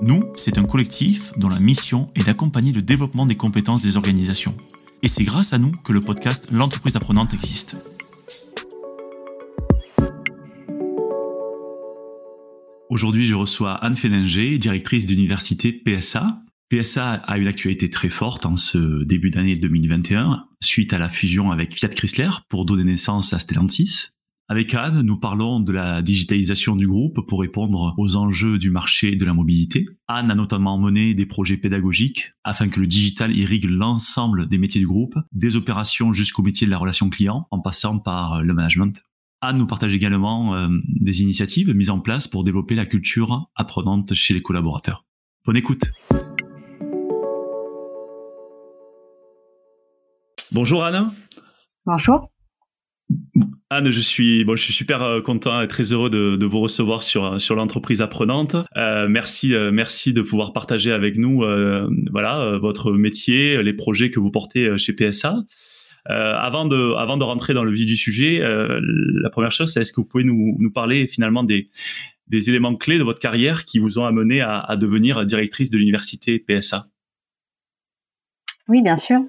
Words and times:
Nous, 0.00 0.24
c'est 0.34 0.58
un 0.58 0.64
collectif 0.64 1.32
dont 1.36 1.48
la 1.48 1.60
mission 1.60 2.08
est 2.14 2.26
d'accompagner 2.26 2.72
le 2.72 2.82
développement 2.82 3.26
des 3.26 3.36
compétences 3.36 3.82
des 3.82 3.96
organisations. 3.96 4.56
Et 5.02 5.08
c'est 5.08 5.22
grâce 5.22 5.52
à 5.52 5.58
nous 5.58 5.70
que 5.70 5.92
le 5.92 6.00
podcast 6.00 6.48
L'entreprise 6.50 6.96
apprenante 6.96 7.32
existe. 7.32 7.76
Aujourd'hui, 12.90 13.24
je 13.24 13.34
reçois 13.34 13.74
Anne 13.74 13.94
Féninger, 13.94 14.58
directrice 14.58 15.06
d'université 15.06 15.72
PSA. 15.72 16.40
PSA 16.70 17.12
a 17.12 17.38
une 17.38 17.46
actualité 17.46 17.88
très 17.88 18.08
forte 18.08 18.46
en 18.46 18.56
ce 18.56 19.04
début 19.04 19.30
d'année 19.30 19.56
2021, 19.56 20.46
suite 20.60 20.92
à 20.92 20.98
la 20.98 21.08
fusion 21.08 21.50
avec 21.50 21.74
Fiat 21.74 21.88
Chrysler 21.88 22.30
pour 22.48 22.64
donner 22.64 22.84
naissance 22.84 23.32
à 23.32 23.38
Stellantis. 23.38 24.13
Avec 24.46 24.74
Anne, 24.74 25.00
nous 25.00 25.18
parlons 25.18 25.58
de 25.58 25.72
la 25.72 26.02
digitalisation 26.02 26.76
du 26.76 26.86
groupe 26.86 27.26
pour 27.26 27.40
répondre 27.40 27.94
aux 27.96 28.16
enjeux 28.16 28.58
du 28.58 28.70
marché 28.70 29.16
de 29.16 29.24
la 29.24 29.32
mobilité. 29.32 29.86
Anne 30.06 30.30
a 30.30 30.34
notamment 30.34 30.76
mené 30.76 31.14
des 31.14 31.24
projets 31.24 31.56
pédagogiques 31.56 32.32
afin 32.44 32.68
que 32.68 32.78
le 32.78 32.86
digital 32.86 33.34
irrigue 33.34 33.64
l'ensemble 33.64 34.46
des 34.46 34.58
métiers 34.58 34.82
du 34.82 34.86
groupe, 34.86 35.14
des 35.32 35.56
opérations 35.56 36.12
jusqu'au 36.12 36.42
métier 36.42 36.66
de 36.66 36.70
la 36.70 36.76
relation 36.76 37.08
client, 37.08 37.48
en 37.50 37.60
passant 37.60 37.98
par 37.98 38.42
le 38.42 38.52
management. 38.52 39.02
Anne 39.40 39.56
nous 39.56 39.66
partage 39.66 39.94
également 39.94 40.54
euh, 40.54 40.68
des 40.88 41.22
initiatives 41.22 41.74
mises 41.74 41.90
en 41.90 42.00
place 42.00 42.28
pour 42.28 42.44
développer 42.44 42.74
la 42.74 42.84
culture 42.84 43.50
apprenante 43.54 44.12
chez 44.12 44.34
les 44.34 44.42
collaborateurs. 44.42 45.06
Bonne 45.46 45.56
écoute. 45.56 45.84
Bonjour 50.52 50.84
Anne. 50.84 51.12
Bonjour. 51.86 52.33
Anne, 53.70 53.90
je 53.90 54.00
suis 54.00 54.44
bon, 54.44 54.56
je 54.56 54.62
suis 54.62 54.72
super 54.72 55.02
euh, 55.02 55.20
content 55.20 55.60
et 55.60 55.68
très 55.68 55.92
heureux 55.92 56.10
de, 56.10 56.36
de 56.36 56.46
vous 56.46 56.60
recevoir 56.60 57.02
sur 57.02 57.40
sur 57.40 57.56
l'entreprise 57.56 58.00
apprenante. 58.00 58.56
Euh, 58.76 59.08
merci, 59.08 59.54
euh, 59.54 59.70
merci 59.72 60.12
de 60.12 60.22
pouvoir 60.22 60.52
partager 60.52 60.92
avec 60.92 61.16
nous, 61.16 61.42
euh, 61.42 61.88
voilà, 62.12 62.58
votre 62.58 62.92
métier, 62.92 63.62
les 63.62 63.72
projets 63.72 64.10
que 64.10 64.20
vous 64.20 64.30
portez 64.30 64.78
chez 64.78 64.92
PSA. 64.92 65.36
avant 66.06 66.66
de 66.66 66.94
avant 66.94 67.16
de 67.16 67.24
rentrer 67.24 67.54
dans 67.54 67.64
le 67.64 67.72
vif 67.72 67.86
du 67.86 67.96
sujet, 67.96 68.40
la 68.40 69.30
première 69.30 69.52
chose, 69.52 69.72
c'est 69.72 69.80
est-ce 69.82 69.92
que 69.92 70.00
vous 70.00 70.06
pouvez 70.06 70.24
nous 70.24 70.56
nous 70.58 70.70
parler 70.70 71.06
finalement 71.06 71.42
des 71.42 71.70
des 72.28 72.48
éléments 72.48 72.74
clés 72.76 72.98
de 72.98 73.04
votre 73.04 73.20
carrière 73.20 73.64
qui 73.64 73.78
vous 73.78 73.98
ont 73.98 74.06
amené 74.06 74.40
à, 74.40 74.58
à 74.60 74.76
devenir 74.76 75.26
directrice 75.26 75.68
de 75.68 75.76
l'université 75.76 76.38
PSA. 76.38 76.86
Oui, 78.68 78.80
bien 78.80 78.96
sûr. 78.96 79.20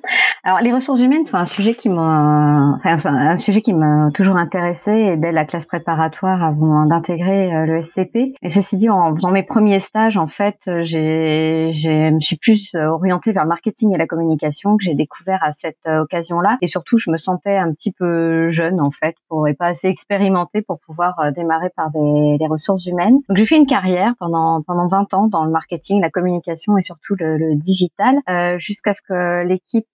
Alors, 0.47 0.59
les 0.59 0.71
ressources 0.71 0.99
humaines 0.99 1.25
sont 1.25 1.37
un 1.37 1.45
sujet 1.45 1.73
qui 1.73 1.89
m'a, 1.89 2.79
enfin, 2.85 3.15
un 3.15 3.35
sujet 3.35 3.63
qui 3.63 3.73
m'a 3.73 4.11
toujours 4.13 4.37
intéressé 4.37 5.17
dès 5.17 5.31
la 5.31 5.43
classe 5.43 5.65
préparatoire 5.65 6.43
avant 6.43 6.85
d'intégrer 6.85 7.51
euh, 7.51 7.65
le 7.65 7.81
SCP. 7.81 8.35
Et 8.43 8.49
ceci 8.51 8.77
dit, 8.77 8.87
en 8.87 9.15
faisant 9.15 9.31
mes 9.31 9.41
premiers 9.41 9.79
stages, 9.79 10.17
en 10.17 10.27
fait, 10.27 10.57
j'ai, 10.83 11.71
j'ai, 11.73 12.11
me 12.11 12.19
suis 12.19 12.37
plus 12.37 12.75
orientée 12.75 13.31
vers 13.31 13.41
le 13.41 13.49
marketing 13.49 13.95
et 13.95 13.97
la 13.97 14.05
communication 14.05 14.77
que 14.77 14.83
j'ai 14.83 14.93
découvert 14.93 15.39
à 15.41 15.51
cette 15.53 15.79
euh, 15.87 16.03
occasion-là. 16.03 16.59
Et 16.61 16.67
surtout, 16.67 16.99
je 16.99 17.09
me 17.09 17.17
sentais 17.17 17.57
un 17.57 17.73
petit 17.73 17.91
peu 17.91 18.49
jeune, 18.49 18.79
en 18.79 18.91
fait, 18.91 19.15
et 19.47 19.55
pas 19.55 19.69
assez 19.69 19.87
expérimentée 19.87 20.61
pour 20.61 20.79
pouvoir 20.85 21.17
euh, 21.21 21.31
démarrer 21.31 21.71
par 21.75 21.89
des, 21.89 22.37
des 22.37 22.47
ressources 22.47 22.85
humaines. 22.85 23.17
Donc, 23.29 23.37
j'ai 23.37 23.47
fait 23.47 23.57
une 23.57 23.65
carrière 23.65 24.13
pendant 24.19 24.61
pendant 24.61 24.87
20 24.87 25.11
ans 25.15 25.27
dans 25.27 25.43
le 25.43 25.49
marketing, 25.49 26.01
la 26.01 26.11
communication 26.11 26.77
et 26.77 26.83
surtout 26.83 27.15
le, 27.17 27.35
le 27.37 27.55
digital, 27.55 28.17
euh, 28.29 28.59
jusqu'à 28.59 28.93
ce 28.93 29.01
que 29.01 29.43
l'équipe 29.43 29.87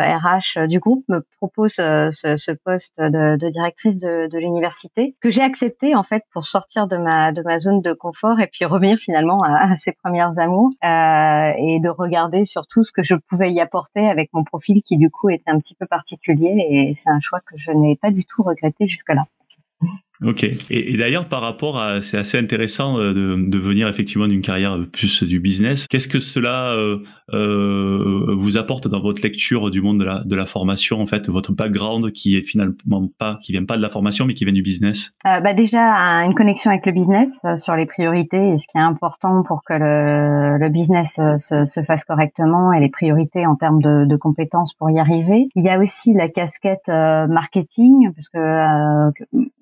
RH 0.00 0.58
euh, 0.58 0.66
du 0.66 0.78
groupe 0.78 1.04
me 1.08 1.24
propose 1.36 1.78
euh, 1.78 2.10
ce, 2.12 2.36
ce 2.36 2.52
poste 2.52 2.98
de, 2.98 3.36
de, 3.36 3.48
directrice 3.50 4.00
de, 4.00 4.28
de 4.28 4.38
l'université 4.38 5.14
que 5.20 5.30
j'ai 5.30 5.42
accepté 5.42 5.94
en 5.94 6.02
fait 6.02 6.24
pour 6.32 6.44
sortir 6.44 6.86
de 6.86 6.96
ma 6.96 7.32
de 7.32 7.42
ma 7.42 7.58
zone 7.58 7.82
de 7.82 7.92
confort 7.92 8.40
et 8.40 8.46
puis 8.46 8.64
revenir 8.64 8.98
finalement 8.98 9.38
à, 9.44 9.72
à 9.72 9.76
ses 9.76 9.92
premières 9.92 10.38
amours 10.38 10.70
euh, 10.84 11.52
et 11.56 11.80
de 11.80 11.88
regarder 11.88 12.44
surtout 12.46 12.84
ce 12.84 12.92
que 12.92 13.02
je 13.02 13.14
pouvais 13.14 13.52
y 13.52 13.60
apporter 13.60 14.08
avec 14.08 14.30
mon 14.32 14.44
profil 14.44 14.82
qui 14.82 14.96
du 14.96 15.10
coup 15.10 15.30
était 15.30 15.50
un 15.50 15.58
petit 15.58 15.74
peu 15.74 15.86
particulier 15.86 16.66
et 16.70 16.94
c'est 16.94 17.10
un 17.10 17.20
choix 17.20 17.40
que 17.40 17.56
je 17.56 17.70
n'ai 17.72 17.96
pas 17.96 18.10
du 18.10 18.24
tout 18.24 18.42
regretté 18.42 18.86
jusque-là. 18.86 19.24
Ok. 20.24 20.46
Et, 20.70 20.96
d'ailleurs, 20.96 21.26
par 21.26 21.40
rapport 21.40 21.78
à, 21.78 22.02
c'est 22.02 22.18
assez 22.18 22.38
intéressant 22.38 22.98
euh, 22.98 23.12
de, 23.12 23.50
de 23.50 23.58
venir 23.58 23.88
effectivement 23.88 24.28
d'une 24.28 24.42
carrière 24.42 24.78
plus 24.92 25.22
du 25.22 25.40
business. 25.40 25.86
Qu'est-ce 25.88 26.08
que 26.08 26.20
cela 26.20 26.72
euh, 26.72 26.98
euh, 27.34 28.34
vous 28.34 28.58
apporte 28.58 28.88
dans 28.88 29.00
votre 29.00 29.22
lecture 29.22 29.70
du 29.70 29.80
monde 29.80 29.98
de 29.98 30.04
la, 30.04 30.22
de 30.24 30.36
la 30.36 30.44
formation, 30.44 31.00
en 31.00 31.06
fait, 31.06 31.28
votre 31.28 31.52
background 31.52 32.12
qui 32.12 32.36
est 32.36 32.42
finalement 32.42 33.08
pas, 33.18 33.38
qui 33.42 33.52
vient 33.52 33.64
pas 33.64 33.76
de 33.76 33.82
la 33.82 33.88
formation, 33.88 34.26
mais 34.26 34.34
qui 34.34 34.44
vient 34.44 34.52
du 34.52 34.62
business? 34.62 35.12
Euh, 35.26 35.40
bah 35.40 35.54
Déjà, 35.54 35.80
une 36.24 36.34
connexion 36.34 36.70
avec 36.70 36.84
le 36.86 36.92
business 36.92 37.30
euh, 37.44 37.56
sur 37.56 37.74
les 37.74 37.86
priorités 37.86 38.52
et 38.52 38.58
ce 38.58 38.66
qui 38.66 38.76
est 38.76 38.80
important 38.80 39.42
pour 39.46 39.62
que 39.64 39.74
le, 39.74 40.58
le 40.58 40.68
business 40.68 41.14
se, 41.14 41.64
se, 41.64 41.82
fasse 41.82 42.04
correctement 42.04 42.72
et 42.72 42.80
les 42.80 42.90
priorités 42.90 43.46
en 43.46 43.54
termes 43.54 43.80
de, 43.80 44.04
de, 44.04 44.16
compétences 44.16 44.72
pour 44.74 44.90
y 44.90 44.98
arriver. 44.98 45.48
Il 45.54 45.64
y 45.64 45.68
a 45.68 45.78
aussi 45.78 46.12
la 46.14 46.28
casquette 46.28 46.88
marketing, 46.88 48.12
parce 48.14 48.28
que 48.28 48.38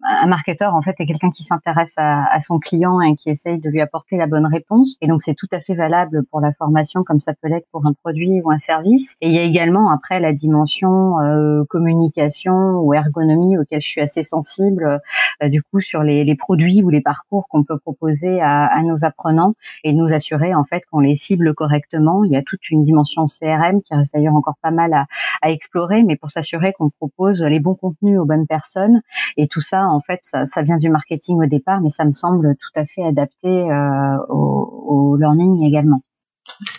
un 0.02 0.26
marketing 0.26 0.50
en 0.68 0.82
fait 0.82 0.94
est 0.98 1.06
quelqu'un 1.06 1.30
qui 1.30 1.44
s'intéresse 1.44 1.92
à, 1.96 2.40
son 2.42 2.58
client 2.58 3.00
et 3.00 3.14
qui 3.16 3.30
essaye 3.30 3.58
de 3.58 3.68
lui 3.68 3.80
apporter 3.80 4.16
la 4.16 4.26
bonne 4.26 4.46
réponse. 4.46 4.96
Et 5.00 5.06
donc 5.06 5.22
c'est 5.22 5.34
tout 5.34 5.46
à 5.52 5.60
fait 5.60 5.74
valable 5.74 6.24
pour 6.30 6.40
la 6.40 6.52
formation 6.52 7.04
comme 7.04 7.20
ça 7.20 7.32
peut 7.40 7.48
l'être 7.48 7.66
pour 7.70 7.86
un 7.86 7.92
produit 7.92 8.40
ou 8.42 8.50
un 8.50 8.58
service. 8.58 9.14
Et 9.20 9.28
il 9.28 9.34
y 9.34 9.38
a 9.38 9.42
également 9.42 9.90
après 9.90 10.20
la 10.20 10.32
dimension 10.32 11.20
euh, 11.20 11.64
communication 11.68 12.80
ou 12.80 12.94
ergonomie 12.94 13.58
auquel 13.58 13.80
je 13.80 13.88
suis 13.88 14.00
assez 14.00 14.22
sensible 14.22 15.00
euh, 15.42 15.48
du 15.48 15.62
coup 15.62 15.80
sur 15.80 16.02
les, 16.02 16.34
produits 16.34 16.82
ou 16.82 16.90
les 16.90 17.00
parcours 17.00 17.46
qu'on 17.48 17.64
peut 17.64 17.78
proposer 17.78 18.40
à, 18.40 18.82
nos 18.82 19.04
apprenants 19.04 19.54
et 19.84 19.92
nous 19.92 20.12
assurer 20.12 20.54
en 20.54 20.64
fait 20.64 20.82
qu'on 20.90 21.00
les 21.00 21.16
cible 21.16 21.54
correctement. 21.54 22.24
Il 22.24 22.32
y 22.32 22.36
a 22.36 22.42
toute 22.42 22.70
une 22.70 22.84
dimension 22.84 23.26
CRM 23.26 23.82
qui 23.82 23.94
reste 23.94 24.14
d'ailleurs 24.14 24.34
encore 24.34 24.56
pas 24.62 24.70
mal 24.70 24.94
à, 24.94 25.06
à 25.42 25.50
explorer, 25.50 26.02
mais 26.02 26.16
pour 26.16 26.30
s'assurer 26.30 26.72
qu'on 26.72 26.90
propose 26.90 27.42
les 27.42 27.60
bons 27.60 27.74
contenus 27.74 28.18
aux 28.18 28.24
bonnes 28.24 28.46
personnes. 28.46 29.02
Et 29.36 29.48
tout 29.48 29.60
ça 29.60 29.89
en 29.90 30.00
fait 30.00 30.20
ça 30.22 30.40
ça, 30.46 30.62
vient 30.62 30.78
du 30.78 30.90
marketing 30.90 31.36
au 31.42 31.46
départ, 31.46 31.80
mais 31.80 31.90
ça 31.90 32.04
me 32.04 32.12
semble 32.12 32.54
tout 32.56 32.80
à 32.80 32.84
fait 32.84 33.02
adapté 33.02 33.48
euh, 33.48 34.16
au, 34.28 35.16
learning 35.18 35.66
également. 35.66 36.02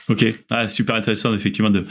Ok, 0.10 0.26
ah, 0.50 0.68
super 0.68 0.96
intéressant 0.96 1.34
effectivement 1.34 1.70
de, 1.70 1.86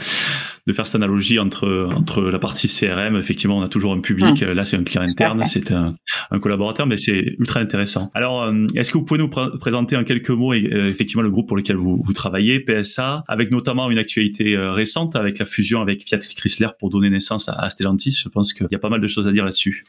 de 0.67 0.73
faire 0.73 0.85
cette 0.85 0.95
analogie 0.95 1.39
entre 1.39 1.89
entre 1.95 2.21
la 2.21 2.37
partie 2.37 2.67
CRM. 2.67 3.15
Effectivement, 3.15 3.57
on 3.57 3.63
a 3.63 3.69
toujours 3.69 3.91
un 3.93 4.01
public. 4.01 4.43
Hum. 4.43 4.51
Là, 4.51 4.65
c'est 4.65 4.77
un 4.77 4.83
client 4.83 5.01
interne, 5.01 5.43
c'est 5.47 5.71
un, 5.71 5.95
un, 6.29 6.39
collaborateur, 6.39 6.85
mais 6.85 6.97
c'est 6.97 7.35
ultra 7.39 7.59
intéressant. 7.59 8.11
Alors, 8.13 8.43
euh, 8.43 8.67
est-ce 8.75 8.91
que 8.91 8.99
vous 8.99 9.03
pouvez 9.03 9.19
nous 9.19 9.29
présenter 9.29 9.95
en 9.95 10.03
quelques 10.03 10.29
mots 10.29 10.53
euh, 10.53 10.89
effectivement 10.89 11.23
le 11.23 11.31
groupe 11.31 11.47
pour 11.47 11.57
lequel 11.57 11.75
vous, 11.75 11.97
vous 12.05 12.13
travaillez, 12.13 12.59
PSA, 12.59 13.23
avec 13.27 13.49
notamment 13.49 13.89
une 13.89 13.97
actualité 13.97 14.55
récente 14.57 15.15
avec 15.15 15.39
la 15.39 15.45
fusion 15.45 15.81
avec 15.81 16.07
Fiat 16.07 16.19
Chrysler 16.19 16.69
pour 16.77 16.91
donner 16.91 17.09
naissance 17.09 17.49
à, 17.49 17.53
à 17.53 17.69
Stellantis. 17.71 18.19
Je 18.21 18.29
pense 18.29 18.53
qu'il 18.53 18.67
y 18.71 18.75
a 18.75 18.79
pas 18.79 18.89
mal 18.89 19.01
de 19.01 19.07
choses 19.07 19.27
à 19.27 19.31
dire 19.31 19.43
là-dessus. 19.43 19.85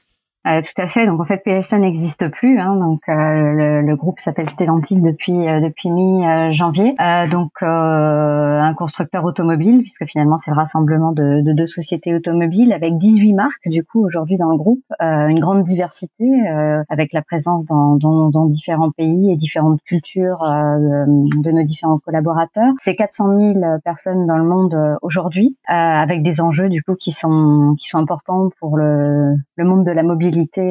Euh, 0.46 0.60
tout 0.60 0.82
à 0.82 0.88
fait. 0.88 1.06
Donc 1.06 1.20
en 1.20 1.24
fait, 1.24 1.40
PSA 1.44 1.78
n'existe 1.78 2.28
plus. 2.28 2.58
Hein, 2.58 2.74
donc 2.76 3.00
euh, 3.08 3.12
le, 3.12 3.82
le, 3.82 3.96
groupe 3.96 4.18
s'appelle 4.18 4.50
Stellantis 4.50 5.00
depuis 5.00 5.48
euh, 5.48 5.60
depuis 5.60 5.90
mi 5.90 6.24
janvier. 6.52 6.96
donc 7.30 7.52
un 7.62 8.74
constructeur 8.74 9.24
automobile, 9.24 9.82
puisque 9.82 10.04
finalement 10.06 10.38
c'est 10.38 10.50
le 10.50 10.56
rassemblement 10.56 11.12
de, 11.12 11.42
de, 11.42 11.52
deux 11.52 11.66
sociétés 11.66 12.14
automobiles 12.14 12.72
avec 12.72 12.98
18 12.98 13.34
marques 13.34 13.68
du 13.68 13.84
coup 13.84 14.04
aujourd'hui 14.04 14.36
dans 14.36 14.50
le 14.50 14.56
groupe, 14.56 14.82
une 15.00 15.38
grande 15.38 15.62
diversité 15.62 16.24
avec 16.88 17.12
la 17.12 17.22
présence 17.22 17.64
dans, 17.66 17.96
dans, 17.96 18.30
dans, 18.30 18.46
différents 18.46 18.90
pays 18.90 19.32
et 19.32 19.36
différentes 19.36 19.80
cultures 19.82 20.40
de, 20.42 21.42
de, 21.42 21.50
nos 21.50 21.64
différents 21.64 21.98
collaborateurs. 21.98 22.72
C'est 22.80 22.96
400 22.96 23.38
000 23.38 23.60
personnes 23.84 24.26
dans 24.26 24.36
le 24.36 24.44
monde 24.44 24.76
aujourd'hui, 25.02 25.56
avec 25.66 26.22
des 26.22 26.40
enjeux 26.40 26.68
du 26.68 26.82
coup 26.82 26.94
qui 26.94 27.12
sont 27.12 27.74
qui 27.78 27.88
sont 27.88 27.98
importants 27.98 28.50
pour 28.58 28.76
le, 28.76 29.36
le 29.56 29.64
monde 29.64 29.84
de 29.84 29.90
la 29.90 30.02
mobilité 30.02 30.31
mobilité 30.32 30.62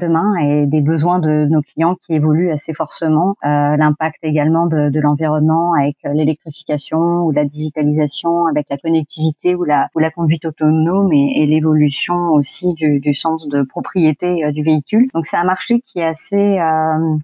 demain 0.00 0.34
et 0.36 0.66
des 0.66 0.80
besoins 0.80 1.18
de 1.18 1.46
nos 1.46 1.62
clients 1.62 1.94
qui 1.94 2.14
évoluent 2.14 2.50
assez 2.50 2.74
forcément. 2.74 3.36
L'impact 3.42 4.18
également 4.22 4.66
de, 4.66 5.00
l'environnement 5.00 5.74
avec 5.74 5.96
l'électrification 6.04 7.24
ou 7.24 7.30
la 7.30 7.44
digitalisation, 7.44 8.46
avec 8.46 8.66
la 8.70 8.78
connectivité 8.78 9.54
ou 9.54 9.64
la, 9.64 9.88
ou 9.94 9.98
la 9.98 10.10
conduite 10.10 10.44
autonome 10.44 11.12
et, 11.12 11.46
l'évolution 11.46 12.30
aussi 12.32 12.74
du, 12.74 13.14
sens 13.14 13.46
de 13.48 13.62
propriété 13.62 14.50
du 14.52 14.62
véhicule. 14.62 15.08
Donc 15.14 15.26
c'est 15.26 15.36
un 15.36 15.44
marché 15.44 15.80
qui 15.80 16.00
est 16.00 16.04
assez 16.04 16.58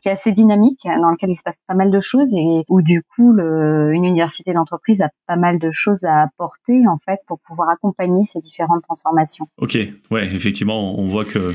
qui 0.00 0.08
est 0.08 0.12
assez 0.12 0.32
dynamique, 0.32 0.84
dans 0.84 1.11
lequel 1.11 1.31
il 1.31 1.37
se 1.37 1.43
passe 1.43 1.58
pas 1.67 1.75
mal 1.75 1.90
de 1.90 2.00
choses 2.00 2.32
et 2.34 2.64
où 2.69 2.82
du 2.82 3.02
coup 3.14 3.37
une 3.38 4.05
université 4.05 4.52
d'entreprise 4.52 5.00
a 5.00 5.08
pas 5.26 5.37
mal 5.37 5.58
de 5.58 5.70
choses 5.70 6.05
à 6.05 6.23
apporter 6.23 6.87
en 6.88 6.99
fait 6.99 7.20
pour 7.26 7.40
pouvoir 7.40 7.70
accompagner 7.70 8.25
ces 8.26 8.40
différentes 8.40 8.82
transformations. 8.82 9.46
Ok, 9.58 9.79
ouais, 10.11 10.26
effectivement, 10.34 10.99
on 10.99 11.06
voit 11.06 11.25
que 11.25 11.55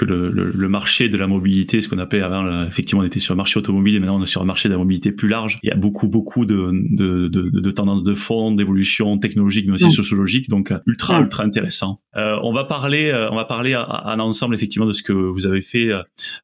que 0.00 0.06
le, 0.06 0.30
le, 0.30 0.68
marché 0.70 1.10
de 1.10 1.18
la 1.18 1.26
mobilité, 1.26 1.82
ce 1.82 1.88
qu'on 1.88 1.98
appelait 1.98 2.22
avant, 2.22 2.64
effectivement, 2.64 3.02
on 3.02 3.06
était 3.06 3.20
sur 3.20 3.34
le 3.34 3.36
marché 3.36 3.58
automobile 3.58 3.96
et 3.96 3.98
maintenant 3.98 4.18
on 4.18 4.22
est 4.22 4.26
sur 4.26 4.40
le 4.40 4.46
marché 4.46 4.70
de 4.70 4.72
la 4.72 4.78
mobilité 4.78 5.12
plus 5.12 5.28
large. 5.28 5.58
Il 5.62 5.68
y 5.68 5.72
a 5.72 5.76
beaucoup 5.76 6.08
beaucoup 6.08 6.46
de 6.46 6.70
de, 6.72 7.28
de, 7.28 7.50
de 7.50 7.70
tendances 7.70 8.02
de 8.02 8.14
fond, 8.14 8.50
d'évolution 8.52 9.18
technologique 9.18 9.66
mais 9.66 9.74
aussi 9.74 9.88
mm. 9.88 9.90
sociologique, 9.90 10.48
donc 10.48 10.72
ultra 10.86 11.20
mm. 11.20 11.24
ultra 11.24 11.44
intéressant. 11.44 12.00
Euh, 12.16 12.38
on 12.42 12.52
va 12.54 12.64
parler 12.64 13.10
euh, 13.10 13.30
on 13.30 13.36
va 13.36 13.44
parler 13.44 13.74
à, 13.74 14.14
l'ensemble 14.16 14.54
effectivement 14.54 14.86
de 14.86 14.94
ce 14.94 15.02
que 15.02 15.12
vous 15.12 15.46
avez 15.46 15.60
fait 15.60 15.90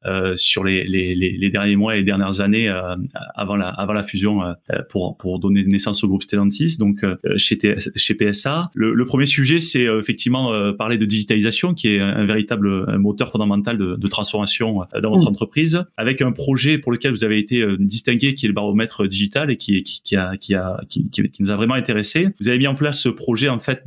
euh, 0.04 0.36
sur 0.36 0.62
les, 0.62 0.84
les, 0.84 1.14
les, 1.14 1.50
derniers 1.50 1.76
mois 1.76 1.94
et 1.94 1.98
les 1.98 2.04
dernières 2.04 2.42
années 2.42 2.68
euh, 2.68 2.94
avant 3.34 3.56
la 3.56 3.68
avant 3.68 3.94
la 3.94 4.02
fusion 4.02 4.42
pour 4.90 5.16
pour 5.16 5.38
donner 5.38 5.64
naissance 5.64 6.04
au 6.04 6.08
groupe 6.08 6.22
Stellantis, 6.22 6.76
donc 6.78 7.04
chez 7.36 7.58
chez 7.96 8.14
PSA. 8.14 8.70
Le, 8.74 8.92
le 8.92 9.04
premier 9.06 9.26
sujet, 9.26 9.60
c'est 9.60 9.84
effectivement 9.84 10.72
parler 10.74 10.98
de 10.98 11.06
digitalisation, 11.06 11.72
qui 11.72 11.88
est 11.88 12.00
un, 12.00 12.26
véritable 12.26 12.98
moteur 12.98 13.30
fondamental 13.30 13.45
de, 13.48 13.96
de 13.96 14.06
transformation 14.06 14.80
dans 15.00 15.10
votre 15.10 15.24
mm. 15.24 15.28
entreprise, 15.28 15.84
avec 15.96 16.22
un 16.22 16.32
projet 16.32 16.78
pour 16.78 16.92
lequel 16.92 17.12
vous 17.12 17.24
avez 17.24 17.38
été 17.38 17.64
distingué, 17.78 18.34
qui 18.34 18.46
est 18.46 18.48
le 18.48 18.54
baromètre 18.54 19.06
digital 19.06 19.50
et 19.50 19.56
qui 19.56 19.82
qui, 19.82 20.02
qui 20.02 20.16
a 20.16 20.36
qui 20.36 20.54
a 20.54 20.80
qui, 20.88 21.08
qui, 21.10 21.30
nous 21.40 21.50
a 21.50 21.56
vraiment 21.56 21.74
intéressé. 21.74 22.28
Vous 22.40 22.48
avez 22.48 22.58
mis 22.58 22.66
en 22.66 22.74
place 22.74 23.00
ce 23.00 23.08
projet 23.08 23.48
en 23.48 23.58
fait 23.58 23.84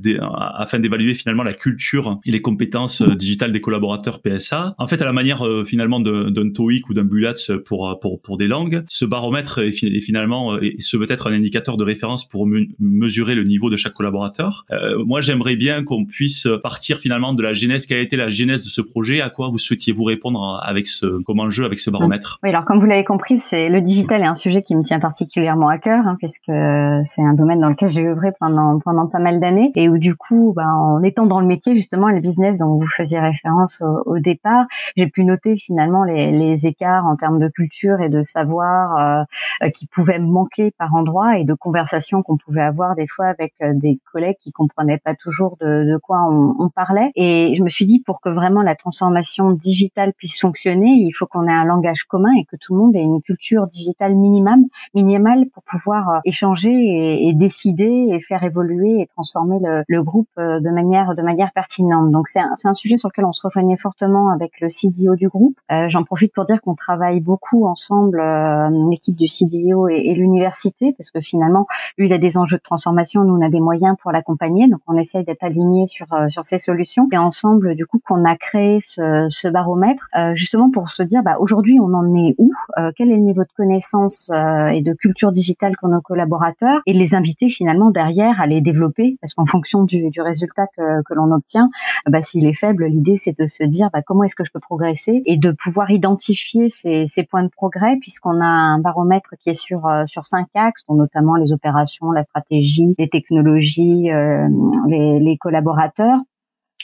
afin 0.58 0.80
d'évaluer 0.80 1.14
finalement 1.14 1.44
la 1.44 1.54
culture 1.54 2.20
et 2.26 2.32
les 2.32 2.42
compétences 2.42 3.02
digitales 3.02 3.52
des 3.52 3.62
collaborateurs 3.62 4.22
PSA. 4.22 4.76
En 4.78 4.88
fait, 4.88 5.02
à 5.02 5.06
la 5.06 5.14
manière 5.14 5.44
finalement 5.66 6.00
d'un 6.00 6.50
TOEIC 6.50 6.90
ou 6.90 6.94
d'un 6.94 7.06
BULATS 7.06 7.52
pour 7.66 8.00
pour 8.02 8.22
pour 8.22 8.38
des 8.38 8.48
langues, 8.48 8.84
ce 8.88 9.06
baromètre 9.06 9.60
est, 9.60 9.72
finalement 10.02 10.60
et 10.60 10.76
ce 10.80 10.98
veut 10.98 11.12
être 11.12 11.28
un 11.28 11.34
indicateur 11.34 11.78
de 11.78 11.84
référence 11.84 12.28
pour 12.28 12.48
mesurer 12.80 13.36
le 13.36 13.44
niveau 13.44 13.70
de 13.70 13.78
chaque 13.78 13.94
collaborateur. 13.94 14.66
Euh, 14.72 15.04
moi, 15.06 15.22
j'aimerais 15.22 15.56
bien 15.56 15.84
qu'on 15.84 16.06
puisse 16.06 16.48
partir 16.62 17.00
finalement 17.00 17.34
de 17.34 17.44
la 17.44 17.54
genèse. 17.54 17.86
Quelle 17.86 18.00
a 18.00 18.02
été 18.02 18.16
la 18.16 18.30
genèse 18.30 18.64
de 18.64 18.70
ce 18.70 18.82
projet 18.82 19.22
À 19.22 19.30
quoi 19.30 19.49
vous 19.51 19.57
souhaitiez 19.57 19.94
vous 19.94 20.04
répondre 20.04 20.60
avec 20.63 20.88
ce 20.88 21.22
comme 21.24 21.40
enjeu 21.40 21.66
avec 21.66 21.80
ce 21.80 21.90
baromètre? 21.90 22.40
Oui, 22.44 22.50
alors 22.50 22.66
comme 22.66 22.80
vous 22.80 22.86
l'avez 22.86 23.06
compris, 23.06 23.40
c'est 23.40 23.69
le 23.69 23.81
digital 23.81 24.22
est 24.22 24.25
un 24.25 24.36
sujet 24.36 24.63
qui 24.63 24.75
me 24.75 24.84
tient 24.84 25.00
particulièrement 25.00 25.68
à 25.68 25.78
cœur 25.78 26.07
hein, 26.07 26.16
puisque 26.18 26.46
c'est 26.46 27.22
un 27.22 27.34
domaine 27.34 27.60
dans 27.60 27.69
lequel 27.69 27.90
j'ai 27.90 28.06
œuvré 28.06 28.31
pendant 28.40 28.80
pendant 28.80 29.07
pas 29.07 29.19
mal 29.19 29.40
d'années 29.40 29.72
et 29.75 29.90
où 29.90 29.98
du 29.98 30.16
coup, 30.16 30.54
ben, 30.56 30.68
en 30.68 31.04
étant 31.04 31.25
dans 31.25 31.40
le 31.40 31.48
métier 31.48 31.75
justement, 31.75 32.10
le 32.10 32.19
business 32.19 32.57
dont 32.57 32.78
vous 32.78 32.88
faisiez 32.88 33.19
référence 33.19 33.81
au, 34.06 34.19
départ, 34.19 34.66
j'ai 34.96 35.07
pu 35.07 35.24
noter 35.24 35.56
finalement 35.56 36.04
les, 36.04 36.66
écarts 36.66 37.06
en 37.06 37.16
termes 37.16 37.40
de 37.40 37.48
culture 37.48 38.02
et 38.02 38.10
de 38.10 38.22
savoir 38.22 39.25
euh, 39.62 39.69
qui 39.69 39.88
pouvaient 39.88 40.19
manquer 40.19 40.72
par 40.78 40.94
endroits 40.94 41.38
et 41.38 41.45
de 41.45 41.54
conversations 41.54 42.22
qu'on 42.22 42.38
pouvait 42.38 42.62
avoir 42.62 42.95
des 42.95 43.07
fois 43.07 43.28
avec 43.28 43.54
euh, 43.62 43.74
des 43.75 44.00
collègues 44.12 44.38
qui 44.42 44.52
comprenaient 44.52 44.98
pas 44.98 45.16
toujours 45.16 45.57
de, 45.62 45.98
quoi 46.00 46.28
on, 46.30 46.69
parlait. 46.69 47.12
Et 47.16 47.56
je 47.57 47.63
me 47.63 47.69
suis 47.69 47.86
dit 47.86 48.00
pour 48.00 48.22
que 48.22 48.30
vraiment 48.30 48.62
la 48.62 48.75
transformation 48.75 49.39
digitale 49.52 50.14
puisse 50.14 50.40
fonctionner, 50.40 50.90
il 50.90 51.12
faut 51.12 51.26
qu'on 51.26 51.48
ait 51.48 51.54
un 51.54 51.66
langage 51.66 52.04
commun 52.04 52.32
et 52.40 52.46
que 52.46 52.56
tout 52.56 52.74
le 52.74 52.80
monde 52.80 52.96
ait 52.96 53.04
une 53.04 53.22
culture 53.22 53.68
digitale 53.68 54.16
minimum, 54.16 54.66
minimale 54.94 55.46
pour 55.54 55.64
pouvoir 55.64 56.10
euh, 56.10 56.20
échanger 56.26 57.28
et, 57.28 57.34
décider 57.34 58.08
et 58.12 58.20
faire 58.20 58.44
évoluer 58.44 59.02
et 59.02 59.08
transformer 59.08 59.60
le, 59.88 60.04
groupe 60.04 60.30
de 60.38 60.70
manière 60.72 61.16
de 61.16 61.22
manière 61.22 61.52
pertinente. 61.54 62.12
Donc 62.12 62.28
c'est 62.28 62.40
un, 62.40 62.54
un, 62.64 62.74
sujet 62.74 62.98
sur 62.98 63.10
lequel 63.10 63.26
on 63.26 63.32
se 63.32 63.42
rejoignait 63.46 63.78
fortement 63.78 64.32
avec 64.32 64.60
le 64.62 64.70
CDO 64.70 65.16
du 65.16 65.28
groupe. 65.28 65.58
Euh, 65.72 65.88
J'en 65.90 66.04
profite 66.04 66.34
pour 66.34 66.46
dire 66.46 66.62
qu'on 66.62 66.76
travaille 66.76 67.20
beaucoup 67.22 67.66
ensemble, 67.66 68.20
euh, 68.20 68.70
l'équipe 68.90 69.16
du 69.16 69.28
CDO 69.28 69.88
et, 69.88 70.14
l'université, 70.14 70.94
parce 70.98 71.12
que 71.12 71.22
finalement, 71.22 71.68
lui, 71.98 72.08
il 72.08 72.14
a 72.14 72.18
des 72.18 72.38
enjeux 72.38 72.58
de 72.58 72.64
transformation, 72.64 73.24
nous, 73.24 73.36
on 73.36 73.46
a 73.46 73.50
des 73.50 73.60
moyens 73.60 73.96
pour 74.02 74.12
l'accompagner, 74.12 74.68
donc 74.68 74.82
on 74.88 74.98
essaye 74.98 75.24
d'être 75.24 75.44
alignés 75.44 75.88
sur 75.88 76.12
euh, 76.14 76.30
sur 76.30 76.46
ces 76.46 76.60
solutions. 76.60 77.08
Et 77.12 77.18
ensemble, 77.18 77.76
du 77.76 77.86
coup, 77.86 78.00
qu'on 78.06 78.26
a 78.26 78.36
créé 78.36 78.80
ce, 78.84 79.19
ce 79.30 79.48
baromètre, 79.48 80.07
euh, 80.18 80.36
justement 80.36 80.71
pour 80.71 80.89
se 80.89 81.04
dire, 81.04 81.24
bah, 81.24 81.38
aujourd'hui, 81.39 81.80
on 81.80 81.94
en 81.94 82.16
est 82.16 82.36
où 82.38 82.51
euh, 82.77 82.92
Quel 82.95 83.12
est 83.12 83.16
le 83.16 83.21
niveau 83.21 83.44
de 83.44 83.51
connaissance 83.56 84.30
et 84.30 84.81
de 84.81 84.94
culture 84.94 85.31
digitale 85.31 85.75
qu'ont 85.75 85.89
nos 85.89 86.01
collaborateurs 86.01 86.81
Et 86.86 86.94
les 86.94 87.13
inviter 87.13 87.50
finalement 87.50 87.92
derrière 87.92 88.39
à 88.42 88.48
les 88.48 88.62
développer, 88.62 89.18
parce 89.21 89.33
qu'en 89.33 89.45
fonction 89.45 89.83
du, 89.83 90.10
du 90.10 90.21
résultat 90.21 90.68
que, 90.77 91.04
que 91.04 91.13
l'on 91.13 91.31
obtient, 91.31 91.69
bah, 92.07 92.21
s'il 92.21 92.45
est 92.45 92.54
faible, 92.54 92.86
l'idée 92.86 93.18
c'est 93.18 93.38
de 93.38 93.48
se 93.48 93.63
dire, 93.63 93.89
bah, 93.92 94.01
comment 94.01 94.24
est-ce 94.24 94.36
que 94.36 94.45
je 94.45 94.51
peux 94.51 94.60
progresser 94.60 95.21
et 95.25 95.38
de 95.38 95.51
pouvoir 95.51 95.92
identifier 95.92 96.69
ces, 96.69 97.07
ces 97.07 97.24
points 97.24 97.44
de 97.44 97.50
progrès, 97.50 97.98
puisqu'on 97.98 98.39
a 98.42 98.45
un 98.45 98.80
baromètre 98.80 99.30
qui 99.39 99.50
est 99.50 99.60
sur 99.60 99.88
euh, 99.88 100.06
sur 100.07 100.25
cinq 100.25 100.48
axes, 100.56 100.83
dont 100.88 100.95
notamment 100.95 101.36
les 101.36 101.51
opérations, 101.51 102.12
la 102.12 102.24
stratégie, 102.24 102.95
les 102.98 103.10
technologies, 103.10 104.12
euh, 104.12 104.48
les, 104.88 105.19
les 105.19 105.38
collaborateurs 105.38 106.19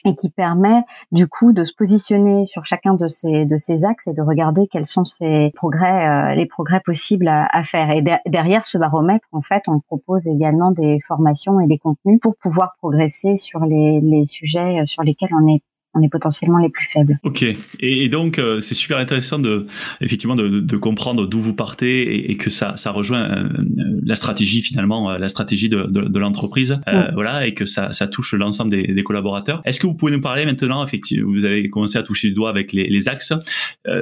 et 0.06 0.16
qui 0.16 0.30
permet 0.30 0.84
du 1.12 1.28
coup 1.28 1.52
de 1.52 1.64
se 1.64 1.74
positionner 1.74 2.46
sur 2.46 2.66
chacun 2.66 2.94
de 2.94 3.08
ces 3.08 3.46
de 3.46 3.58
ces 3.58 3.86
axes 3.86 4.08
et 4.08 4.14
de 4.14 4.22
regarder 4.22 4.68
quels 4.68 4.86
sont 4.86 5.06
ces 5.06 5.52
progrès 5.56 6.08
euh, 6.08 6.36
les 6.36 6.46
progrès 6.46 6.82
possibles 6.84 7.28
à, 7.28 7.48
à 7.52 7.64
faire. 7.64 7.90
Et 7.92 8.04
derrière 8.26 8.66
ce 8.66 8.78
baromètre 8.78 9.28
en 9.32 9.42
fait 9.42 9.64
on 9.68 9.80
propose 9.80 10.28
également 10.28 10.72
des 10.72 11.00
formations 11.08 11.60
et 11.60 11.68
des 11.68 11.78
contenus 11.78 12.20
pour 12.22 12.36
pouvoir 12.38 12.76
progresser 12.80 13.36
sur 13.36 13.62
les, 13.62 14.02
les 14.02 14.26
sujets 14.26 14.86
sur 14.86 15.04
lesquels 15.04 15.32
on 15.34 15.48
est 15.48 15.62
on 15.96 16.02
est 16.02 16.10
potentiellement 16.10 16.60
les 16.60 16.70
plus 16.70 16.86
faibles. 16.86 17.18
Ok. 17.24 17.44
Et, 17.44 17.56
et 17.80 18.10
donc 18.10 18.38
euh, 18.38 18.60
c'est 18.60 18.76
super 18.76 18.98
intéressant 18.98 19.40
de 19.40 19.66
effectivement 20.02 20.36
de, 20.36 20.60
de 20.60 20.78
comprendre 20.78 21.26
d'où 21.26 21.40
vous 21.40 21.56
partez 21.56 22.02
et, 22.02 22.32
et, 22.32 22.38
que 22.38 22.50
ça 22.50 22.76
ça 22.76 22.92
rejoint 22.92 23.30
euh, 23.30 23.50
la 24.04 24.16
stratégie 24.16 24.62
finalement 24.62 25.10
euh, 25.10 25.18
la 25.18 25.30
stratégie 25.30 25.70
de, 25.70 25.84
de, 25.84 26.02
de 26.02 26.20
l'entreprise 26.20 26.80
voilà 27.14 27.48
et 27.48 27.54
que 27.54 27.66
ça 27.66 27.94
ça 27.94 28.08
touche 28.08 28.34
l'ensemble 28.34 28.72
des, 28.72 28.94
des, 28.94 29.04
collaborateurs. 29.04 29.62
Est-ce 29.66 29.80
que 29.80 29.88
vous 29.88 29.94
pouvez 29.94 30.12
nous 30.12 30.22
parler 30.22 30.46
maintenant 30.46 30.84
effectivement 30.84 31.32
vous 31.32 31.46
avez 31.46 31.70
commencé 31.70 31.98
à 31.98 32.04
toucher 32.04 32.28
du 32.28 32.34
doigt 32.34 32.50
avec 32.50 32.74
les, 32.74 32.88
les 32.88 33.08
axes 33.08 33.34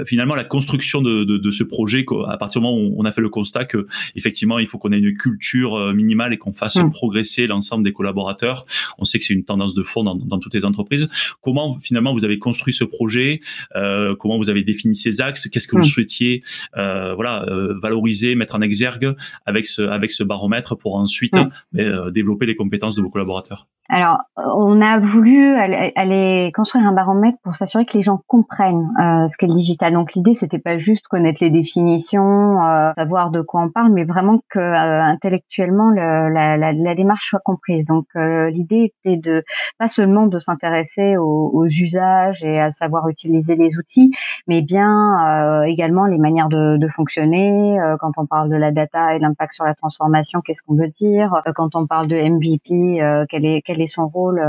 finalement 0.05 0.33
la 0.35 0.43
construction 0.43 1.01
de, 1.01 1.23
de, 1.23 1.51
ce 1.51 1.63
projet 1.63 2.05
à 2.27 2.37
partir 2.37 2.61
du 2.61 2.67
moment 2.67 2.77
où 2.81 2.95
on 2.97 3.05
a 3.05 3.11
fait 3.11 3.21
le 3.21 3.29
constat 3.29 3.65
que 3.65 3.85
effectivement 4.15 4.57
il 4.57 4.65
faut 4.67 4.79
qu'on 4.79 4.91
ait 4.91 4.97
une 4.97 5.15
culture 5.15 5.93
minimale 5.93 6.33
et 6.33 6.37
qu'on 6.37 6.53
fasse 6.53 6.79
progresser 6.91 7.45
l'ensemble 7.47 7.83
des 7.83 7.93
collaborateurs. 7.93 8.65
On 8.97 9.05
sait 9.05 9.19
que 9.19 9.25
c'est 9.25 9.33
une 9.33 9.43
tendance 9.43 9.75
de 9.75 9.83
fond 9.83 10.03
dans, 10.03 10.15
dans 10.15 10.39
toutes 10.39 10.53
les 10.53 10.65
entreprises. 10.65 11.07
Comment 11.41 11.77
finalement 11.83 12.13
vous 12.13 12.25
avez 12.25 12.39
construit 12.39 12.73
ce 12.73 12.83
projet, 12.83 13.41
euh, 13.75 14.15
comment 14.15 14.37
vous 14.37 14.49
avez 14.49 14.63
défini 14.63 14.95
ces 14.95 15.21
axes, 15.21 15.47
qu'est-ce 15.49 15.67
que 15.67 15.75
vous 15.75 15.83
hmm. 15.83 15.85
souhaitiez 15.85 16.43
euh, 16.77 17.13
voilà 17.15 17.43
euh, 17.43 17.77
valoriser, 17.81 18.35
mettre 18.35 18.55
en 18.55 18.61
exergue 18.61 19.15
avec 19.45 19.65
ce 19.65 19.81
avec 19.81 20.11
ce 20.11 20.23
baromètre 20.23 20.77
pour 20.77 20.95
ensuite 20.95 21.35
hmm. 21.35 21.49
ben, 21.73 22.11
développer 22.11 22.45
les 22.45 22.55
compétences 22.55 22.95
de 22.95 23.01
vos 23.01 23.09
collaborateurs. 23.09 23.67
Alors, 23.89 24.19
on 24.37 24.81
a 24.81 24.97
voulu 24.97 25.55
aller, 25.55 26.51
construire 26.55 26.87
un 26.87 26.93
baromètre 26.93 27.37
pour 27.43 27.53
s'assurer 27.53 27.85
que 27.85 27.97
les 27.97 28.01
gens 28.01 28.21
comprennent 28.27 28.87
ce 28.97 29.37
qu'est 29.37 29.45
le 29.45 29.53
digital. 29.53 29.93
Donc 29.93 30.13
l'idée, 30.13 30.35
c'était 30.35 30.57
pas 30.57 30.77
juste 30.77 31.07
connaître 31.09 31.39
les 31.41 31.49
définitions, 31.49 32.59
savoir 32.95 33.29
de 33.29 33.41
quoi 33.41 33.61
on 33.61 33.69
parle, 33.69 33.91
mais 33.91 34.05
vraiment 34.05 34.41
que 34.49 34.59
intellectuellement 34.59 35.89
la, 35.91 36.29
la, 36.29 36.71
la, 36.71 36.95
démarche 36.95 37.27
soit 37.29 37.41
comprise. 37.43 37.85
Donc 37.87 38.05
l'idée 38.15 38.93
était 39.03 39.17
de 39.17 39.43
pas 39.77 39.89
seulement 39.89 40.27
de 40.27 40.39
s'intéresser 40.39 41.17
aux, 41.17 41.51
aux 41.53 41.67
usages 41.79 42.43
et 42.43 42.59
à 42.59 42.71
savoir 42.71 43.07
utiliser 43.09 43.55
les 43.55 43.77
outils, 43.77 44.11
mais 44.47 44.61
bien 44.61 45.61
euh, 45.61 45.63
également 45.63 46.05
les 46.05 46.17
manières 46.17 46.49
de, 46.49 46.77
de 46.77 46.87
fonctionner. 46.87 47.79
Euh, 47.79 47.97
quand 47.99 48.11
on 48.17 48.25
parle 48.25 48.49
de 48.49 48.55
la 48.55 48.71
data 48.71 49.15
et 49.15 49.19
l'impact 49.19 49.53
sur 49.53 49.65
la 49.65 49.75
transformation, 49.75 50.41
qu'est-ce 50.41 50.61
qu'on 50.63 50.75
veut 50.75 50.89
dire 50.89 51.33
euh, 51.47 51.51
Quand 51.55 51.75
on 51.75 51.87
parle 51.87 52.07
de 52.07 52.15
MVP, 52.15 52.99
quel 53.29 53.45
est 53.45 53.61
quel 53.65 53.81
est 53.81 53.87
son 53.87 54.07
rôle 54.07 54.39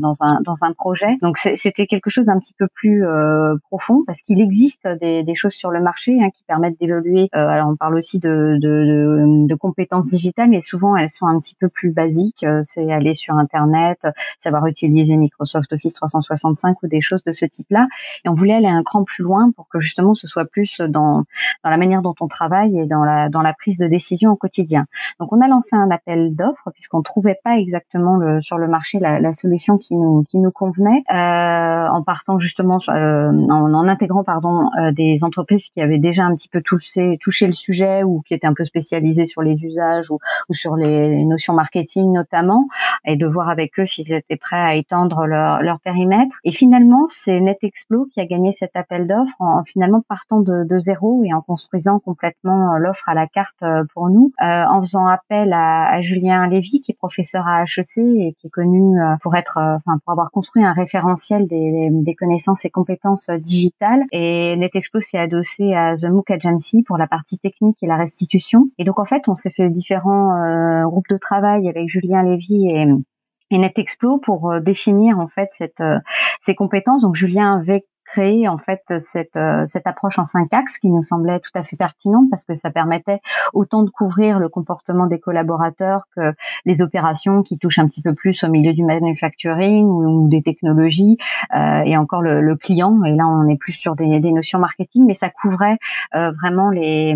dans 0.00 0.14
un 0.20 0.40
dans 0.44 0.56
un 0.62 0.72
projet 0.72 1.16
Donc 1.22 1.38
c'était 1.38 1.86
quelque 1.86 2.10
chose 2.10 2.26
d'un 2.26 2.38
petit 2.38 2.54
peu 2.54 2.68
plus 2.74 3.04
profond 3.68 4.02
parce 4.06 4.20
qu'il 4.20 4.40
existe 4.40 4.86
des, 5.00 5.22
des, 5.22 5.34
choses 5.34 5.52
sur 5.52 5.70
le 5.70 5.80
marché 5.80 6.22
hein, 6.22 6.30
qui 6.30 6.44
permettent 6.44 6.78
d'évoluer. 6.78 7.28
alors 7.32 7.68
on 7.68 7.76
parle 7.76 7.96
aussi 7.96 8.18
de, 8.18 8.58
de, 8.60 9.46
de, 9.46 9.54
compétences 9.54 10.06
digitales, 10.06 10.50
mais 10.50 10.62
souvent 10.62 10.96
elles 10.96 11.10
sont 11.10 11.26
un 11.26 11.38
petit 11.38 11.54
peu 11.54 11.68
plus 11.68 11.92
basiques. 11.92 12.44
C'est 12.62 12.92
aller 12.92 13.14
sur 13.14 13.34
Internet, 13.34 13.98
savoir 14.38 14.66
utiliser 14.66 15.16
Microsoft 15.16 15.72
Office 15.72 15.94
365 15.94 16.61
ou 16.82 16.88
des 16.88 17.00
choses 17.00 17.22
de 17.24 17.32
ce 17.32 17.44
type-là. 17.44 17.86
Et 18.24 18.28
on 18.28 18.34
voulait 18.34 18.54
aller 18.54 18.68
un 18.68 18.82
cran 18.82 19.04
plus 19.04 19.22
loin 19.22 19.50
pour 19.54 19.68
que 19.68 19.80
justement 19.80 20.14
ce 20.14 20.26
soit 20.26 20.44
plus 20.44 20.80
dans, 20.80 21.24
dans 21.64 21.70
la 21.70 21.76
manière 21.76 22.02
dont 22.02 22.14
on 22.20 22.28
travaille 22.28 22.78
et 22.78 22.86
dans 22.86 23.04
la, 23.04 23.28
dans 23.28 23.42
la 23.42 23.52
prise 23.52 23.78
de 23.78 23.86
décision 23.86 24.30
au 24.30 24.36
quotidien. 24.36 24.86
Donc 25.20 25.32
on 25.32 25.40
a 25.40 25.48
lancé 25.48 25.74
un 25.74 25.90
appel 25.90 26.34
d'offres 26.34 26.70
puisqu'on 26.72 27.02
trouvait 27.02 27.38
pas 27.42 27.58
exactement 27.58 28.40
sur 28.40 28.58
le 28.58 28.68
marché 28.68 28.98
la, 28.98 29.32
solution 29.32 29.78
qui 29.78 29.96
nous 29.96 30.24
qui 30.28 30.38
nous 30.38 30.50
convenait 30.50 31.02
euh, 31.10 31.88
en 31.88 32.02
partant 32.02 32.38
justement 32.38 32.78
euh, 32.88 33.30
en, 33.30 33.88
intégrant 33.88 34.24
pardon 34.24 34.68
euh, 34.78 34.92
des 34.92 35.18
entreprises 35.22 35.66
qui 35.74 35.80
avaient 35.80 35.98
déjà 35.98 36.24
un 36.24 36.36
petit 36.36 36.48
peu 36.48 36.60
touché 36.60 37.18
touché 37.20 37.46
le 37.46 37.52
sujet 37.52 38.02
ou 38.02 38.22
qui 38.22 38.34
étaient 38.34 38.46
un 38.46 38.54
peu 38.54 38.64
spécialisées 38.64 39.26
sur 39.26 39.42
les 39.42 39.54
usages 39.64 40.10
ou, 40.10 40.18
sur 40.50 40.76
les, 40.76 41.24
notions 41.24 41.54
marketing 41.54 42.12
notamment 42.12 42.66
et 43.04 43.16
de 43.16 43.26
voir 43.26 43.48
avec 43.48 43.78
eux 43.78 43.86
s'ils 43.86 44.12
étaient 44.12 44.36
prêts 44.36 44.56
à 44.56 44.74
étendre 44.74 45.26
leur, 45.26 45.62
leur 45.62 45.80
périmètre. 45.80 46.36
Et 46.44 46.52
finalement 46.52 47.06
c'est 47.24 47.40
NetExplo 47.40 48.06
qui 48.12 48.20
a 48.20 48.26
gagné 48.26 48.52
cet 48.52 48.76
appel 48.76 49.06
d'offres 49.06 49.40
en, 49.40 49.64
finalement 49.64 50.02
partant 50.08 50.40
de, 50.40 50.78
zéro 50.78 51.22
et 51.24 51.32
en 51.32 51.40
construisant 51.40 51.98
complètement 51.98 52.76
l'offre 52.78 53.08
à 53.08 53.14
la 53.14 53.26
carte 53.26 53.62
pour 53.94 54.08
nous 54.08 54.32
en 54.38 54.80
faisant 54.80 55.06
appel 55.06 55.52
à, 55.52 56.00
Julien 56.02 56.46
Lévy 56.48 56.80
qui 56.80 56.92
est 56.92 56.96
professeur 56.96 57.46
à 57.46 57.64
HEC 57.64 57.98
et 57.98 58.34
qui 58.38 58.48
est 58.48 58.50
connu 58.50 58.98
pour 59.22 59.36
être 59.36 59.58
enfin 59.58 59.98
pour 60.04 60.12
avoir 60.12 60.30
construit 60.30 60.64
un 60.64 60.72
référentiel 60.72 61.46
des, 61.46 61.88
des 61.90 62.14
connaissances 62.14 62.64
et 62.64 62.70
compétences 62.70 63.30
digitales. 63.30 64.02
Et 64.10 64.56
NetExpo 64.56 65.00
s'est 65.00 65.18
adossé 65.18 65.74
à 65.74 65.96
The 65.96 66.04
MOOC 66.04 66.30
Agency 66.30 66.82
pour 66.82 66.96
la 66.96 67.06
partie 67.06 67.38
technique 67.38 67.78
et 67.82 67.86
la 67.86 67.96
restitution. 67.96 68.62
Et 68.78 68.84
donc 68.84 68.98
en 68.98 69.04
fait, 69.04 69.28
on 69.28 69.34
s'est 69.34 69.50
fait 69.50 69.70
différents 69.70 70.36
euh, 70.36 70.84
groupes 70.84 71.08
de 71.08 71.16
travail 71.16 71.68
avec 71.68 71.88
Julien 71.88 72.22
Lévy 72.22 72.68
et 72.68 72.86
et 73.52 73.58
NetExplo 73.58 74.18
pour 74.18 74.50
euh, 74.50 74.60
définir 74.60 75.18
en 75.18 75.28
fait 75.28 75.50
cette, 75.56 75.80
euh, 75.80 75.98
ces 76.40 76.54
compétences. 76.54 77.02
Donc 77.02 77.14
Julien 77.14 77.58
avait 77.60 77.84
créer 78.04 78.48
en 78.48 78.58
fait 78.58 78.82
cette 79.00 79.36
euh, 79.36 79.64
cette 79.66 79.86
approche 79.86 80.18
en 80.18 80.24
cinq 80.24 80.52
axes 80.52 80.78
qui 80.78 80.90
nous 80.90 81.04
semblait 81.04 81.40
tout 81.40 81.50
à 81.54 81.62
fait 81.62 81.76
pertinente 81.76 82.26
parce 82.30 82.44
que 82.44 82.54
ça 82.54 82.70
permettait 82.70 83.20
autant 83.52 83.82
de 83.82 83.90
couvrir 83.90 84.38
le 84.38 84.48
comportement 84.48 85.06
des 85.06 85.18
collaborateurs 85.18 86.04
que 86.16 86.34
les 86.64 86.82
opérations 86.82 87.42
qui 87.42 87.58
touchent 87.58 87.78
un 87.78 87.86
petit 87.86 88.02
peu 88.02 88.14
plus 88.14 88.42
au 88.44 88.48
milieu 88.48 88.72
du 88.72 88.84
manufacturing 88.84 89.86
ou, 89.86 90.28
des 90.28 90.42
technologies 90.42 91.16
euh, 91.54 91.82
et 91.84 91.96
encore 91.96 92.22
le, 92.22 92.40
le, 92.40 92.56
client. 92.56 93.02
Et 93.04 93.14
là 93.14 93.26
on 93.26 93.48
est 93.48 93.56
plus 93.56 93.72
sur 93.72 93.96
des, 93.96 94.20
des 94.20 94.32
notions 94.32 94.58
marketing 94.58 95.04
mais 95.06 95.14
ça 95.14 95.30
couvrait 95.30 95.78
euh, 96.14 96.30
vraiment 96.32 96.70
les, 96.70 97.14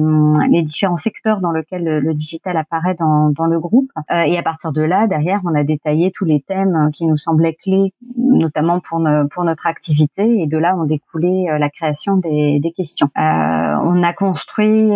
les 0.50 0.62
différents 0.62 0.96
secteurs 0.96 1.40
dans 1.40 1.52
lesquels 1.52 1.84
le, 1.84 2.14
digital 2.14 2.56
apparaît 2.56 2.94
dans, 2.94 3.30
dans 3.30 3.46
le 3.46 3.60
groupe. 3.60 3.90
Euh, 4.10 4.22
et 4.22 4.38
à 4.38 4.42
partir 4.42 4.72
de 4.72 4.82
là 4.82 5.06
derrière 5.06 5.40
on 5.44 5.54
a 5.54 5.64
détaillé 5.64 6.12
tous 6.14 6.24
les 6.24 6.40
thèmes 6.40 6.90
qui 6.92 7.06
nous 7.06 7.16
semblaient 7.16 7.54
clés 7.54 7.92
notamment 8.16 8.80
pour, 8.80 9.02
pour 9.32 9.44
notre 9.44 9.66
activité. 9.66 10.40
Et 10.40 10.46
de 10.46 10.58
là 10.58 10.75
on 10.76 10.84
découlé 10.84 11.48
euh, 11.48 11.58
la 11.58 11.70
création 11.70 12.16
des, 12.16 12.60
questions. 12.76 13.08
Euh, 13.16 13.20
on 13.20 14.02
a 14.02 14.12
construit 14.12 14.90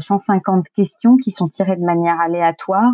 150 0.00 0.58
euh, 0.58 0.62
questions 0.76 1.16
qui 1.16 1.30
sont 1.30 1.48
tirées 1.48 1.76
de 1.76 1.84
manière 1.84 2.20
aléatoire. 2.20 2.92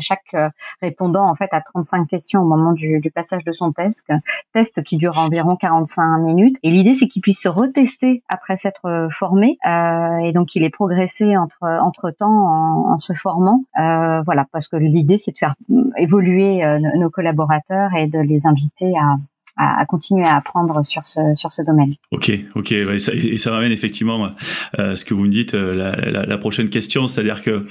chaque 0.00 0.34
répondant 0.80 1.28
en 1.28 1.34
fait 1.34 1.48
a 1.52 1.60
35 1.60 2.08
questions 2.08 2.40
au 2.42 2.46
moment 2.46 2.72
du, 2.72 3.00
passage 3.14 3.44
de 3.44 3.52
son 3.52 3.72
test, 3.72 4.10
test 4.52 4.82
qui 4.82 4.96
dure 4.96 5.16
environ 5.18 5.56
45 5.56 6.18
minutes. 6.18 6.56
Et 6.62 6.70
l'idée 6.70 6.96
c'est 6.98 7.08
qu'il 7.08 7.22
puisse 7.22 7.40
se 7.40 7.48
retester 7.48 8.22
après 8.28 8.56
s'être 8.56 9.08
formé 9.10 9.58
et 9.64 10.32
donc 10.32 10.54
il 10.54 10.64
est 10.64 10.70
progressé 10.70 11.36
entre 11.36 11.62
entre 11.62 12.10
temps 12.10 12.26
en, 12.26 12.92
en 12.94 12.98
se 12.98 13.12
formant. 13.12 13.62
voilà 13.76 14.46
parce 14.52 14.68
que 14.68 14.76
l'idée 14.76 15.20
c'est 15.22 15.32
de 15.32 15.38
faire 15.38 15.54
évoluer 15.96 16.62
nos 16.96 17.10
collaborateurs 17.10 17.94
et 17.96 18.06
de 18.06 18.18
les 18.18 18.46
inviter 18.46 18.92
à 18.96 19.16
à, 19.56 19.80
à, 19.80 19.86
continuer 19.86 20.24
à 20.24 20.36
apprendre 20.36 20.84
sur 20.84 21.06
ce 21.06 21.20
sur 21.34 21.52
ce 21.52 21.62
domaine. 21.62 21.94
Ok, 22.10 22.30
ok, 22.54 22.68
ouais, 22.70 22.98
ça, 22.98 23.12
et 23.14 23.38
ça 23.38 23.50
m'amène 23.50 23.72
effectivement 23.72 24.30
euh, 24.78 24.96
ce 24.96 25.04
que 25.04 25.14
vous 25.14 25.24
me 25.24 25.30
dites, 25.30 25.54
euh, 25.54 25.74
la, 25.74 25.96
la, 26.10 26.26
la, 26.26 26.38
prochaine 26.38 26.68
question, 26.68 27.08
c'est-à-dire 27.08 27.42
que 27.42 27.66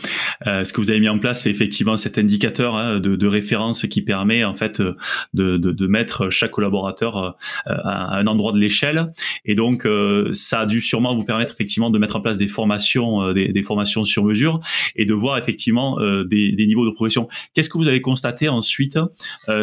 euh, 0.48 0.63
ce 0.63 0.74
que 0.74 0.82
vous 0.82 0.89
avez 0.89 1.00
mis 1.00 1.10
en 1.10 1.20
place, 1.20 1.44
c'est 1.44 1.50
effectivement 1.50 1.98
cet 1.98 2.18
indicateur 2.18 2.75
hein, 2.75 3.00
de, 3.00 3.15
de, 3.15 3.27
référence 3.27 3.86
qui 3.88 4.01
permet 4.01 4.44
en 4.44 4.56
fait 4.56 4.82
de, 4.82 4.96
de, 5.34 5.58
de 5.58 5.88
mettre 5.88 6.30
chaque 6.30 6.51
collaborateur 6.51 7.18
euh, 7.18 7.32
à 7.68 8.18
un 8.18 8.27
endroit 8.27 8.51
de 8.51 8.60
l'échelle, 8.60 9.13
et 9.46 9.56
donc 9.56 9.86
euh, 9.86 10.34
ça 10.34 10.62
a 10.62 10.65
dû 10.65 10.82
sûrement 10.82 11.15
vous 11.15 11.24
permettre 11.24 11.54
effectivement 11.54 11.89
de 11.89 12.00
mettre 12.00 12.15
en 12.15 12.22
place 12.22 12.38
des 12.38 12.48
formations, 12.48 13.34
des, 13.34 13.50
des, 13.50 13.63
formations 13.63 14.06
sur 14.06 14.24
mesure, 14.24 14.60
et 14.96 15.06
de 15.06 15.13
voir 15.13 15.38
effectivement 15.38 15.98
des, 16.00 16.51
des, 16.51 16.68
niveaux 16.68 16.86
de 16.86 16.92
progression. 16.92 17.27
Qu'est-ce 17.54 17.70
que 17.70 17.77
vous 17.77 17.88
avez 17.88 18.01
constaté 18.01 18.50
ensuite 18.50 18.98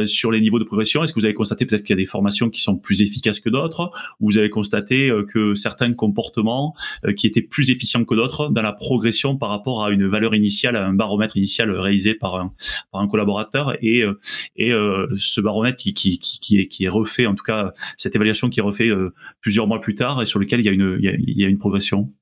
sur 0.07 0.31
les 0.31 0.41
niveaux 0.41 0.59
de 0.59 0.65
progression? 0.65 1.03
Est-ce 1.03 1.13
que 1.13 1.21
vous 1.21 1.25
avez 1.25 1.35
constaté 1.35 1.67
peut-être 1.67 1.83
qu'il 1.83 1.95
y 1.97 1.99
a 1.99 2.03
des 2.03 2.07
formations 2.13 2.51
qui 2.51 2.61
sont 2.61 2.77
plus 2.77 3.03
efficaces 3.03 3.41
que 3.41 3.51
d'autres 3.51 3.91
Vous 4.21 4.39
avez 4.39 4.51
constaté 4.51 5.11
euh, 5.11 5.25
que 5.25 5.55
certains 5.55 5.93
comportements 5.95 6.75
euh, 7.05 7.13
qui 7.13 7.27
étaient 7.27 7.43
plus 7.43 7.71
efficients 7.71 8.05
que 8.05 8.15
d'autres 8.15 8.49
dans 8.49 8.63
la 8.63 8.73
progression 8.73 9.37
par 9.37 9.49
rapport 9.49 9.85
à 9.85 9.91
une 9.91 10.07
valeur 10.07 10.35
initiale, 10.35 10.77
à 10.77 10.87
un 10.87 10.93
baromètre 10.93 11.37
initial 11.37 11.71
réalisé 11.71 12.15
par 12.15 12.37
un, 12.37 13.09
collaborateur 13.09 13.75
et, 13.83 14.03
euh, 14.05 14.19
et 14.57 14.71
ce 15.17 15.41
baromètre 15.41 15.77
qui, 15.77 15.93
qui, 15.95 16.19
qui, 16.19 16.61
est, 16.61 16.69
qui 16.69 16.85
est 16.85 16.89
refait, 16.89 17.27
en 17.27 17.35
tout 17.35 17.43
cas 17.43 17.73
cette 17.97 18.15
évaluation 18.15 18.49
qui 18.49 18.61
est 18.61 18.63
refait 18.63 18.91
plusieurs 19.41 19.67
mois 19.67 19.81
plus 19.81 19.95
tard 19.95 20.23
et 20.23 20.27
sur 20.27 20.39
lequel 20.39 20.61
il 20.61 20.67
y 20.67 20.69
a 20.69 20.73
une, 20.73 20.99
il 21.01 21.39
y 21.39 21.45
a, 21.45 21.49
une 21.49 21.59
progression 21.59 22.13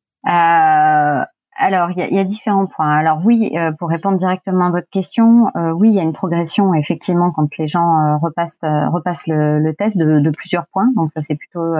alors, 1.60 1.90
il 1.90 1.98
y 1.98 2.02
a, 2.02 2.08
y 2.08 2.18
a, 2.18 2.24
différents 2.24 2.64
points. 2.64 2.90
Alors 2.90 3.20
oui, 3.22 3.52
euh, 3.54 3.70
pour 3.72 3.90
répondre 3.90 4.16
directement 4.16 4.68
à 4.68 4.70
votre 4.70 4.88
question, 4.88 5.48
euh, 5.56 5.72
oui, 5.72 5.90
il 5.90 5.94
y 5.94 6.00
a 6.00 6.02
une 6.02 6.14
progression 6.14 6.72
effectivement 6.72 7.32
quand 7.32 7.54
les 7.58 7.68
gens 7.68 8.00
euh, 8.00 8.16
repassent 8.16 8.56
repassent 8.62 9.26
le, 9.26 9.58
le 9.58 9.74
test 9.74 9.98
de, 9.98 10.20
de, 10.20 10.30
plusieurs 10.30 10.66
points. 10.68 10.88
Donc 10.96 11.10
ça 11.12 11.20
c'est 11.20 11.34
plutôt 11.34 11.74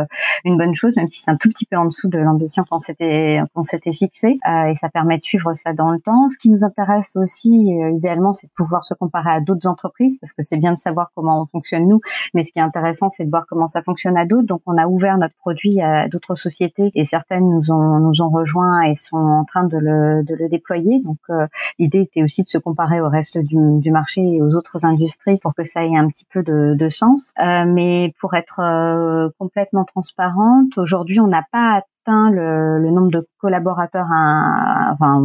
une 0.45 0.59
bonne 0.59 0.75
chose, 0.75 0.95
même 0.97 1.09
si 1.09 1.23
c'est 1.23 1.31
un 1.31 1.37
tout 1.37 1.49
petit 1.49 1.65
peu 1.65 1.77
en 1.77 1.87
dessous 1.87 2.09
de 2.09 2.19
l'ambition 2.19 2.63
qu'on 2.71 2.79
s'était 2.79 3.41
qu'on 3.55 3.65
s'était 3.65 3.93
fixé. 3.93 4.39
et 4.47 4.75
ça 4.75 4.91
permet 4.91 5.17
de 5.17 5.23
suivre 5.23 5.55
ça 5.55 5.73
dans 5.73 5.91
le 5.91 5.99
temps. 6.01 6.29
Ce 6.29 6.37
qui 6.37 6.51
nous 6.51 6.63
intéresse 6.63 7.17
aussi, 7.17 7.71
idéalement, 7.71 8.35
c'est 8.35 8.49
de 8.49 8.53
pouvoir 8.55 8.85
se 8.85 8.93
comparer 8.93 9.31
à 9.31 9.41
d'autres 9.41 9.67
entreprises 9.67 10.19
parce 10.21 10.35
que 10.35 10.43
c'est 10.43 10.59
bien 10.59 10.75
de 10.75 10.79
savoir 10.79 11.11
comment 11.15 11.41
on 11.41 11.47
fonctionne 11.47 11.89
nous, 11.89 12.01
mais 12.35 12.45
ce 12.45 12.53
qui 12.53 12.59
est 12.59 12.63
intéressant, 12.63 13.09
c'est 13.09 13.25
de 13.25 13.31
voir 13.31 13.47
comment 13.49 13.67
ça 13.67 13.83
fonctionne 13.83 14.19
à 14.19 14.27
d'autres. 14.27 14.47
Donc 14.47 14.61
on 14.67 14.77
a 14.77 14.87
ouvert 14.87 15.17
notre 15.17 15.37
produit 15.37 15.81
à 15.81 16.07
d'autres 16.09 16.35
sociétés 16.35 16.91
et 16.95 17.05
certaines 17.07 17.49
nous 17.49 17.71
ont 17.71 17.99
nous 17.99 18.21
ont 18.21 18.29
rejoints 18.29 18.83
et 18.83 18.95
sont 18.95 19.17
en 19.17 19.45
train 19.45 19.65
de 19.65 19.70
de 19.71 19.79
le, 19.79 20.23
de 20.25 20.35
le 20.35 20.49
déployer. 20.49 21.01
Donc 21.01 21.19
euh, 21.31 21.47
l'idée 21.79 22.03
était 22.03 22.23
aussi 22.23 22.43
de 22.43 22.49
se 22.49 22.59
comparer 22.59 23.01
au 23.01 23.09
reste 23.09 23.39
du, 23.39 23.57
du, 23.79 23.91
marché 23.91 24.21
et 24.21 24.43
aux 24.43 24.55
autres 24.55 24.85
industries 24.85 25.39
pour 25.39 25.55
que 25.55 25.65
ça 25.65 25.85
ait 25.85 25.97
un 25.97 26.09
petit 26.09 26.27
peu 26.31 26.43
de, 26.43 26.75
de 26.75 26.89
sens. 26.89 27.33
Euh, 27.43 27.65
mais 27.67 28.15
pour 28.21 28.35
être 28.35 28.61
euh, 28.61 29.31
complètement 29.39 29.85
transparente, 29.85 30.77
aujourd'hui 30.77 31.21
on 31.21 31.27
n'a 31.27 31.45
pas 31.53 31.85
le, 32.31 32.91
nombre 32.91 33.11
de 33.11 33.27
collaborateurs 33.39 34.07
à, 34.13 34.93
enfin, 34.93 35.21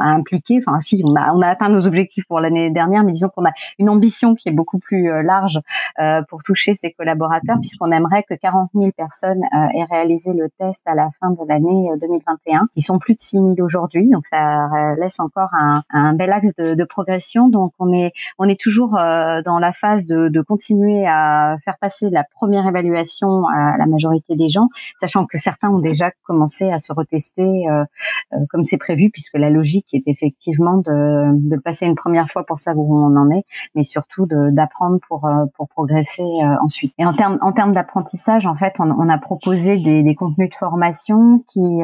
impliquer. 0.00 0.60
Si, 0.80 1.02
on 1.04 1.14
a, 1.14 1.32
on 1.32 1.40
a 1.42 1.48
atteint 1.48 1.68
nos 1.68 1.86
objectifs 1.86 2.24
pour 2.26 2.40
l'année 2.40 2.70
dernière, 2.70 3.04
mais 3.04 3.12
disons 3.12 3.28
qu'on 3.28 3.44
a 3.44 3.52
une 3.78 3.88
ambition 3.88 4.34
qui 4.34 4.48
est 4.48 4.52
beaucoup 4.52 4.78
plus 4.78 5.10
euh, 5.10 5.22
large 5.22 5.60
euh, 6.00 6.22
pour 6.28 6.42
toucher 6.42 6.74
ces 6.74 6.92
collaborateurs, 6.92 7.58
puisqu'on 7.60 7.90
aimerait 7.92 8.24
que 8.24 8.34
40 8.34 8.70
000 8.74 8.90
personnes 8.96 9.42
euh, 9.54 9.66
aient 9.74 9.84
réalisé 9.84 10.32
le 10.32 10.48
test 10.58 10.82
à 10.86 10.94
la 10.94 11.08
fin 11.20 11.30
de 11.30 11.48
l'année 11.48 11.90
2021. 12.00 12.68
Ils 12.76 12.82
sont 12.82 12.98
plus 12.98 13.14
de 13.14 13.20
6 13.20 13.36
000 13.36 13.54
aujourd'hui, 13.60 14.08
donc 14.08 14.24
ça 14.26 14.94
laisse 14.98 15.20
encore 15.20 15.50
un, 15.52 15.82
un 15.90 16.14
bel 16.14 16.32
axe 16.32 16.54
de, 16.56 16.74
de, 16.74 16.84
progression. 16.84 17.48
Donc, 17.48 17.72
on 17.78 17.92
est, 17.92 18.12
on 18.38 18.48
est 18.48 18.60
toujours 18.60 18.92
dans 18.92 19.58
la 19.60 19.72
phase 19.72 20.06
de, 20.06 20.28
de 20.28 20.40
continuer 20.40 21.06
à 21.06 21.56
faire 21.64 21.76
passer 21.80 22.10
la 22.10 22.24
première 22.24 22.66
évaluation 22.66 23.46
à 23.46 23.76
la 23.76 23.86
majorité 23.86 24.36
des 24.36 24.48
gens, 24.48 24.68
sachant 25.00 25.26
que 25.26 25.38
certains 25.38 25.70
ont 25.70 25.78
déjà 25.78 26.10
commencer 26.30 26.70
à 26.70 26.78
se 26.78 26.92
retester 26.92 27.68
euh, 27.68 27.84
euh, 28.32 28.36
comme 28.50 28.62
c'est 28.62 28.78
prévu, 28.78 29.10
puisque 29.10 29.36
la 29.36 29.50
logique 29.50 29.88
est 29.92 30.04
effectivement 30.06 30.76
de, 30.76 31.48
de 31.48 31.56
passer 31.56 31.86
une 31.86 31.96
première 31.96 32.30
fois 32.30 32.44
pour 32.46 32.60
savoir 32.60 32.86
où 32.86 32.96
on 32.96 33.16
en 33.16 33.30
est, 33.30 33.44
mais 33.74 33.82
surtout 33.82 34.26
d'apprendre 34.30 34.98
pour 35.08 35.26
euh, 35.26 35.46
pour 35.56 35.68
progresser 35.68 36.22
ensuite. 36.62 36.94
Et 36.98 37.04
en 37.04 37.14
termes 37.14 37.38
en 37.42 37.52
termes 37.52 37.72
d'apprentissage, 37.72 38.46
en 38.46 38.54
fait, 38.54 38.74
on, 38.78 38.90
on, 38.90 39.08
a 39.08 39.18
proposé 39.18 39.76
des, 39.78 40.04
des 40.04 40.14
contenus 40.14 40.50
de 40.50 40.54
formation 40.54 41.42
qui 41.48 41.80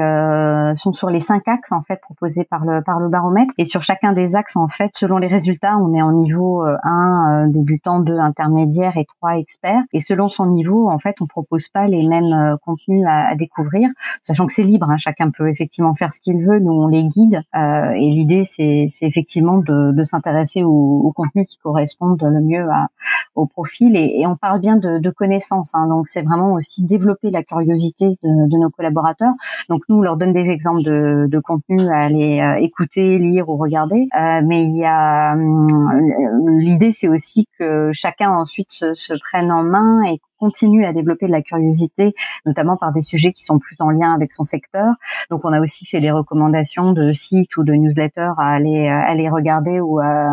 sont 0.77 0.93
sur 0.93 1.11
les 1.11 1.21
cinq 1.21 1.49
axes 1.49 1.73
en 1.73 1.83
fait 1.83 2.01
proposés 2.01 2.45
par 2.45 2.65
le 2.65 2.83
par 2.83 3.01
le 3.01 3.09
baromètre. 3.09 3.53
Et 3.59 3.65
sur 3.65 3.83
chacun 3.83 4.13
des 4.13 4.37
axes, 4.37 4.57
en 4.57 4.69
fait, 4.69 4.91
selon 4.95 5.19
les 5.19 5.29
résultats, 5.29 5.77
on 5.79 5.93
est 5.93 6.03
en 6.03 6.13
niveau 6.13 6.63
1 6.63 7.49
débutant, 7.49 7.99
2 8.01 8.17
intermédiaire 8.19 8.97
et 8.97 9.07
3 9.19 9.39
expert. 9.39 9.83
Et 9.93 10.01
selon 10.01 10.29
son 10.29 10.47
niveau, 10.47 10.89
en 10.89 10.99
fait, 10.99 11.17
on 11.21 11.27
propose 11.27 11.69
pas 11.69 11.89
les 11.89 12.07
mêmes 12.07 12.57
contenus 12.65 13.05
à, 13.09 13.29
à 13.29 13.35
découvrir 13.35 13.89
sachant 14.27 14.47
que 14.47 14.53
c'est 14.53 14.65
libre, 14.65 14.91
hein, 14.91 14.97
chacun 14.97 15.31
peut 15.31 15.49
effectivement 15.49 15.95
faire 15.95 16.13
ce 16.13 16.19
qu'il 16.19 16.45
veut, 16.45 16.59
nous 16.59 16.73
on 16.73 16.89
les 16.89 17.05
guide, 17.05 17.43
euh, 17.55 17.91
et 17.95 18.11
l'idée 18.11 18.43
c'est 18.45 18.89
effectivement 19.01 19.59
de, 19.59 19.93
de 19.93 20.05
s'intéresser 20.05 20.65
aux 20.65 21.03
au 21.05 21.13
contenus 21.13 21.47
qui 21.49 21.59
correspondent 21.59 22.21
le 22.21 22.41
mieux 22.41 22.69
à, 22.71 22.89
au 23.37 23.47
profil, 23.47 23.95
et, 23.95 24.21
et 24.21 24.27
on 24.27 24.37
parle 24.37 24.61
bien 24.61 24.77
de, 24.77 24.99
de 24.99 25.11
connaissances, 25.11 25.71
hein, 25.75 25.87
donc 25.89 26.09
c'est 26.09 26.23
vraiment 26.23 26.55
aussi 26.55 26.83
développer 26.83 27.31
la 27.31 27.45
curiosité 27.45 28.19
de, 28.23 28.49
de, 28.49 28.59
nos 28.59 28.71
collaborateurs. 28.71 29.35
Donc 29.69 29.83
nous 29.89 29.99
on 29.99 30.03
leur 30.03 30.17
donne 30.17 30.33
des 30.33 30.51
exemples 30.51 30.83
de, 30.83 31.27
de 31.29 31.39
contenus 31.39 31.89
à 31.89 31.99
aller 31.99 32.41
euh, 32.41 32.57
écouter, 32.57 33.19
lire 33.19 33.49
ou 33.49 33.57
regarder, 33.57 34.09
euh, 34.19 34.41
mais 34.45 34.65
il 34.65 34.77
y 34.77 34.85
a 34.85 35.35
hum, 35.35 36.59
l'idée 36.59 36.91
c'est 36.91 37.09
aussi 37.09 37.47
que 37.59 37.91
chacun 37.93 38.31
ensuite 38.31 38.73
se, 38.73 38.95
se 38.95 39.15
prenne 39.31 39.53
en 39.53 39.63
main 39.63 40.03
et 40.03 40.19
continue 40.39 40.87
à 40.87 40.93
développer 40.93 41.27
de 41.27 41.33
la 41.33 41.43
curiosité, 41.43 42.15
notamment 42.45 42.77
par 42.77 42.93
des 42.93 43.01
sujets 43.01 43.33
qui 43.33 43.45
sont 43.45 43.59
plus 43.59 43.77
en 43.81 43.91
lien 43.91 44.15
avec 44.15 44.33
son 44.33 44.45
secteur. 44.45 44.95
Donc, 45.31 45.43
on 45.45 45.53
a 45.53 45.61
aussi 45.61 45.87
fait 45.87 46.01
des 46.01 46.11
recommandations 46.11 46.93
de 46.93 47.13
sites 47.13 47.57
ou 47.57 47.65
de 47.65 47.73
newsletters 47.73 48.33
à 48.39 48.55
aller, 48.55 48.89
aller 48.89 49.29
regarder 49.29 49.81
ou 49.81 49.99
à 50.01 50.31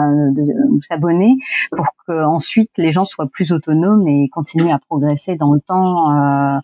s'abonner 0.82 1.36
pour 1.76 1.88
que 2.08 2.24
ensuite 2.24 2.72
les 2.78 2.92
gens 2.92 3.06
soient 3.06 3.28
plus 3.28 3.52
autonomes 3.52 4.08
et 4.08 4.30
continuent 4.30 4.74
à 4.74 4.80
progresser 4.80 5.36
dans 5.36 5.54
le 5.54 5.62
temps, 5.62 6.12
euh, 6.12 6.60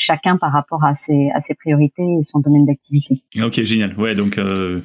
chacun 0.00 0.38
par 0.38 0.50
rapport 0.50 0.82
à 0.82 0.94
ses, 0.94 1.28
à 1.34 1.40
ses 1.40 1.54
priorités 1.54 2.02
et 2.02 2.22
son 2.22 2.40
domaine 2.40 2.64
d'activité. 2.64 3.22
Ok, 3.40 3.62
génial. 3.64 3.94
Ouais, 3.98 4.14
donc 4.14 4.38
euh, 4.38 4.80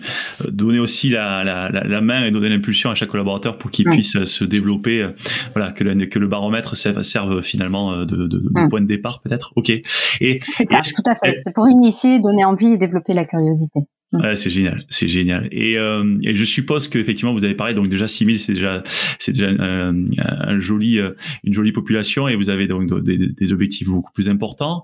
donner 0.50 0.80
aussi 0.80 1.10
la, 1.10 1.44
la, 1.46 1.70
la, 1.70 2.02
main 2.02 2.26
et 2.26 2.32
donner 2.32 2.50
l'impulsion 2.50 2.90
à 2.90 2.96
chaque 2.96 3.10
collaborateur 3.10 3.58
pour 3.58 3.72
qu'il 3.72 3.86
puisse 3.86 4.26
se 4.26 4.44
développer. 4.44 5.02
Euh, 5.02 5.12
voilà, 5.54 5.72
que 5.72 5.86
le, 5.86 6.06
que 6.06 6.20
le 6.20 6.28
baromètre 6.28 6.76
serve, 6.76 7.04
serve 7.04 7.42
finalement 7.42 8.00
de, 8.00 8.06
de, 8.06 8.28
de 8.28 8.70
point 8.70 8.82
de 8.82 8.88
départ 8.88 9.22
peut-être. 9.22 9.54
Ok. 9.56 9.70
Et 9.70 10.40
c'est 10.58 10.66
ça, 10.68 10.82
tout 10.82 11.10
à 11.10 11.16
fait. 11.16 11.36
C'est 11.44 11.54
pour 11.54 11.70
initier, 11.70 12.20
donner 12.20 12.44
envie 12.44 12.74
et 12.74 12.78
développer 12.78 13.14
la 13.14 13.24
curiosité. 13.24 13.80
Mm. 14.12 14.22
Ouais, 14.22 14.36
c'est 14.36 14.50
génial, 14.50 14.86
c'est 14.90 15.08
génial. 15.08 15.48
Et, 15.52 15.78
euh, 15.78 16.18
et, 16.24 16.36
je 16.36 16.46
suppose 16.46 16.88
que 16.88 17.00
effectivement 17.00 17.34
vous 17.34 17.44
avez 17.44 17.56
parlé 17.56 17.74
donc 17.74 17.90
déjà 17.90 18.08
6000 18.08 18.40
c'est 18.40 18.54
déjà 18.54 18.84
c'est 19.20 19.32
déjà 19.32 19.48
euh, 19.48 20.06
un 20.18 20.60
joli 20.60 21.00
euh, 21.00 21.12
une 21.44 21.54
jolie 21.54 21.72
population 21.72 22.28
et 22.28 22.36
vous 22.36 22.50
avez 22.50 22.68
donc 22.68 23.04
des, 23.04 23.18
des 23.18 23.54
objectifs 23.54 23.88
beaucoup 23.88 24.12
plus 24.14 24.30
importants. 24.30 24.84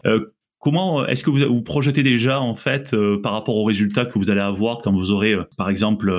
Euh, 0.61 0.71
Comment 0.71 1.01
euh, 1.01 1.07
est-ce 1.07 1.23
que 1.23 1.31
vous 1.31 1.39
vous 1.39 1.61
projetez 1.61 2.03
déjà 2.03 2.39
en 2.39 2.55
fait 2.55 2.93
euh, 2.93 3.19
par 3.19 3.33
rapport 3.33 3.55
aux 3.57 3.63
résultats 3.63 4.05
que 4.05 4.19
vous 4.19 4.29
allez 4.29 4.41
avoir 4.41 4.81
quand 4.81 4.91
vous 4.91 5.09
aurez 5.09 5.33
euh, 5.33 5.43
par 5.57 5.69
exemple 5.69 6.11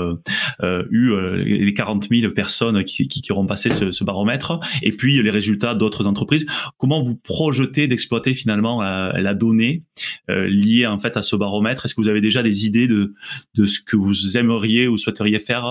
eu 0.91 1.13
les 1.45 1.75
40 1.75 2.09
000 2.11 2.33
personnes 2.33 2.83
qui, 2.85 3.09
qui, 3.09 3.33
auront 3.33 3.47
passé 3.47 3.71
ce, 3.71 3.93
ce, 3.93 4.05
baromètre 4.05 4.59
et 4.83 4.91
puis 4.91 5.23
les 5.23 5.31
résultats 5.31 5.75
d'autres 5.75 6.07
entreprises? 6.07 6.47
Comment 6.77 7.03
vous 7.03 7.15
projetez 7.17 7.87
d'exploiter 7.87 8.35
finalement 8.35 8.83
la 8.83 9.35
donnée 9.35 9.83
liée 10.29 10.87
en 10.87 10.99
fait 10.99 11.17
à 11.17 11.23
ce 11.23 11.37
baromètre? 11.37 11.85
Est-ce 11.85 11.95
que 11.95 12.01
vous 12.01 12.09
avez 12.09 12.21
déjà 12.21 12.43
des 12.43 12.67
idées 12.67 12.89
de 12.89 13.15
de 13.55 13.67
ce 13.67 13.81
que 13.81 13.97
vous 13.97 14.37
aimeriez 14.37 14.89
ou 14.89 14.99
souhaiteriez 14.99 15.39
faire 15.39 15.63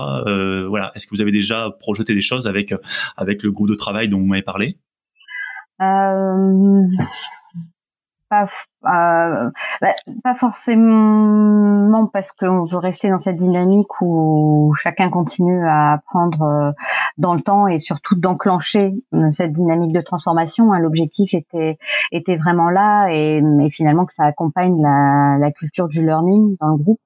Voilà, 0.68 0.92
est-ce 0.94 1.06
que 1.06 1.14
vous 1.14 1.20
avez 1.20 1.32
déjà 1.32 1.70
projeté 1.80 2.14
des 2.14 2.22
choses 2.22 2.46
avec 2.46 2.74
avec 3.16 3.42
le 3.42 3.52
groupe 3.52 3.68
de 3.68 3.74
travail 3.74 4.08
dont 4.08 4.18
vous 4.18 4.26
m'avez 4.26 4.42
parlé? 4.42 4.78
Euh 5.80 6.86
pas 8.32 8.46
euh, 8.84 9.50
bah, 9.80 9.94
pas 10.24 10.34
forcément 10.34 12.06
parce 12.12 12.32
qu'on 12.32 12.64
veut 12.64 12.78
rester 12.78 13.10
dans 13.10 13.18
cette 13.18 13.36
dynamique 13.36 14.00
où 14.00 14.72
chacun 14.82 15.08
continue 15.08 15.64
à 15.68 15.92
apprendre 15.92 16.42
euh, 16.42 16.72
dans 17.18 17.34
le 17.34 17.42
temps 17.42 17.68
et 17.68 17.78
surtout 17.78 18.16
d'enclencher 18.16 18.94
euh, 19.14 19.30
cette 19.30 19.52
dynamique 19.52 19.92
de 19.92 20.00
transformation. 20.00 20.72
Hein. 20.72 20.80
L'objectif 20.80 21.34
était 21.34 21.78
était 22.10 22.36
vraiment 22.36 22.70
là 22.70 23.08
et, 23.10 23.42
finalement 23.70 24.06
que 24.06 24.14
ça 24.14 24.24
accompagne 24.24 24.80
la, 24.80 25.52
culture 25.52 25.86
du 25.86 26.04
learning 26.04 26.56
dans 26.60 26.68
le 26.68 26.76
groupe 26.76 27.00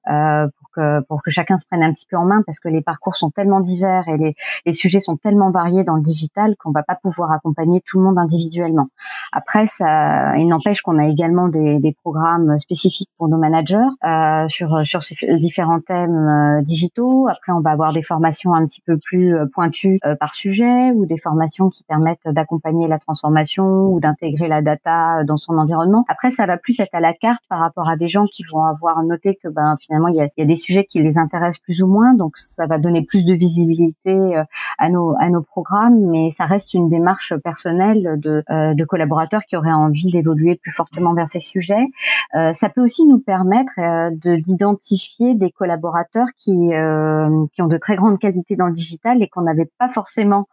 que 0.77 1.01
pour 1.01 1.21
que 1.23 1.31
chacun 1.31 1.57
se 1.57 1.65
prenne 1.65 1.83
un 1.83 1.93
petit 1.93 2.05
peu 2.09 2.17
en 2.17 2.25
main 2.25 2.41
parce 2.45 2.59
que 2.59 2.69
les 2.69 2.81
parcours 2.81 3.15
sont 3.15 3.31
tellement 3.31 3.59
divers 3.59 4.07
et 4.07 4.17
les, 4.17 4.35
les 4.65 4.73
sujets 4.73 4.99
sont 4.99 5.17
tellement 5.17 5.51
variés 5.51 5.83
dans 5.83 5.95
le 5.95 6.01
digital 6.01 6.55
qu'on 6.57 6.71
va 6.71 6.83
pas 6.83 6.95
pouvoir 6.95 7.31
accompagner 7.31 7.81
tout 7.81 7.97
le 7.99 8.05
monde 8.05 8.17
individuellement. 8.17 8.87
Après, 9.31 9.67
ça, 9.67 10.37
il 10.37 10.47
n'empêche 10.47 10.81
qu'on 10.81 10.99
a 10.99 11.07
également 11.07 11.47
des 11.47 11.67
des, 11.79 11.95
programmes 12.03 12.57
spécifiques 12.57 13.09
pour 13.17 13.27
nos 13.27 13.37
managers 13.37 13.77
euh, 14.05 14.47
sur 14.47 14.85
sur 14.85 15.03
ces 15.03 15.15
différents 15.37 15.79
thèmes 15.81 16.27
euh, 16.27 16.61
digitaux. 16.61 17.27
Après, 17.27 17.51
on 17.51 17.61
va 17.61 17.71
avoir 17.71 17.93
des 17.93 18.03
formations 18.03 18.53
un 18.53 18.65
petit 18.65 18.81
peu 18.81 18.97
plus 18.97 19.35
euh, 19.35 19.45
pointues 19.51 19.99
par 20.19 20.33
sujet 20.33 20.91
ou 20.91 21.05
des 21.05 21.17
formations 21.17 21.69
qui 21.69 21.83
permettent 21.83 22.27
d'accompagner 22.27 22.87
la 22.87 22.99
transformation 22.99 23.87
ou 23.87 23.99
d'intégrer 23.99 24.47
la 24.47 24.61
data 24.61 25.23
dans 25.23 25.37
son 25.37 25.57
environnement. 25.57 26.05
Après, 26.07 26.31
ça 26.31 26.45
va 26.45 26.57
plus 26.57 26.79
être 26.79 26.93
à 26.93 26.99
la 26.99 27.13
carte 27.13 27.41
par 27.49 27.59
rapport 27.59 27.89
à 27.89 27.97
des 27.97 28.07
gens 28.07 28.25
qui 28.25 28.43
vont 28.51 28.63
avoir 28.63 29.01
noté 29.03 29.37
que 29.41 29.47
ben 29.47 29.75
finalement 29.79 30.07
il 30.07 30.15
y 30.15 30.21
a, 30.21 30.25
il 30.25 30.41
y 30.41 30.43
a 30.43 30.45
des 30.45 30.55
sujets 30.67 30.85
qui 30.85 31.01
les 31.01 31.17
intéressent 31.17 31.59
plus 31.59 31.81
ou 31.81 31.87
moins, 31.87 32.13
donc 32.13 32.37
ça 32.37 32.67
va 32.67 32.77
donner 32.77 33.03
plus 33.03 33.25
de 33.25 33.33
visibilité 33.33 34.43
à 34.77 34.89
nos 34.89 35.15
à 35.19 35.29
nos 35.29 35.41
programmes, 35.41 35.99
mais 35.99 36.31
ça 36.31 36.45
reste 36.45 36.73
une 36.73 36.89
démarche 36.89 37.33
personnelle 37.43 38.15
de 38.17 38.43
de 38.49 38.85
collaborateurs 38.85 39.41
qui 39.47 39.55
auraient 39.55 39.71
envie 39.71 40.11
d'évoluer 40.11 40.55
plus 40.55 40.71
fortement 40.71 41.13
vers 41.13 41.29
ces 41.29 41.39
sujets 41.39 41.87
euh, 42.35 42.53
ça 42.53 42.69
peut 42.69 42.81
aussi 42.81 43.05
nous 43.05 43.19
permettre 43.19 43.71
euh, 43.79 44.11
de 44.11 44.35
d'identifier 44.35 45.35
des 45.35 45.51
collaborateurs 45.51 46.27
qui 46.37 46.73
euh, 46.73 47.45
qui 47.53 47.61
ont 47.61 47.67
de 47.67 47.77
très 47.77 47.95
grandes 47.95 48.19
qualités 48.19 48.55
dans 48.55 48.67
le 48.67 48.73
digital 48.73 49.21
et 49.21 49.27
qu'on 49.27 49.41
n'avait 49.41 49.69
pas 49.77 49.89
forcément 49.89 50.47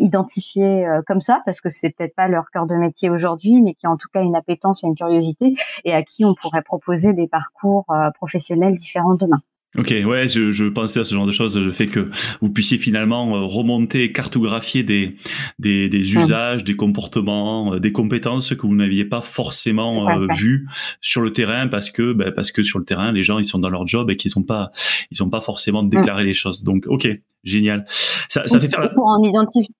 identifié 0.00 0.86
comme 1.06 1.20
ça 1.20 1.40
parce 1.44 1.60
que 1.60 1.68
c'est 1.70 1.90
peut-être 1.90 2.14
pas 2.14 2.28
leur 2.28 2.50
cœur 2.50 2.66
de 2.66 2.74
métier 2.74 3.10
aujourd'hui, 3.10 3.60
mais 3.62 3.74
qui 3.74 3.86
ont 3.86 3.92
en 3.92 3.96
tout 3.96 4.08
cas 4.12 4.22
une 4.22 4.36
appétence 4.36 4.82
et 4.82 4.86
une 4.86 4.94
curiosité 4.94 5.54
et 5.84 5.94
à 5.94 6.02
qui 6.02 6.24
on 6.24 6.34
pourrait 6.34 6.62
proposer 6.62 7.12
des 7.12 7.28
parcours 7.28 7.86
professionnels 8.14 8.76
différents 8.76 9.14
demain. 9.14 9.40
Ok, 9.78 9.94
ouais, 10.04 10.26
je, 10.26 10.50
je, 10.50 10.64
pensais 10.64 11.00
à 11.00 11.04
ce 11.04 11.14
genre 11.14 11.26
de 11.26 11.32
choses, 11.32 11.56
le 11.56 11.70
fait 11.70 11.86
que 11.86 12.10
vous 12.40 12.50
puissiez 12.50 12.78
finalement 12.78 13.36
euh, 13.36 13.42
remonter, 13.42 14.12
cartographier 14.12 14.82
des, 14.82 15.16
des, 15.60 15.88
des 15.88 16.14
usages, 16.16 16.64
des 16.64 16.74
comportements, 16.74 17.74
euh, 17.74 17.78
des 17.78 17.92
compétences 17.92 18.54
que 18.54 18.66
vous 18.66 18.74
n'aviez 18.74 19.04
pas 19.04 19.20
forcément 19.20 20.08
euh, 20.08 20.26
vues 20.36 20.66
sur 21.00 21.22
le 21.22 21.32
terrain 21.32 21.68
parce 21.68 21.90
que 21.90 22.12
ben, 22.12 22.32
parce 22.32 22.50
que 22.50 22.64
sur 22.64 22.80
le 22.80 22.84
terrain, 22.84 23.12
les 23.12 23.22
gens 23.22 23.38
ils 23.38 23.44
sont 23.44 23.60
dans 23.60 23.70
leur 23.70 23.86
job 23.86 24.10
et 24.10 24.16
qu'ils 24.16 24.32
sont 24.32 24.42
pas 24.42 24.72
ils 25.12 25.16
sont 25.16 25.30
pas 25.30 25.40
forcément 25.40 25.84
mm. 25.84 25.90
déclaré 25.90 26.24
les 26.24 26.34
choses. 26.34 26.64
Donc, 26.64 26.86
ok, 26.88 27.08
génial. 27.44 27.86
Ça, 28.28 28.48
ça 28.48 28.58
fait 28.58 28.68
faire. 28.68 28.92
Pour 28.94 29.06
en 29.06 29.22
identifier. 29.22 29.72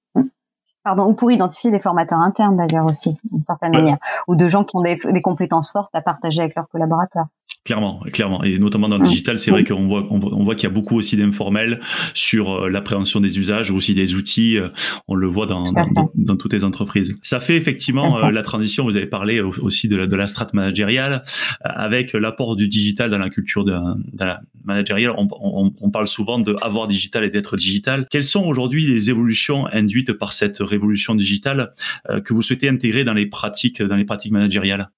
Pardon, 0.85 1.07
ou 1.07 1.12
pour 1.12 1.31
identifier 1.31 1.70
des 1.70 1.81
formateurs 1.81 2.20
internes 2.20 2.57
d'ailleurs 2.57 2.87
aussi, 2.87 3.18
d'une 3.31 3.42
certaine 3.42 3.73
manière, 3.73 3.99
ou 4.27 4.37
de 4.37 4.49
gens 4.49 4.64
qui 4.64 4.77
ont 4.77 4.81
des, 4.81 4.96
des 4.96 5.23
compétences 5.23 5.73
fortes 5.73 5.94
à 5.94 6.01
partager 6.01 6.40
avec 6.40 6.55
leurs 6.55 6.68
collaborateurs. 6.68 7.27
Clairement, 7.68 8.00
clairement, 8.14 8.42
et 8.44 8.59
notamment 8.59 8.88
dans 8.88 8.96
le 8.96 9.07
digital, 9.07 9.38
c'est 9.38 9.50
vrai 9.50 9.62
qu'on 9.62 9.87
voit, 9.87 10.07
on 10.09 10.42
voit, 10.42 10.54
qu'il 10.54 10.66
y 10.66 10.72
a 10.72 10.74
beaucoup 10.74 10.96
aussi 10.96 11.18
d'informels 11.18 11.81
sur 12.14 12.64
euh, 12.64 12.70
l'appréhension 12.70 13.20
des 13.20 13.38
usages, 13.38 13.70
aussi 13.70 13.92
des 13.92 14.14
outils. 14.14 14.57
Euh, 14.57 14.70
on 15.07 15.14
le 15.14 15.26
voit 15.26 15.44
dans, 15.44 15.64
dans, 16.14 16.37
toutes 16.38 16.54
les 16.54 16.64
entreprises. 16.64 17.14
Ça 17.22 17.40
fait 17.40 17.59
effectivement 17.59 18.24
euh, 18.24 18.31
la 18.31 18.42
transition. 18.42 18.85
Vous 18.85 18.96
avez 18.96 19.04
parlé 19.04 19.42
aussi 19.42 19.87
de 19.87 19.98
la, 19.98 20.07
de 20.07 20.16
la 20.16 20.28
strate 20.28 20.54
managériale 20.54 21.24
avec 21.61 22.14
l'apport 22.14 22.57
du 22.57 22.68
digital 22.68 23.11
dans 23.11 23.18
la 23.18 23.28
culture 23.28 23.66
de, 23.66 23.76
la 24.18 24.40
managériale. 24.64 25.12
On, 25.18 25.28
on, 25.38 25.70
on, 25.78 25.90
parle 25.90 26.07
souvent 26.07 26.38
de 26.38 26.57
avoir 26.62 26.88
digital 26.88 27.22
et 27.22 27.28
d'être 27.28 27.59
digital. 27.59 28.07
Quelles 28.11 28.24
sont 28.24 28.46
aujourd'hui 28.46 28.87
les 28.87 29.11
évolutions 29.11 29.66
induites 29.66 30.14
par 30.14 30.33
cette 30.33 30.61
révolution 30.61 31.14
digitale 31.14 31.74
que 32.24 32.33
vous 32.33 32.40
souhaitez 32.40 32.70
intégrer 32.70 33.04
dans 33.04 33.12
les 33.12 33.26
pratiques, 33.26 33.83
dans 33.83 33.96
les 33.96 34.07
pratiques 34.07 34.33
managériales? 34.33 34.88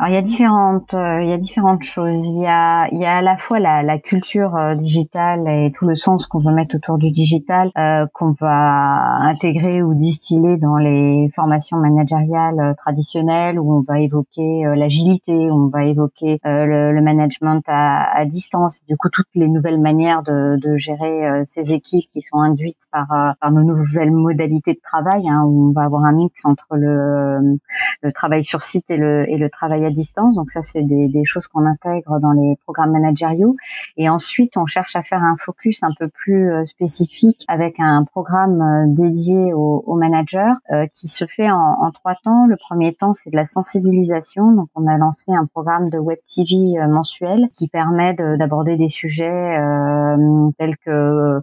Alors 0.00 0.12
il 0.12 0.14
y 0.14 0.16
a 0.16 0.22
différentes, 0.22 0.94
euh, 0.94 1.22
il 1.22 1.28
y 1.28 1.32
a 1.34 1.36
différentes 1.36 1.82
choses. 1.82 2.16
Il 2.16 2.40
y 2.40 2.46
a, 2.46 2.88
il 2.90 2.98
y 2.98 3.04
a 3.04 3.18
à 3.18 3.20
la 3.20 3.36
fois 3.36 3.60
la, 3.60 3.82
la 3.82 3.98
culture 3.98 4.56
euh, 4.56 4.74
digitale 4.74 5.46
et 5.46 5.72
tout 5.76 5.86
le 5.86 5.94
sens 5.94 6.26
qu'on 6.26 6.38
veut 6.38 6.54
mettre 6.54 6.76
autour 6.76 6.96
du 6.96 7.10
digital, 7.10 7.70
euh, 7.76 8.06
qu'on 8.14 8.32
va 8.40 9.18
intégrer 9.20 9.82
ou 9.82 9.92
distiller 9.92 10.56
dans 10.56 10.78
les 10.78 11.28
formations 11.34 11.76
managériales 11.76 12.58
euh, 12.60 12.72
traditionnelles, 12.72 13.60
où 13.60 13.76
on 13.76 13.82
va 13.82 14.00
évoquer 14.00 14.62
l'agilité, 14.74 15.50
on 15.50 15.68
va 15.68 15.84
évoquer 15.84 16.38
le, 16.44 16.92
le, 16.92 17.02
management 17.02 17.62
à, 17.66 18.10
à, 18.16 18.24
distance, 18.24 18.80
du 18.88 18.96
coup 18.96 19.10
toutes 19.12 19.28
les 19.34 19.48
nouvelles 19.48 19.80
manières 19.80 20.22
de, 20.22 20.56
de 20.56 20.78
gérer 20.78 21.44
ces 21.46 21.72
équipes 21.72 22.08
qui 22.10 22.22
sont 22.22 22.38
induites 22.38 22.78
par, 22.90 23.08
par 23.38 23.52
nos 23.52 23.64
nouvelles 23.64 24.12
modalités 24.12 24.72
de 24.72 24.80
travail, 24.82 25.28
hein, 25.28 25.42
où 25.44 25.68
on 25.68 25.72
va 25.72 25.82
avoir 25.82 26.04
un 26.04 26.12
mix 26.12 26.46
entre 26.46 26.76
le, 26.76 27.58
le 28.00 28.12
travail 28.12 28.44
sur 28.44 28.62
site 28.62 28.90
et 28.90 28.96
le, 28.96 29.28
et 29.28 29.36
le 29.36 29.50
travail 29.50 29.84
à 29.84 29.89
distance. 29.90 30.36
Donc 30.36 30.50
ça, 30.50 30.62
c'est 30.62 30.82
des, 30.82 31.10
choses 31.24 31.46
qu'on 31.48 31.66
intègre 31.66 32.18
dans 32.18 32.32
les 32.32 32.56
programmes 32.64 32.92
managériaux. 32.92 33.56
Et 33.96 34.08
ensuite, 34.08 34.56
on 34.56 34.66
cherche 34.66 34.96
à 34.96 35.02
faire 35.02 35.22
un 35.22 35.36
focus 35.38 35.82
un 35.82 35.92
peu 35.98 36.08
plus 36.08 36.52
euh, 36.52 36.64
spécifique 36.64 37.44
avec 37.48 37.78
un 37.78 38.04
programme 38.04 38.62
euh, 38.62 38.84
dédié 38.88 39.52
aux, 39.52 39.94
managers 39.94 40.54
euh, 40.72 40.86
qui 40.94 41.08
se 41.08 41.26
fait 41.26 41.50
en, 41.50 41.90
trois 41.92 42.14
temps. 42.24 42.46
Le 42.46 42.56
premier 42.56 42.94
temps, 42.94 43.12
c'est 43.12 43.30
de 43.30 43.36
la 43.36 43.44
sensibilisation. 43.44 44.52
Donc 44.52 44.68
on 44.74 44.86
a 44.86 44.96
lancé 44.96 45.32
un 45.32 45.46
programme 45.46 45.90
de 45.90 45.98
web 45.98 46.18
TV 46.34 46.78
mensuel 46.88 47.48
qui 47.54 47.68
permet 47.68 48.14
d'aborder 48.14 48.76
des 48.76 48.88
sujets 48.88 49.58
tels 50.58 50.76
que 50.78 51.40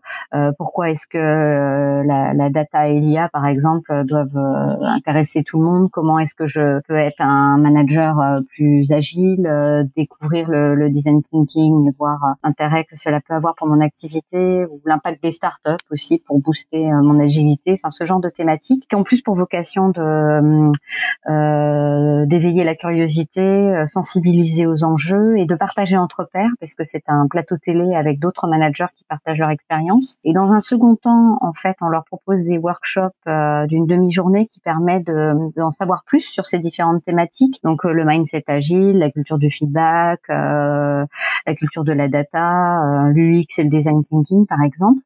pourquoi 0.57 0.89
est-ce 0.89 1.05
que 1.07 2.03
la, 2.07 2.49
data 2.49 2.87
et 2.87 2.99
l'IA, 2.99 3.29
par 3.29 3.45
exemple, 3.45 4.05
doivent 4.05 4.77
intéresser 4.81 5.43
tout 5.43 5.59
le 5.59 5.65
monde? 5.65 5.89
Comment 5.91 6.19
est-ce 6.19 6.33
que 6.33 6.47
je 6.47 6.79
peux 6.87 6.95
être 6.95 7.19
un 7.21 7.57
manager 7.57 8.36
plus 8.49 8.91
agile, 8.91 9.49
découvrir 9.95 10.49
le, 10.49 10.75
le, 10.75 10.89
design 10.89 11.21
thinking, 11.23 11.91
voir 11.97 12.19
l'intérêt 12.43 12.85
que 12.85 12.95
cela 12.95 13.19
peut 13.21 13.33
avoir 13.33 13.55
pour 13.55 13.67
mon 13.67 13.81
activité 13.81 14.65
ou 14.65 14.81
l'impact 14.85 15.21
des 15.21 15.31
startups 15.31 15.83
aussi 15.91 16.21
pour 16.25 16.39
booster 16.39 16.89
mon 17.03 17.19
agilité. 17.19 17.73
Enfin, 17.73 17.89
ce 17.89 18.05
genre 18.05 18.19
de 18.19 18.29
thématiques 18.29 18.87
qui 18.89 18.95
ont 18.95 19.03
plus 19.03 19.21
pour 19.21 19.35
vocation 19.35 19.89
de 19.89 20.71
d'éveiller 22.27 22.63
la 22.63 22.75
curiosité, 22.75 23.83
sensibiliser 23.85 24.65
aux 24.65 24.83
enjeux 24.83 25.37
et 25.37 25.45
de 25.45 25.55
partager 25.55 25.97
entre 25.97 26.27
pairs 26.31 26.51
parce 26.59 26.73
que 26.73 26.83
c'est 26.83 27.03
un 27.07 27.27
plateau 27.27 27.57
télé 27.57 27.95
avec 27.95 28.19
d'autres 28.19 28.47
managers 28.47 28.87
qui 28.95 29.03
partagent 29.05 29.39
leur 29.39 29.49
expérience. 29.49 30.17
Et 30.23 30.33
dans 30.33 30.51
un 30.51 30.59
second 30.59 30.95
temps, 30.95 31.37
en 31.41 31.53
fait, 31.53 31.75
on 31.81 31.87
leur 31.87 32.05
propose 32.05 32.43
des 32.45 32.57
workshops 32.57 33.11
euh, 33.27 33.65
d'une 33.67 33.85
demi-journée 33.85 34.47
qui 34.47 34.59
permet 34.59 34.99
d'en 34.99 35.71
savoir 35.71 36.03
plus 36.05 36.21
sur 36.21 36.45
ces 36.45 36.59
différentes 36.59 37.03
thématiques. 37.03 37.59
Donc 37.63 37.85
euh, 37.85 37.93
le 37.93 38.05
mindset 38.05 38.26
agile, 38.47 38.97
la 38.97 39.11
culture 39.11 39.37
du 39.37 39.49
feedback, 39.49 40.21
euh, 40.29 41.05
la 41.45 41.55
culture 41.55 41.83
de 41.83 41.93
la 41.93 42.07
data, 42.07 43.09
l'UX 43.13 43.59
et 43.59 43.63
le 43.63 43.69
design 43.69 44.03
thinking 44.03 44.45
par 44.45 44.61
exemple. 44.61 45.01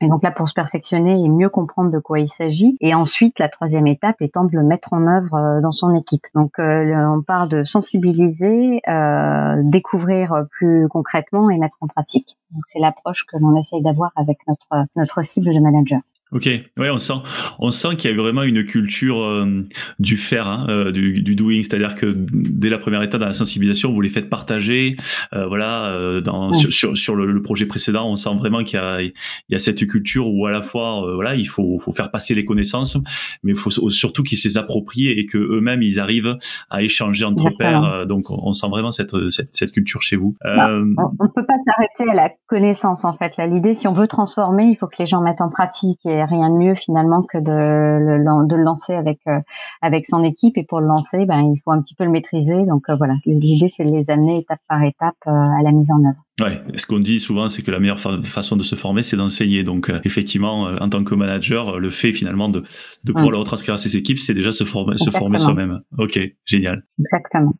Et 0.00 0.08
donc 0.08 0.22
là, 0.22 0.32
pour 0.32 0.48
se 0.48 0.54
perfectionner 0.54 1.24
et 1.24 1.28
mieux 1.28 1.48
comprendre 1.48 1.90
de 1.90 1.98
quoi 1.98 2.18
il 2.18 2.28
s'agit. 2.28 2.76
Et 2.80 2.94
ensuite, 2.94 3.38
la 3.38 3.48
troisième 3.48 3.86
étape 3.86 4.16
étant 4.20 4.44
de 4.44 4.54
le 4.54 4.62
mettre 4.62 4.92
en 4.92 5.06
œuvre 5.06 5.34
euh, 5.34 5.60
dans 5.60 5.70
son 5.70 5.94
équipe. 5.94 6.26
Donc, 6.34 6.58
euh, 6.58 6.94
on 7.06 7.22
part 7.22 7.48
de 7.48 7.64
sensibiliser, 7.64 8.80
euh, 8.88 9.62
découvrir 9.62 10.46
plus 10.50 10.88
concrètement 10.88 11.48
et 11.48 11.58
mettre 11.58 11.78
en 11.80 11.86
pratique. 11.86 12.36
Donc, 12.50 12.64
c'est 12.66 12.80
l'approche 12.80 13.24
que 13.24 13.38
l'on 13.38 13.56
essaye 13.56 13.82
d'avoir 13.82 14.10
avec 14.16 14.38
notre 14.48 14.86
notre 14.96 15.22
cible 15.22 15.54
de 15.54 15.60
manager. 15.60 16.00
Ok, 16.34 16.46
ouais, 16.46 16.90
on 16.90 16.98
sent, 16.98 17.14
on 17.60 17.70
sent 17.70 17.94
qu'il 17.96 18.10
y 18.10 18.12
a 18.12 18.16
vraiment 18.16 18.42
une 18.42 18.64
culture 18.64 19.22
euh, 19.22 19.64
du 20.00 20.16
faire, 20.16 20.48
hein, 20.48 20.66
euh, 20.68 20.90
du, 20.90 21.22
du, 21.22 21.36
doing, 21.36 21.62
c'est-à-dire 21.62 21.94
que 21.94 22.06
dès 22.12 22.68
la 22.68 22.78
première 22.78 23.02
étape 23.02 23.20
dans 23.20 23.28
la 23.28 23.34
sensibilisation, 23.34 23.92
vous 23.92 24.00
les 24.00 24.08
faites 24.08 24.28
partager, 24.28 24.96
euh, 25.32 25.46
voilà, 25.46 26.20
dans, 26.22 26.52
sur, 26.52 26.72
sur, 26.72 26.98
sur 26.98 27.14
le, 27.14 27.40
projet 27.40 27.66
précédent, 27.66 28.08
on 28.08 28.16
sent 28.16 28.34
vraiment 28.36 28.64
qu'il 28.64 28.80
y 28.80 28.82
a, 28.82 29.00
il 29.00 29.12
y 29.50 29.54
a 29.54 29.60
cette 29.60 29.86
culture 29.86 30.26
où 30.26 30.46
à 30.46 30.50
la 30.50 30.62
fois, 30.62 31.08
voilà, 31.14 31.36
il 31.36 31.44
faut, 31.44 31.78
faut 31.78 31.92
faire 31.92 32.10
passer 32.10 32.34
les 32.34 32.44
connaissances, 32.44 32.96
mais 33.44 33.52
il 33.52 33.56
faut 33.56 33.70
surtout 33.70 34.24
qu'ils 34.24 34.38
s'y 34.38 34.58
approprient 34.58 35.10
et 35.10 35.26
que 35.26 35.38
eux-mêmes 35.38 35.82
ils 35.82 36.00
arrivent 36.00 36.36
à 36.68 36.82
échanger 36.82 37.24
entre 37.24 37.50
pairs. 37.56 38.06
donc, 38.06 38.30
on 38.30 38.52
sent 38.54 38.66
vraiment 38.70 38.90
cette, 38.90 39.14
cette, 39.30 39.54
cette 39.54 39.70
culture 39.70 40.02
chez 40.02 40.16
vous. 40.16 40.34
Bah, 40.42 40.70
on 40.70 41.24
ne 41.24 41.28
peut 41.28 41.46
pas 41.46 41.58
s'arrêter 41.64 42.10
à 42.10 42.14
la 42.14 42.30
connaissance 42.48 43.04
en 43.04 43.12
fait. 43.12 43.36
Là, 43.36 43.46
l'idée, 43.46 43.74
si 43.74 43.86
on 43.86 43.92
veut 43.92 44.08
transformer, 44.08 44.64
il 44.64 44.76
faut 44.76 44.88
que 44.88 44.96
les 44.98 45.06
gens 45.06 45.20
mettent 45.20 45.40
en 45.40 45.48
pratique 45.48 46.00
et 46.04 46.23
rien 46.26 46.50
de 46.50 46.56
mieux 46.56 46.74
finalement 46.74 47.22
que 47.22 47.38
de 47.38 47.50
le, 47.50 48.46
de 48.48 48.56
le 48.56 48.62
lancer 48.62 48.94
avec 48.94 49.20
euh, 49.26 49.40
avec 49.82 50.06
son 50.06 50.22
équipe 50.24 50.56
et 50.56 50.64
pour 50.64 50.80
le 50.80 50.86
lancer, 50.86 51.26
ben 51.26 51.40
il 51.40 51.60
faut 51.64 51.72
un 51.72 51.80
petit 51.80 51.94
peu 51.94 52.04
le 52.04 52.10
maîtriser. 52.10 52.64
Donc 52.66 52.88
euh, 52.88 52.96
voilà, 52.96 53.14
l'idée 53.26 53.70
c'est 53.76 53.84
de 53.84 53.90
les 53.90 54.10
amener 54.10 54.38
étape 54.38 54.60
par 54.68 54.82
étape 54.82 55.16
euh, 55.26 55.30
à 55.30 55.62
la 55.62 55.72
mise 55.72 55.90
en 55.90 56.04
œuvre. 56.04 56.18
Ouais, 56.40 56.60
ce 56.76 56.86
qu'on 56.86 56.98
dit 56.98 57.20
souvent, 57.20 57.48
c'est 57.48 57.62
que 57.62 57.70
la 57.70 57.78
meilleure 57.78 58.00
façon 58.00 58.56
de 58.56 58.64
se 58.64 58.74
former, 58.74 59.04
c'est 59.04 59.16
d'enseigner. 59.16 59.62
Donc, 59.62 59.92
effectivement, 60.02 60.62
en 60.62 60.88
tant 60.88 61.04
que 61.04 61.14
manager, 61.14 61.78
le 61.78 61.90
fait 61.90 62.12
finalement 62.12 62.48
de, 62.48 62.64
de 63.04 63.12
pouvoir 63.12 63.30
le 63.30 63.38
retranscrire 63.38 63.74
à 63.74 63.78
ses 63.78 63.96
équipes, 63.96 64.18
c'est 64.18 64.34
déjà 64.34 64.50
se 64.50 64.64
former, 64.64 64.98
se 64.98 65.10
former 65.10 65.38
soi-même. 65.38 65.82
Ok, 65.96 66.18
génial. 66.44 66.82
Exactement. 66.98 67.54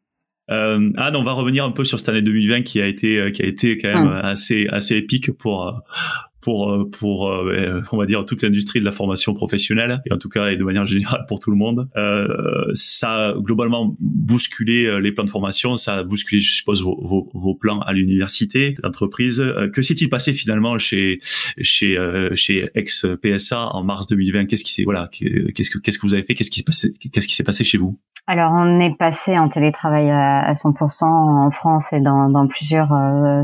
Euh, 0.50 0.90
Anne, 0.96 1.16
on 1.16 1.22
va 1.22 1.32
revenir 1.32 1.64
un 1.64 1.70
peu 1.70 1.84
sur 1.84 2.00
cette 2.00 2.08
année 2.08 2.20
2020 2.20 2.62
qui 2.62 2.80
a 2.80 2.86
été 2.86 3.30
qui 3.32 3.42
a 3.42 3.46
été 3.46 3.78
quand 3.78 3.94
même 3.94 4.08
assez 4.08 4.66
assez 4.70 4.96
épique 4.96 5.32
pour 5.38 5.82
pour 6.44 6.70
euh, 6.70 6.88
pour 6.88 7.28
euh, 7.28 7.56
ben, 7.56 7.82
on 7.90 7.96
va 7.96 8.04
dire 8.06 8.24
toute 8.26 8.42
l'industrie 8.42 8.78
de 8.78 8.84
la 8.84 8.92
formation 8.92 9.32
professionnelle 9.32 10.02
et 10.04 10.12
en 10.12 10.18
tout 10.18 10.28
cas 10.28 10.48
et 10.48 10.56
de 10.56 10.64
manière 10.64 10.84
générale 10.84 11.24
pour 11.26 11.40
tout 11.40 11.50
le 11.50 11.56
monde. 11.56 11.88
Euh, 11.96 12.70
ça 12.74 13.28
a 13.28 13.32
globalement 13.32 13.96
bousculé 13.98 15.00
les 15.00 15.12
plans 15.12 15.24
de 15.24 15.30
formation, 15.30 15.78
ça 15.78 15.96
a 15.96 16.02
bousculé, 16.02 16.40
je 16.40 16.52
suppose, 16.52 16.82
vos, 16.82 17.00
vos, 17.02 17.30
vos 17.32 17.54
plans 17.54 17.80
à 17.80 17.92
l'université, 17.94 18.76
l'entreprise. 18.82 19.42
Que 19.72 19.80
s'est-il 19.80 20.10
passé 20.10 20.34
finalement 20.34 20.78
chez 20.78 21.20
chez 21.62 21.96
chez 22.34 22.68
ex 22.74 23.06
PSA 23.22 23.68
en 23.68 23.82
mars 23.82 24.06
2020 24.06 24.44
Qu'est-ce 24.46 24.64
qui 24.64 24.72
s'est 24.72 24.84
voilà 24.84 25.08
Qu'est-ce 25.10 25.70
que 25.70 25.78
qu'est-ce 25.78 25.98
que 25.98 26.06
vous 26.06 26.14
avez 26.14 26.24
fait? 26.24 26.34
Qu'est-ce 26.34 26.50
qui 26.50 26.58
s'est 26.58 26.64
passé 26.64 26.92
Qu'est-ce 27.10 27.26
qui 27.26 27.34
s'est 27.34 27.44
passé 27.44 27.64
chez 27.64 27.78
vous? 27.78 27.98
Alors, 28.26 28.52
on 28.52 28.80
est 28.80 28.96
passé 28.96 29.38
en 29.38 29.50
télétravail 29.50 30.10
à, 30.10 30.54
100% 30.54 31.04
en 31.04 31.50
France 31.50 31.92
et 31.92 32.00
dans, 32.00 32.30
dans 32.30 32.46
plusieurs 32.46 32.90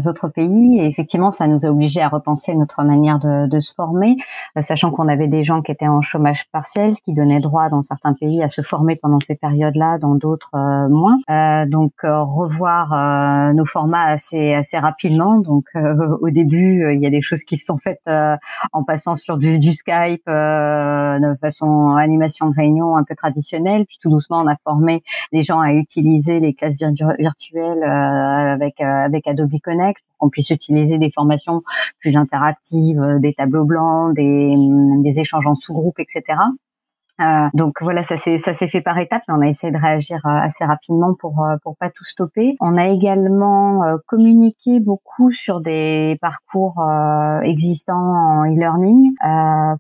autres 0.07 0.29
pays. 0.29 0.81
Et 0.81 0.87
effectivement, 0.87 1.31
ça 1.31 1.47
nous 1.47 1.67
a 1.67 1.69
obligés 1.69 2.01
à 2.01 2.09
repenser 2.09 2.55
notre 2.55 2.81
manière 2.91 3.19
de, 3.19 3.47
de 3.47 3.61
se 3.61 3.73
former, 3.75 4.17
euh, 4.57 4.63
sachant 4.63 4.91
qu'on 4.91 5.09
avait 5.09 5.29
des 5.29 5.45
gens 5.45 5.63
qui 5.63 5.73
étaient 5.73 5.89
en 5.89 6.03
chômage 6.03 6.45
partiel, 6.53 6.95
ce 6.95 7.01
qui 7.03 7.15
donnait 7.15 7.41
droit 7.41 7.69
dans 7.69 7.83
certains 7.83 8.15
pays 8.15 8.43
à 8.43 8.49
se 8.49 8.63
former 8.63 8.97
pendant 8.97 9.21
ces 9.21 9.37
périodes-là, 9.37 9.99
dans 9.99 10.15
d'autres 10.15 10.55
euh, 10.55 10.89
moins. 10.89 11.19
Euh, 11.31 11.67
donc 11.67 11.93
revoir 12.03 13.55
nos 13.55 13.65
formats 13.65 14.05
assez 14.05 14.55
assez 14.55 14.79
rapidement. 14.79 15.39
Donc 15.39 15.65
au 16.21 16.31
début, 16.31 16.93
il 16.95 17.01
y 17.01 17.07
a 17.07 17.11
des 17.11 17.23
choses 17.23 17.45
qui 17.45 17.57
se 17.57 17.67
sont 17.67 17.79
faites 17.79 18.01
en 18.73 18.85
passant 18.85 19.17
sur 19.17 19.39
du, 19.39 19.59
du 19.59 19.73
Skype 19.73 20.27
de 20.27 21.35
façon 21.41 21.97
animation 21.97 22.49
de 22.51 22.55
réunion 22.55 22.97
un 22.97 23.05
peu 23.05 23.15
traditionnelle, 23.15 23.85
puis 23.87 23.99
tout 24.01 24.11
doucement 24.11 24.39
on 24.39 24.47
a 24.47 24.57
formé 24.65 25.03
les 25.33 25.43
gens 25.43 25.61
à 25.61 25.73
utiliser 25.73 26.41
les 26.41 26.55
classes 26.55 26.77
virtuelles 27.19 27.85
avec 27.85 28.81
avec 28.81 29.27
Adobe 29.27 29.59
Connect 29.63 30.03
qu'on 30.21 30.31
puisse 30.31 30.51
utiliser 30.51 30.99
des 30.99 31.11
formations 31.11 31.63
plus 31.99 32.17
interactives, 32.17 33.01
euh, 33.01 33.19
des 33.19 33.35
tableaux 33.35 33.65
blancs, 33.65 34.15
des, 34.15 34.55
des 35.03 35.19
échanges 35.19 35.47
en 35.47 35.55
sous-groupe, 35.55 35.99
etc. 35.99 36.39
Euh, 37.21 37.49
donc 37.55 37.83
voilà, 37.83 38.03
ça 38.03 38.17
s'est 38.17 38.39
ça 38.39 38.55
s'est 38.55 38.69
fait 38.69 38.81
par 38.81 38.99
étapes, 38.99 39.23
on 39.29 39.41
a 39.43 39.47
essayé 39.47 39.73
de 39.73 39.79
réagir 39.79 40.21
euh, 40.25 40.31
assez 40.31 40.65
rapidement 40.65 41.15
pour 41.19 41.45
euh, 41.45 41.57
pour 41.63 41.77
pas 41.77 41.91
tout 41.91 42.05
stopper. 42.05 42.57
On 42.61 42.77
a 42.79 42.89
également 42.89 43.83
communiqué 44.07 44.81
beaucoup 44.81 45.31
sur 45.31 45.61
des 45.61 46.19
parcours 46.21 46.83
existants 47.43 47.97
en 47.97 48.45
e-learning 48.45 49.13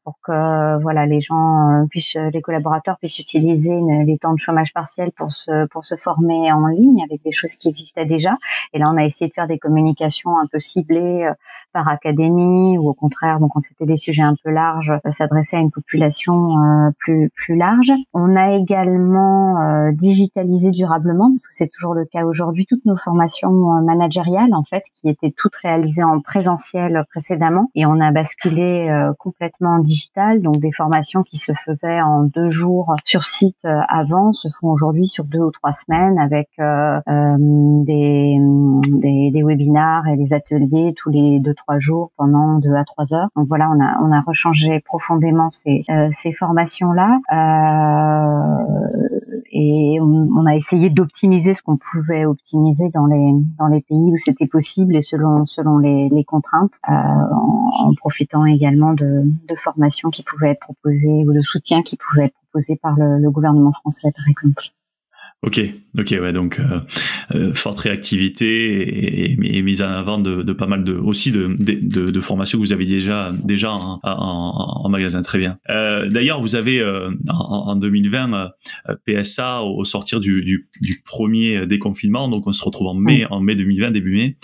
pour 0.05 0.19
que 0.23 0.83
voilà 0.83 1.07
les 1.07 1.21
gens 1.21 1.87
puissent, 1.91 2.17
les 2.17 2.43
collaborateurs 2.43 2.99
puissent 2.99 3.19
utiliser 3.19 3.79
les 4.05 4.19
temps 4.19 4.33
de 4.33 4.39
chômage 4.39 4.73
partiel 4.73 5.13
pour 5.13 5.33
se 5.33 5.67
pour 5.69 5.85
se 5.85 5.97
former 5.97 6.53
en 6.53 6.67
ligne 6.67 7.03
avec 7.03 7.23
des 7.23 7.33
choses 7.33 7.55
qui 7.55 7.69
existaient 7.69 8.07
déjà. 8.07 8.37
Et 8.73 8.79
là, 8.79 8.91
on 8.93 8.97
a 8.97 9.05
essayé 9.05 9.29
de 9.29 9.35
faire 9.35 9.49
des 9.49 9.59
communications 9.59 10.39
un 10.39 10.47
peu 10.51 10.59
ciblées 10.59 11.31
par 11.73 11.89
académie 11.89 12.79
ou 12.79 12.89
au 12.89 12.95
contraire, 12.95 13.41
donc 13.41 13.53
quand 13.53 13.61
c'était 13.63 13.87
des 13.87 13.97
sujets 13.97 14.23
un 14.23 14.35
peu 14.43 14.51
larges, 14.51 14.93
s'adresser 15.11 15.57
à 15.57 15.61
une 15.61 15.71
population 15.71 16.93
plus 16.99 17.30
plus 17.35 17.57
large. 17.57 17.93
On 18.15 18.37
a 18.37 18.53
également 18.55 19.61
euh, 19.61 19.93
digitalisé 19.93 20.71
durablement, 20.71 21.31
parce 21.31 21.47
que 21.47 21.55
c'est 21.55 21.69
toujours 21.69 21.95
le 21.95 22.05
cas 22.05 22.25
aujourd'hui, 22.25 22.67
toutes 22.67 22.85
nos 22.85 22.97
formations 22.97 23.51
euh, 23.51 23.83
managériales, 23.83 24.55
en 24.55 24.65
fait, 24.65 24.83
qui 24.95 25.09
étaient 25.09 25.35
toutes 25.37 25.57
réalisées 25.57 26.05
en 26.05 26.21
présentiel 26.21 27.05
précédemment, 27.11 27.71
et 27.75 27.87
on 27.87 28.01
a 28.01 28.13
basculé 28.13 28.89
euh, 28.89 29.13
complètement 29.19 29.77
en 29.77 29.79
digital, 29.79 30.43
donc 30.43 30.59
des 30.59 30.73
formations 30.73 31.23
qui 31.23 31.37
se 31.37 31.53
faisaient 31.65 32.01
en 32.01 32.25
deux 32.25 32.51
jours 32.51 32.95
sur 33.05 33.25
site 33.25 33.57
avant 33.89 34.33
se 34.33 34.49
font 34.49 34.69
aujourd'hui 34.69 35.07
sur 35.07 35.25
deux 35.25 35.41
ou 35.41 35.51
trois 35.51 35.73
semaines 35.73 36.19
avec 36.19 36.49
des, 36.59 38.39
des, 38.89 39.31
des 39.31 39.43
webinars 39.43 40.07
et 40.09 40.17
des 40.17 40.33
ateliers 40.33 40.95
tous 40.97 41.11
les 41.11 41.41
deux 41.41 41.55
trois 41.55 41.79
jours 41.79 42.11
pendant 42.17 42.59
deux 42.59 42.75
à 42.75 42.85
trois 42.85 43.13
heures. 43.15 43.29
Donc 43.37 43.47
voilà, 43.49 43.71
on 43.71 43.81
a 43.81 43.99
on 44.03 44.13
a 44.13 44.21
rechangé 44.21 44.81
profondément 44.81 45.51
ces, 45.51 45.85
ces 46.13 46.33
formations 46.33 46.93
là. 46.93 47.20
Euh, 47.33 48.81
et 49.53 49.99
on, 50.01 50.47
a 50.47 50.55
essayé 50.55 50.91
d'optimiser 50.91 51.55
ce 51.55 51.63
qu'on 51.63 51.77
pouvait 51.77 52.25
optimiser 52.25 52.89
dans 52.91 53.07
les 53.07 53.33
dans 53.59 53.67
les 53.67 53.83
pays 53.83 54.13
où 54.13 54.17
c'était 54.17 54.47
possible 54.47 54.97
et 54.97 55.03
selon 55.03 55.45
selon 55.45 55.79
les, 55.79 56.09
les 56.09 56.25
contraintes, 56.25 56.73
euh, 56.89 56.93
en, 56.93 57.93
profitant 57.95 58.47
également 58.47 58.95
de, 58.95 59.23
de 59.25 59.55
formations 59.57 60.11
qui 60.11 60.23
pouvaient 60.23 60.51
être 60.51 60.61
proposées 60.61 61.25
ou 61.27 61.33
de 61.33 61.43
soutien 61.43 61.83
qui 61.83 61.97
pouvaient 61.97 62.27
être 62.27 62.37
proposés 62.51 62.79
par 62.81 62.97
le, 62.97 63.19
le 63.19 63.31
gouvernement 63.31 63.73
français, 63.73 64.13
par 64.15 64.29
exemple. 64.29 64.71
Ok, 65.43 65.59
ok, 65.99 66.15
ouais, 66.21 66.35
donc 66.35 66.61
euh, 66.61 66.81
euh, 67.35 67.55
forte 67.55 67.79
réactivité 67.79 69.33
et, 69.33 69.63
mise 69.63 69.81
en 69.81 69.89
avant 69.89 70.19
de, 70.19 70.43
de, 70.43 70.53
pas 70.53 70.67
mal 70.67 70.85
de 70.85 70.93
aussi 70.93 71.33
de, 71.33 71.57
de, 71.59 72.11
de, 72.11 72.21
formations 72.21 72.59
que 72.59 72.63
vous 72.63 72.75
avez 72.75 72.85
déjà 72.85 73.33
déjà 73.43 73.73
en, 73.73 74.01
en, 74.03 74.83
en 74.85 74.89
magasin, 74.91 75.23
très 75.23 75.39
bien. 75.39 75.59
Euh, 75.71 76.11
D'ailleurs, 76.11 76.43
vous 76.43 76.57
avez 76.57 76.81
euh, 76.81 77.11
en, 77.31 77.69
en, 77.69 77.77
2020 77.77 78.53
euh, 78.91 78.97
PSA 79.07 79.63
au, 79.63 79.83
sortir 79.87 80.21
du, 80.21 80.45
du, 80.45 80.69
du, 80.83 81.01
premier 81.03 81.67
déconfinement, 81.67 82.29
donc 82.29 82.47
on 82.47 82.53
se 82.53 82.63
retrouve 82.63 82.89
en 82.89 82.95
mai, 82.95 83.25
en 83.31 83.41
mai 83.41 83.55
2020, 83.55 83.93
début 83.93 84.13
mai, 84.13 84.37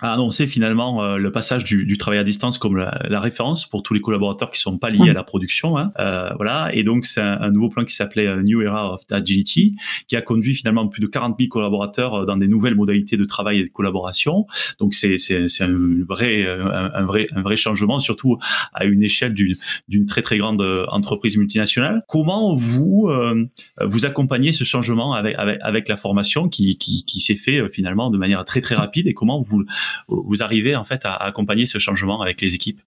a 0.00 0.12
annoncé 0.12 0.46
finalement 0.46 1.02
euh, 1.02 1.16
le 1.16 1.32
passage 1.32 1.64
du, 1.64 1.84
du, 1.84 1.98
travail 1.98 2.18
à 2.18 2.24
distance 2.24 2.58
comme 2.58 2.76
la, 2.76 3.00
la, 3.08 3.20
référence 3.20 3.66
pour 3.66 3.82
tous 3.82 3.94
les 3.94 4.00
collaborateurs 4.00 4.50
qui 4.50 4.60
sont 4.60 4.78
pas 4.78 4.90
liés 4.90 5.10
à 5.10 5.12
la 5.12 5.22
production. 5.22 5.76
Hein. 5.78 5.92
Euh, 5.98 6.30
voilà, 6.36 6.70
et 6.74 6.82
donc 6.82 7.06
c'est 7.06 7.20
un, 7.20 7.50
nouveau 7.50 7.68
plan 7.68 7.84
qui 7.84 7.94
s'appelait 7.94 8.26
euh, 8.26 8.42
New 8.42 8.62
Era 8.62 8.94
of 8.94 9.02
Agility, 9.10 9.76
qui 10.08 10.16
a 10.16 10.22
conduit 10.22 10.54
finalement 10.54 10.86
plus 10.88 11.00
de 11.00 11.06
40 11.06 11.36
000 11.38 11.48
collaborateurs 11.48 12.14
euh, 12.14 12.24
dans 12.24 12.36
des 12.36 12.48
nouvelles 12.48 12.74
modalités 12.74 13.16
de 13.16 13.24
travail 13.24 13.60
et 13.60 13.64
de 13.64 13.68
collaboration. 13.68 14.46
Donc 14.78 14.94
c'est 14.94 15.18
c'est 15.18 15.48
c'est 15.48 15.64
un 15.64 16.04
vrai 16.08 16.46
un, 16.46 17.04
vrai 17.04 17.28
un 17.34 17.42
vrai 17.42 17.56
changement, 17.56 18.00
surtout 18.00 18.38
à 18.72 18.84
une 18.84 19.02
échelle 19.02 19.34
d'une 19.34 19.56
d'une 19.88 20.06
très 20.06 20.22
très 20.22 20.38
grande 20.38 20.62
entreprise 20.88 21.36
multinationale. 21.36 22.02
Comment 22.08 22.54
vous 22.54 23.08
euh, 23.08 23.46
vous 23.80 24.06
accompagnez 24.06 24.52
ce 24.52 24.64
changement 24.64 25.14
avec 25.14 25.34
avec, 25.38 25.58
avec 25.62 25.88
la 25.88 25.96
formation 25.96 26.48
qui 26.48 26.78
qui, 26.78 27.04
qui 27.04 27.20
s'est 27.20 27.36
fait 27.36 27.68
finalement 27.68 28.10
de 28.10 28.18
manière 28.18 28.44
très 28.44 28.60
très 28.60 28.74
rapide 28.74 29.06
et 29.06 29.14
comment 29.14 29.40
vous 29.42 29.64
vous 30.08 30.42
arrivez 30.42 30.76
en 30.76 30.84
fait 30.84 31.04
à 31.04 31.14
accompagner 31.14 31.66
ce 31.66 31.78
changement 31.78 32.20
avec 32.20 32.40
les 32.40 32.54
équipes? 32.54 32.80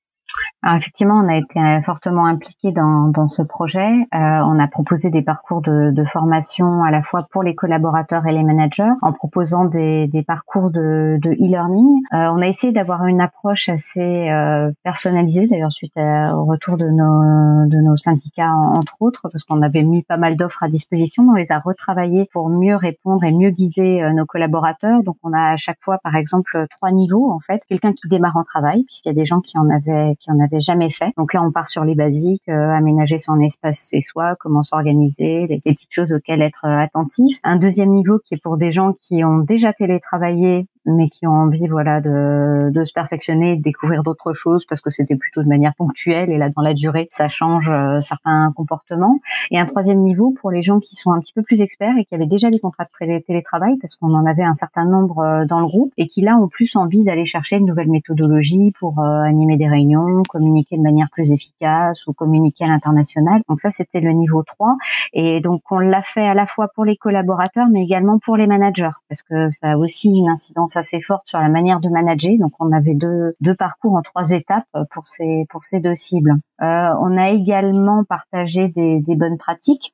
Alors 0.64 0.78
effectivement, 0.78 1.16
on 1.16 1.28
a 1.28 1.36
été 1.36 1.60
euh, 1.60 1.82
fortement 1.82 2.26
impliqué 2.26 2.72
dans, 2.72 3.10
dans 3.10 3.28
ce 3.28 3.42
projet. 3.42 3.90
Euh, 3.90 4.08
on 4.14 4.60
a 4.60 4.68
proposé 4.68 5.10
des 5.10 5.22
parcours 5.22 5.62
de, 5.62 5.92
de, 5.92 6.06
formation 6.06 6.84
à 6.84 6.92
la 6.92 7.02
fois 7.02 7.28
pour 7.32 7.44
les 7.44 7.54
collaborateurs 7.54 8.26
et 8.28 8.32
les 8.32 8.44
managers, 8.44 8.92
en 9.02 9.12
proposant 9.12 9.66
des, 9.66 10.08
des 10.08 10.24
parcours 10.24 10.70
de 10.70 11.20
e-learning. 11.26 12.02
euh, 12.14 12.32
on 12.32 12.42
a 12.42 12.48
essayé 12.48 12.72
d'avoir 12.72 13.06
une 13.08 13.20
approche 13.20 13.68
assez 13.68 14.30
euh, 14.30 14.72
personnalisée, 14.84 15.48
d'ailleurs 15.48 15.72
suite 15.74 15.98
au 15.98 16.46
retour 16.46 16.78
de 16.78 16.88
nos, 16.88 17.68
de 17.68 17.82
nos 17.82 17.98
syndicats 17.98 18.54
entre 18.54 19.02
autres, 19.02 19.28
parce 19.32 19.44
qu'on 19.44 19.62
avait 19.62 19.84
mis 19.84 20.04
pas 20.04 20.18
mal 20.18 20.38
d'offres 20.38 20.64
à 20.64 20.70
disposition. 20.70 21.24
On 21.24 21.34
les 21.34 21.52
a 21.52 21.60
retravaillées 21.60 22.30
pour 22.32 22.50
mieux 22.50 22.78
répondre 22.78 23.24
et 23.26 23.32
mieux 23.32 23.50
guider 23.50 24.02
euh, 24.02 24.14
nos 24.14 24.26
collaborateurs. 24.26 25.04
Donc 25.04 25.18
on 25.24 25.34
a 25.34 25.52
à 25.54 25.58
chaque 25.58 25.80
fois, 25.82 25.98
par 26.04 26.16
exemple, 26.16 26.68
trois 26.70 26.92
niveaux 26.92 27.32
en 27.32 27.40
fait. 27.40 27.62
Quelqu'un 27.68 27.92
qui 27.92 28.08
démarre 28.08 28.38
en 28.38 28.44
travail, 28.44 28.84
puisqu'il 28.84 29.10
y 29.10 29.12
a 29.12 29.16
des 29.16 29.26
gens 29.26 29.42
qui 29.42 29.58
en 29.58 29.70
avaient 29.70 30.16
qui 30.24 30.32
en 30.32 30.60
jamais 30.60 30.90
fait. 30.90 31.12
Donc 31.18 31.34
là, 31.34 31.44
on 31.44 31.52
part 31.52 31.70
sur 31.70 31.84
les 31.84 31.96
basiques, 31.96 32.48
euh, 32.48 32.72
aménager 32.72 33.20
son 33.20 33.40
espace 33.42 33.90
chez 33.90 34.02
soi, 34.02 34.36
comment 34.40 34.64
s'organiser, 34.64 35.48
les, 35.48 35.60
petites 35.60 35.92
choses 35.92 36.14
auxquelles 36.14 36.42
être 36.42 36.66
euh, 36.66 36.78
attentif. 36.78 37.40
Un 37.44 37.58
deuxième 37.58 37.90
niveau 37.90 38.20
qui 38.20 38.36
est 38.36 38.42
pour 38.42 38.58
des 38.58 38.72
gens 38.72 38.94
qui 38.94 39.24
ont 39.24 39.40
déjà 39.40 39.74
télétravaillé 39.74 40.68
mais 40.86 41.10
qui 41.10 41.28
ont 41.28 41.32
envie 41.32 41.68
voilà 41.68 42.02
de, 42.02 42.70
de 42.72 42.84
se 42.84 42.94
perfectionner, 42.94 43.56
de 43.56 43.62
découvrir 43.62 44.04
d'autres 44.04 44.34
choses 44.34 44.66
parce 44.66 44.82
que 44.82 44.90
c'était 44.90 45.16
plutôt 45.16 45.44
de 45.44 45.48
manière 45.48 45.74
ponctuelle 45.76 46.30
et 46.30 46.38
là 46.38 46.50
dans 46.50 46.62
la 46.62 46.74
durée 46.74 47.10
ça 47.12 47.28
change 47.28 47.70
euh, 47.70 48.02
certains 48.02 48.52
comportements. 48.56 49.20
Et 49.52 49.60
un 49.60 49.66
troisième 49.66 50.00
niveau 50.00 50.32
pour 50.32 50.52
les 50.52 50.62
gens 50.62 50.80
qui 50.80 50.96
sont 50.96 51.12
un 51.12 51.20
petit 51.20 51.34
peu 51.34 51.42
plus 51.42 51.62
experts 51.62 51.96
et 51.98 52.06
qui 52.06 52.16
avaient 52.16 52.26
déjà 52.26 52.50
des 52.50 52.60
contrats 52.60 52.86
de 52.86 53.20
télétravail 53.20 53.78
parce 53.82 53.96
qu'on 53.96 54.14
en 54.14 54.26
avait 54.26 54.44
un 54.44 54.54
certain 54.54 54.86
nombre 54.86 55.20
euh, 55.20 55.46
dans 55.46 55.60
le 55.60 55.66
groupe 55.66 55.92
et 55.98 56.08
qui 56.08 56.22
là 56.22 56.38
ont 56.38 56.48
plus 56.48 56.76
envie 56.76 57.04
d'aller 57.04 57.26
chercher 57.26 57.58
une 57.58 57.66
nouvelle 57.66 57.90
méthodologie 57.90 58.72
pour 58.80 59.00
euh, 59.00 59.22
animer 59.24 59.58
des 59.58 59.68
réunions, 59.68 60.24
communiquer 60.30 60.78
de 60.78 60.82
manière 60.82 61.08
plus 61.12 61.32
efficace 61.32 62.06
ou 62.08 62.14
communiquer 62.14 62.66
à 62.66 62.68
l'international. 62.68 63.42
Donc 63.50 63.60
ça 63.60 63.72
c'était 63.72 64.02
le 64.02 64.12
niveau 64.12 64.44
3 64.44 64.76
et 65.14 65.42
donc 65.42 65.62
on 65.72 65.80
l'a 65.80 66.02
fait 66.02 66.26
à 66.26 66.34
la 66.34 66.46
fois 66.46 66.68
pour 66.74 66.86
les 66.86 66.96
collaborateurs 66.96 67.68
mais 67.72 67.84
également 67.84 68.20
pour 68.20 68.38
les 68.38 68.48
managers 68.48 68.92
parce 69.10 69.24
que 69.24 69.50
ça 69.52 69.72
a 69.72 69.78
aussi 69.78 70.10
une 70.10 70.30
incidence 70.30 70.73
assez 70.78 71.02
forte 71.02 71.28
sur 71.28 71.40
la 71.40 71.50
manière 71.50 71.80
de 71.80 71.90
manager. 71.90 72.38
Donc 72.40 72.54
on 72.60 72.72
avait 72.72 72.96
deux, 72.96 73.36
deux 73.42 73.56
parcours 73.56 73.96
en 73.96 74.02
trois 74.02 74.32
étapes 74.32 74.68
pour 74.92 75.06
ces 75.06 75.46
pour 75.50 75.64
ces 75.64 75.80
deux 75.80 75.96
cibles. 75.96 76.34
Euh, 76.62 76.90
on 77.02 77.18
a 77.18 77.30
également 77.30 78.04
partagé 78.04 78.68
des 78.70 79.16
bonnes 79.16 79.38
pratiques 79.38 79.94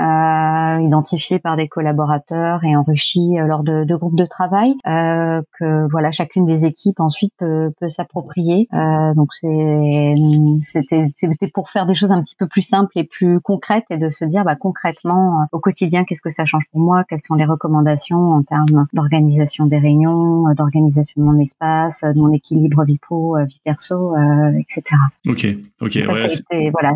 euh, 0.00 0.80
identifié 0.80 1.38
par 1.38 1.56
des 1.56 1.68
collaborateurs 1.68 2.64
et 2.64 2.74
enrichi 2.74 3.38
euh, 3.38 3.46
lors 3.46 3.62
de, 3.62 3.84
de, 3.84 3.96
groupes 3.96 4.16
de 4.16 4.24
travail 4.24 4.74
euh, 4.86 5.42
que 5.58 5.86
voilà 5.90 6.10
chacune 6.10 6.46
des 6.46 6.64
équipes 6.64 7.00
ensuite 7.00 7.34
peut, 7.38 7.70
peut 7.78 7.90
s'approprier. 7.90 8.66
Euh, 8.72 9.14
donc 9.14 9.28
c'est 9.34 10.14
c'était 10.60 11.12
c'était 11.14 11.48
pour 11.48 11.68
faire 11.68 11.86
des 11.86 11.94
choses 11.94 12.12
un 12.12 12.22
petit 12.22 12.34
peu 12.34 12.46
plus 12.46 12.62
simples 12.62 12.92
et 12.96 13.04
plus 13.04 13.40
concrètes 13.40 13.84
et 13.90 13.98
de 13.98 14.08
se 14.08 14.24
dire 14.24 14.44
bah, 14.44 14.56
concrètement 14.56 15.42
euh, 15.42 15.44
au 15.52 15.60
quotidien 15.60 16.04
qu'est-ce 16.04 16.22
que 16.22 16.30
ça 16.30 16.46
change 16.46 16.64
pour 16.72 16.80
moi, 16.80 17.04
quelles 17.08 17.20
sont 17.20 17.34
les 17.34 17.44
recommandations 17.44 18.30
en 18.30 18.42
termes 18.42 18.86
d'organisation 18.94 19.66
des 19.66 19.78
réunions, 19.78 20.48
euh, 20.48 20.54
d'organisation 20.54 21.20
de 21.20 21.26
mon 21.26 21.38
espace, 21.40 22.00
de 22.02 22.18
mon 22.18 22.32
équilibre 22.32 22.84
vie 22.84 22.98
pro, 22.98 23.36
vie 23.46 23.60
perso, 23.64 24.14
etc. 24.58 24.82
Ok, 25.26 25.46
ok. 25.82 25.94
ouais, 25.94 26.70
voilà, 26.72 26.94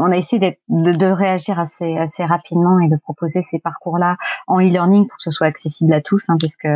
on 0.00 0.12
a 0.12 0.16
essayé 0.16 0.56
de, 0.68 0.92
de 0.92 1.06
réagir 1.06 1.58
assez 1.58 1.96
assez 1.96 2.24
rapidement 2.24 2.35
rapidement 2.36 2.78
et 2.80 2.88
de 2.88 2.96
proposer 2.96 3.42
ces 3.42 3.58
parcours-là 3.58 4.16
en 4.46 4.60
e-learning 4.60 5.06
pour 5.06 5.16
que 5.16 5.22
ce 5.22 5.30
soit 5.30 5.46
accessible 5.46 5.92
à 5.92 6.00
tous, 6.00 6.24
hein, 6.28 6.36
puisque 6.38 6.68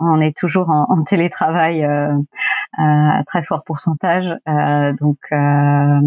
on 0.00 0.20
est 0.20 0.36
toujours 0.36 0.70
en, 0.70 1.02
télétravail 1.04 1.84
euh, 1.84 2.16
à 2.76 3.22
très 3.26 3.42
fort 3.42 3.62
pourcentage. 3.64 4.34
Euh, 4.48 4.92
donc 5.00 5.18
euh, 5.32 6.00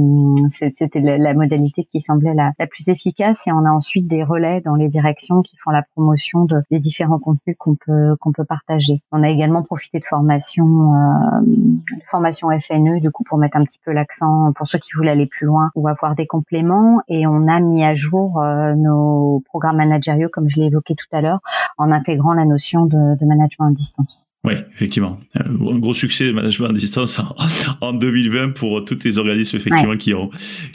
c'était 0.71 0.99
la, 0.99 1.17
la, 1.17 1.33
modalité 1.33 1.85
qui 1.85 2.01
semblait 2.01 2.33
la, 2.33 2.51
la, 2.59 2.67
plus 2.67 2.87
efficace. 2.87 3.39
Et 3.47 3.51
on 3.51 3.65
a 3.65 3.69
ensuite 3.69 4.07
des 4.07 4.23
relais 4.23 4.61
dans 4.61 4.75
les 4.75 4.87
directions 4.87 5.41
qui 5.41 5.57
font 5.57 5.71
la 5.71 5.83
promotion 5.95 6.45
de, 6.45 6.57
des 6.71 6.79
différents 6.79 7.19
contenus 7.19 7.55
qu'on 7.57 7.75
peut 7.75 8.15
qu'on 8.19 8.31
peut 8.31 8.45
partager. 8.45 9.01
On 9.11 9.23
a 9.23 9.29
également 9.29 9.63
profité 9.63 9.99
de 9.99 10.05
formation 10.05 10.65
euh, 10.65 11.41
de 11.41 12.03
formation 12.09 12.49
FNE 12.59 12.99
du 12.99 13.11
coup 13.11 13.23
pour 13.23 13.37
mettre 13.37 13.57
un 13.57 13.63
petit 13.63 13.79
peu 13.83 13.91
l'accent 13.91 14.51
pour 14.55 14.67
ceux 14.67 14.79
qui 14.79 14.91
voulaient 14.95 15.11
aller 15.11 15.27
plus 15.27 15.45
loin 15.45 15.71
ou 15.75 15.87
avoir 15.87 16.15
des 16.15 16.27
compléments. 16.27 17.01
Et 17.07 17.27
on 17.27 17.47
a 17.47 17.59
mis 17.59 17.83
à 17.83 17.95
jour 17.95 18.41
euh, 18.41 18.73
nos 18.75 19.41
programmes 19.45 19.77
managériaux, 19.77 20.29
comme 20.31 20.49
je 20.49 20.59
l'ai 20.59 20.67
évoqué 20.67 20.95
tout 20.95 21.07
à 21.11 21.21
l'heure, 21.21 21.39
en 21.77 21.91
intégrant 21.91 22.33
la 22.33 22.45
notion 22.45 22.85
de, 22.85 23.17
de 23.17 23.25
management 23.25 23.67
à 23.67 23.71
distance. 23.71 24.26
Oui, 24.43 24.53
effectivement. 24.73 25.19
Un 25.33 25.77
gros 25.77 25.93
succès 25.93 26.25
de 26.25 26.31
management 26.31 26.69
à 26.69 26.73
distance 26.73 27.19
en, 27.81 27.93
2020 27.93 28.51
pour 28.51 28.85
tous 28.85 28.99
les 29.03 29.17
organismes 29.17 29.57
effectivement 29.57 29.97
qui 29.97 30.13
ont 30.13 30.29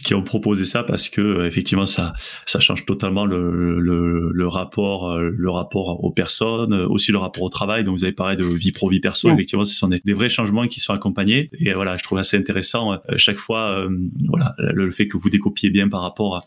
qui 0.04 0.14
ont 0.14 0.22
proposé 0.22 0.64
ça 0.64 0.82
parce 0.82 1.08
que 1.08 1.46
effectivement 1.46 1.86
ça 1.86 2.12
ça 2.44 2.60
change 2.60 2.84
totalement 2.84 3.24
le, 3.24 3.80
le, 3.80 4.30
le 4.32 4.46
rapport 4.46 5.16
le 5.16 5.50
rapport 5.50 6.04
aux 6.04 6.10
personnes, 6.10 6.74
aussi 6.74 7.12
le 7.12 7.18
rapport 7.18 7.44
au 7.44 7.48
travail. 7.48 7.84
Donc 7.84 7.96
vous 7.96 8.04
avez 8.04 8.12
parlé 8.12 8.36
de 8.36 8.44
vie 8.44 8.72
pro 8.72 8.90
vie 8.90 9.00
perso. 9.00 9.30
Effectivement, 9.32 9.64
ce 9.64 9.74
sont 9.74 9.88
des, 9.88 10.12
vrais 10.12 10.28
changements 10.28 10.66
qui 10.66 10.80
sont 10.80 10.92
accompagnés 10.92 11.48
et 11.58 11.72
voilà, 11.72 11.96
je 11.96 12.02
trouve 12.02 12.18
assez 12.18 12.36
intéressant 12.36 12.92
euh, 12.92 12.96
chaque 13.16 13.38
fois 13.38 13.70
euh, 13.70 13.88
voilà 14.28 14.54
le, 14.58 14.90
fait 14.90 15.06
que 15.06 15.16
vous 15.16 15.30
décopiez 15.30 15.70
bien 15.70 15.88
par 15.88 16.02
rapport 16.02 16.36
à, 16.36 16.44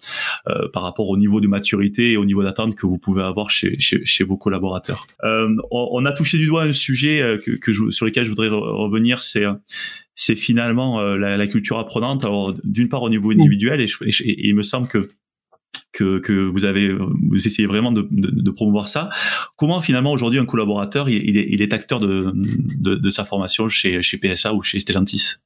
euh, 0.50 0.68
par 0.72 0.84
rapport 0.84 1.10
au 1.10 1.18
niveau 1.18 1.42
de 1.42 1.48
maturité 1.48 2.12
et 2.12 2.18
au 2.18 2.26
niveau 2.26 2.44
d'attente 2.44 2.76
que 2.76 2.86
vous 2.86 3.00
pouvez 3.00 3.24
avoir 3.24 3.50
chez 3.50 3.80
chez, 3.80 4.06
chez 4.06 4.24
vos 4.24 4.38
collaborateurs. 4.38 5.08
on, 5.24 5.56
on 5.72 6.06
a 6.06 6.12
touché 6.12 6.38
du 6.38 6.48
doigt 6.48 6.64
un 6.64 6.74
sujet 6.74 7.05
euh, 7.08 7.38
que, 7.38 7.92
sur 7.92 8.06
lesquels 8.06 8.26
je 8.26 8.30
voudrais 8.30 8.50
revenir, 8.50 9.24
c'est 9.24 9.44
c'est 10.16 10.36
finalement 10.36 11.02
euh, 11.02 11.18
la, 11.18 11.48
culture 11.48 11.78
apprenante. 11.78 12.24
Alors 12.24 12.54
d'une 12.64 12.90
part 12.90 13.04
au 13.04 13.10
niveau 13.10 13.32
individuel, 13.32 13.82
et, 13.82 13.88
il 14.22 14.56
me 14.56 14.64
semble 14.64 14.88
que 14.88 15.08
que, 15.92 16.20
que, 16.20 16.34
vous 16.34 16.66
avez 16.66 16.94
vous 16.94 17.46
essayez 17.46 17.68
vraiment 17.68 17.92
de, 17.92 18.08
de, 18.12 18.52
promouvoir 18.52 18.90
ça. 18.90 19.10
Comment 19.56 19.80
finalement 19.80 20.12
aujourd'hui 20.12 20.40
un 20.40 20.46
collaborateur 20.46 21.10
il, 21.10 21.38
est, 21.38 21.48
il 21.50 21.62
est, 21.62 21.74
acteur 21.74 22.00
de, 22.00 22.34
de, 22.34 23.10
sa 23.10 23.24
formation 23.24 23.70
chez, 23.70 24.04
chez 24.04 24.18
PSA 24.18 24.54
ou 24.54 24.62
chez 24.62 24.80
Stellantis? 24.82 25.36
mm. 25.36 25.45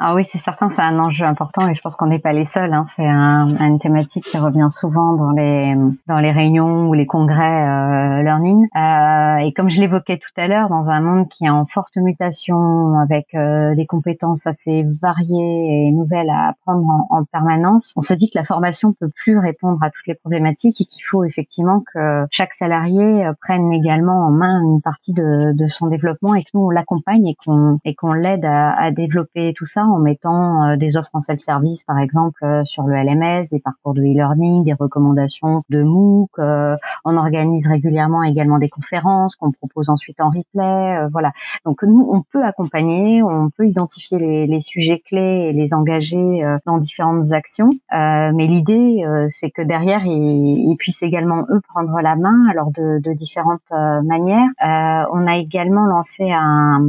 Ah 0.00 0.14
oui, 0.14 0.26
c'est 0.30 0.38
certain, 0.38 0.70
c'est 0.70 0.82
un 0.82 0.98
enjeu 0.98 1.24
important 1.24 1.68
et 1.68 1.74
je 1.74 1.80
pense 1.80 1.94
qu'on 1.96 2.08
n'est 2.08 2.18
pas 2.18 2.32
les 2.32 2.44
seuls. 2.44 2.72
Hein. 2.72 2.84
C'est 2.96 3.06
un, 3.06 3.56
une 3.58 3.78
thématique 3.78 4.24
qui 4.24 4.36
revient 4.36 4.66
souvent 4.68 5.14
dans 5.14 5.30
les 5.30 5.74
dans 6.08 6.18
les 6.18 6.32
réunions 6.32 6.88
ou 6.88 6.94
les 6.94 7.06
congrès 7.06 7.62
euh, 7.62 8.22
learning. 8.22 8.66
Euh, 8.76 9.36
et 9.36 9.52
comme 9.52 9.70
je 9.70 9.80
l'évoquais 9.80 10.18
tout 10.18 10.32
à 10.36 10.48
l'heure, 10.48 10.68
dans 10.68 10.90
un 10.90 11.00
monde 11.00 11.28
qui 11.28 11.44
est 11.44 11.50
en 11.50 11.64
forte 11.66 11.96
mutation, 11.96 12.98
avec 12.98 13.34
euh, 13.34 13.74
des 13.74 13.86
compétences 13.86 14.46
assez 14.46 14.84
variées 15.00 15.88
et 15.88 15.92
nouvelles 15.92 16.28
à 16.28 16.48
apprendre 16.48 16.86
en, 16.86 17.18
en, 17.20 17.24
permanence, 17.24 17.92
on 17.96 18.02
se 18.02 18.14
dit 18.14 18.30
que 18.30 18.38
la 18.38 18.44
formation 18.44 18.92
peut 18.92 19.10
plus 19.14 19.38
répondre 19.38 19.78
à 19.82 19.90
toutes 19.90 20.06
les 20.06 20.14
problématiques 20.14 20.80
et 20.80 20.84
qu'il 20.84 21.04
faut 21.04 21.24
effectivement 21.24 21.82
que 21.94 22.26
chaque 22.30 22.52
salarié 22.52 23.24
euh, 23.24 23.32
prenne 23.40 23.72
également 23.72 24.26
en 24.26 24.30
main 24.30 24.60
une 24.62 24.82
partie 24.82 25.14
de, 25.14 25.52
de 25.52 25.66
son 25.68 25.86
développement 25.86 26.34
et 26.34 26.42
que 26.42 26.50
nous 26.54 26.66
on 26.66 26.70
l'accompagne 26.70 27.26
et 27.28 27.36
qu'on 27.44 27.78
et 27.84 27.94
qu'on 27.94 28.12
l'aide 28.12 28.44
à, 28.44 28.72
à 28.72 28.90
développer 28.90 29.53
tout 29.54 29.66
ça 29.66 29.84
en 29.84 29.98
mettant 29.98 30.64
euh, 30.64 30.76
des 30.76 30.96
offres 30.96 31.10
en 31.14 31.20
self-service, 31.20 31.84
par 31.84 31.98
exemple, 31.98 32.44
euh, 32.44 32.64
sur 32.64 32.84
le 32.84 32.94
LMS, 32.94 33.48
des 33.50 33.60
parcours 33.60 33.94
de 33.94 34.02
e-learning, 34.02 34.64
des 34.64 34.74
recommandations 34.74 35.62
de 35.70 35.82
MOOC. 35.82 36.30
Euh, 36.38 36.76
on 37.04 37.16
organise 37.16 37.66
régulièrement 37.66 38.22
également 38.22 38.58
des 38.58 38.68
conférences 38.68 39.36
qu'on 39.36 39.52
propose 39.52 39.88
ensuite 39.88 40.20
en 40.20 40.30
replay. 40.30 41.08
voilà. 41.10 41.32
Donc 41.64 41.82
nous, 41.82 42.06
on 42.10 42.22
peut 42.22 42.44
accompagner, 42.44 43.22
on 43.22 43.50
peut 43.50 43.66
identifier 43.66 44.18
les, 44.18 44.46
les 44.46 44.60
sujets 44.60 45.00
clés 45.00 45.48
et 45.48 45.52
les 45.52 45.72
engager 45.72 46.42
dans 46.66 46.78
différentes 46.78 47.32
actions. 47.32 47.70
mais 47.92 48.46
l'idée, 48.46 49.04
c'est 49.28 49.50
que 49.50 49.62
derrière, 49.62 50.04
ils, 50.04 50.70
ils, 50.70 50.76
puissent 50.76 51.02
également 51.02 51.44
eux 51.50 51.60
prendre 51.68 52.00
la 52.00 52.16
main, 52.16 52.46
alors 52.50 52.70
de, 52.70 52.98
de 53.00 53.12
différentes 53.12 53.70
manières. 53.70 54.48
on 54.60 55.26
a 55.26 55.36
également 55.36 55.86
lancé 55.86 56.30
un, 56.30 56.82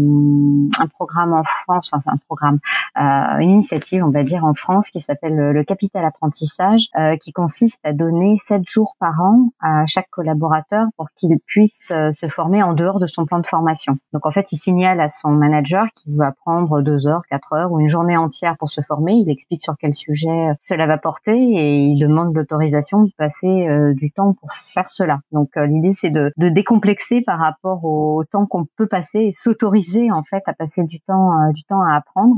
un 0.80 0.88
programme 0.88 1.34
en 1.34 1.43
France, 1.43 1.91
enfin 1.93 2.12
un 2.13 2.17
programme 2.28 2.55
une 2.96 3.50
initiative, 3.50 4.04
on 4.04 4.12
va 4.12 4.24
dire, 4.24 4.46
en 4.46 4.54
France 4.54 4.89
qui 4.89 5.00
s'appelle 5.00 5.36
le 5.36 5.63
capital 5.63 6.06
apprentissage, 6.06 6.88
qui 7.22 7.32
consiste 7.32 7.80
à 7.84 7.94
donner 7.94 8.38
sept 8.48 8.63
jours 8.68 8.96
par 9.00 9.22
an 9.22 9.50
à 9.62 9.86
chaque 9.86 10.10
collaborateur 10.10 10.88
pour 10.98 11.08
qu'il 11.15 11.38
puisse 11.46 11.88
se 11.88 12.28
former 12.30 12.63
en 12.63 12.74
dehors 12.74 13.00
de 13.00 13.08
son 13.08 13.26
plan 13.26 13.39
de 13.39 13.48
formation. 13.48 13.98
Donc 14.13 14.26
en 14.26 14.32
fait, 14.32 14.52
il 14.52 14.58
signale 14.58 15.02
à 15.02 15.10
son 15.10 15.30
manager 15.30 15.86
qu'il 15.94 16.13
veut 16.15 16.26
apprendre 16.26 16.82
deux 16.82 17.08
heures, 17.08 17.24
quatre 17.30 17.54
heures 17.54 17.72
ou 17.72 17.80
une 17.80 17.89
journée 17.89 18.18
entière 18.18 18.58
pour 18.58 18.70
se 18.70 18.82
former. 18.82 19.13
Il 19.13 19.30
explique 19.30 19.63
sur 19.63 19.76
quel 19.80 19.94
sujet 19.94 20.52
cela 20.60 20.88
va 20.88 20.98
porter 20.98 21.36
et 21.36 21.86
il 21.86 22.00
demande 22.00 22.34
l'autorisation 22.36 23.04
de 23.04 23.12
passer 23.18 23.68
du 23.96 24.12
temps 24.12 24.34
pour 24.34 24.52
faire 24.54 24.91
cela. 24.91 25.20
Donc 25.32 25.56
l'idée 25.56 25.94
c'est 26.00 26.10
de, 26.10 26.32
de 26.38 26.50
décomplexer 26.50 27.22
par 27.22 27.39
rapport 27.39 27.84
au 27.84 28.24
temps 28.24 28.46
qu'on 28.46 28.65
peut 28.78 28.88
passer 28.88 29.20
et 29.20 29.32
s'autoriser 29.32 30.12
en 30.12 30.24
fait 30.24 30.44
à 30.46 30.54
passer 30.54 30.84
du 30.84 31.00
temps 31.00 31.32
euh, 31.34 31.52
du 31.54 31.63
temps 31.63 31.82
à 31.82 31.96
apprendre 31.96 32.36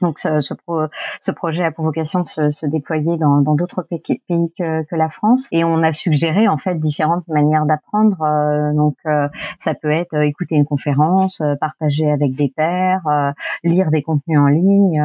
donc 0.00 0.18
ce, 0.18 0.40
ce, 0.40 0.54
ce, 1.20 1.30
projet 1.30 1.64
a 1.64 1.70
pour 1.70 1.84
vocation 1.84 2.20
de 2.20 2.26
se, 2.26 2.50
se 2.50 2.66
déployer 2.66 3.16
dans 3.18 3.40
d'autres 3.54 3.82
pays, 3.82 4.52
que, 4.58 4.84
que, 4.84 4.96
la 4.96 5.08
France 5.08 5.46
et 5.52 5.64
on 5.64 5.82
a 5.82 5.92
suggéré 5.92 6.48
en 6.48 6.56
fait 6.56 6.78
différentes 6.78 7.26
manières 7.28 7.66
d'apprendre. 7.66 8.22
Euh, 8.22 8.72
donc 8.72 8.96
euh, 9.06 9.28
ça 9.58 9.74
peut 9.74 9.90
être 9.90 10.14
euh, 10.14 10.22
écouter 10.22 10.56
une 10.56 10.64
conférence, 10.64 11.42
partager 11.60 12.10
avec 12.10 12.34
des 12.34 12.52
pairs, 12.54 13.34
lire 13.62 13.90
des 13.90 14.02
contenus 14.02 14.38
en 14.38 14.46
ligne, 14.46 15.02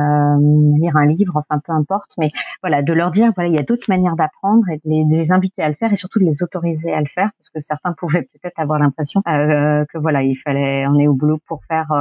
lire 0.78 0.96
un 0.96 1.06
livre, 1.06 1.34
enfin 1.36 1.60
peu 1.66 1.74
importe. 1.74 2.14
Mais 2.18 2.32
voilà, 2.62 2.82
de 2.82 2.94
leur 2.94 3.12
dire 3.12 3.32
voilà 3.36 3.50
il 3.50 3.56
y 3.56 3.60
a 3.60 3.64
d'autres 3.64 3.90
manières 3.90 4.16
d'apprendre 4.16 4.70
et 4.70 4.78
de 4.78 4.82
les, 4.86 5.04
de 5.04 5.12
les, 5.12 5.32
inviter 5.32 5.64
à 5.64 5.70
le 5.70 5.76
faire 5.76 5.92
et 5.92 5.96
surtout 5.96 6.20
de 6.20 6.26
les 6.26 6.44
autoriser 6.44 6.94
à 6.94 7.00
le 7.00 7.08
faire 7.08 7.30
parce 7.38 7.50
que 7.50 7.60
certains 7.60 7.94
pouvaient 7.94 8.24
peut-être 8.24 8.60
avoir 8.60 8.80
l'impression 8.80 9.22
que 9.26 9.98
voilà 9.98 10.24
il 10.24 10.36
fallait 10.36 10.88
on 10.88 11.00
est 11.00 11.08
au 11.08 11.14
boulot 11.14 11.40
pour 11.48 11.64
faire 11.66 11.92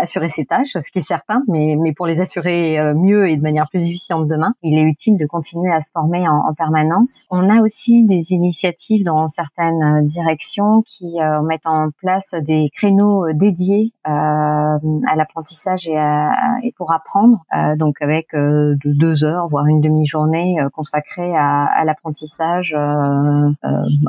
assurer 0.00 0.30
ses 0.30 0.46
tâches, 0.46 0.72
ce 0.72 0.90
qui 0.90 1.02
mais, 1.48 1.76
pour 1.96 2.06
les 2.06 2.20
assurer 2.20 2.78
euh, 2.78 2.94
mieux 2.94 3.28
et 3.28 3.36
de 3.36 3.42
manière 3.42 3.68
plus 3.68 3.82
efficiente 3.82 4.26
demain, 4.26 4.54
il 4.62 4.78
est 4.78 4.82
utile 4.82 5.16
de 5.16 5.26
continuer 5.26 5.72
à 5.72 5.80
se 5.80 5.90
former 5.92 6.28
en, 6.28 6.36
en 6.48 6.54
permanence. 6.54 7.24
On 7.30 7.48
a 7.50 7.60
aussi 7.62 8.04
des 8.04 8.32
initiatives 8.32 9.04
dans 9.04 9.28
certaines 9.28 9.82
euh, 9.82 10.02
directions 10.02 10.82
qui 10.86 11.20
euh, 11.20 11.42
mettent 11.42 11.66
en 11.66 11.90
place 11.98 12.30
des 12.42 12.70
créneaux 12.74 13.32
dédiés 13.32 13.92
à 14.04 15.16
l'apprentissage 15.16 15.86
et, 15.86 16.72
pour 16.76 16.92
apprendre, 16.92 17.44
donc 17.76 18.00
avec 18.00 18.28
de 18.34 18.78
deux 18.84 19.24
heures, 19.24 19.48
voire 19.48 19.66
une 19.66 19.80
demi-journée 19.80 20.56
consacrée 20.72 21.34
à, 21.36 21.84
l'apprentissage 21.84 22.76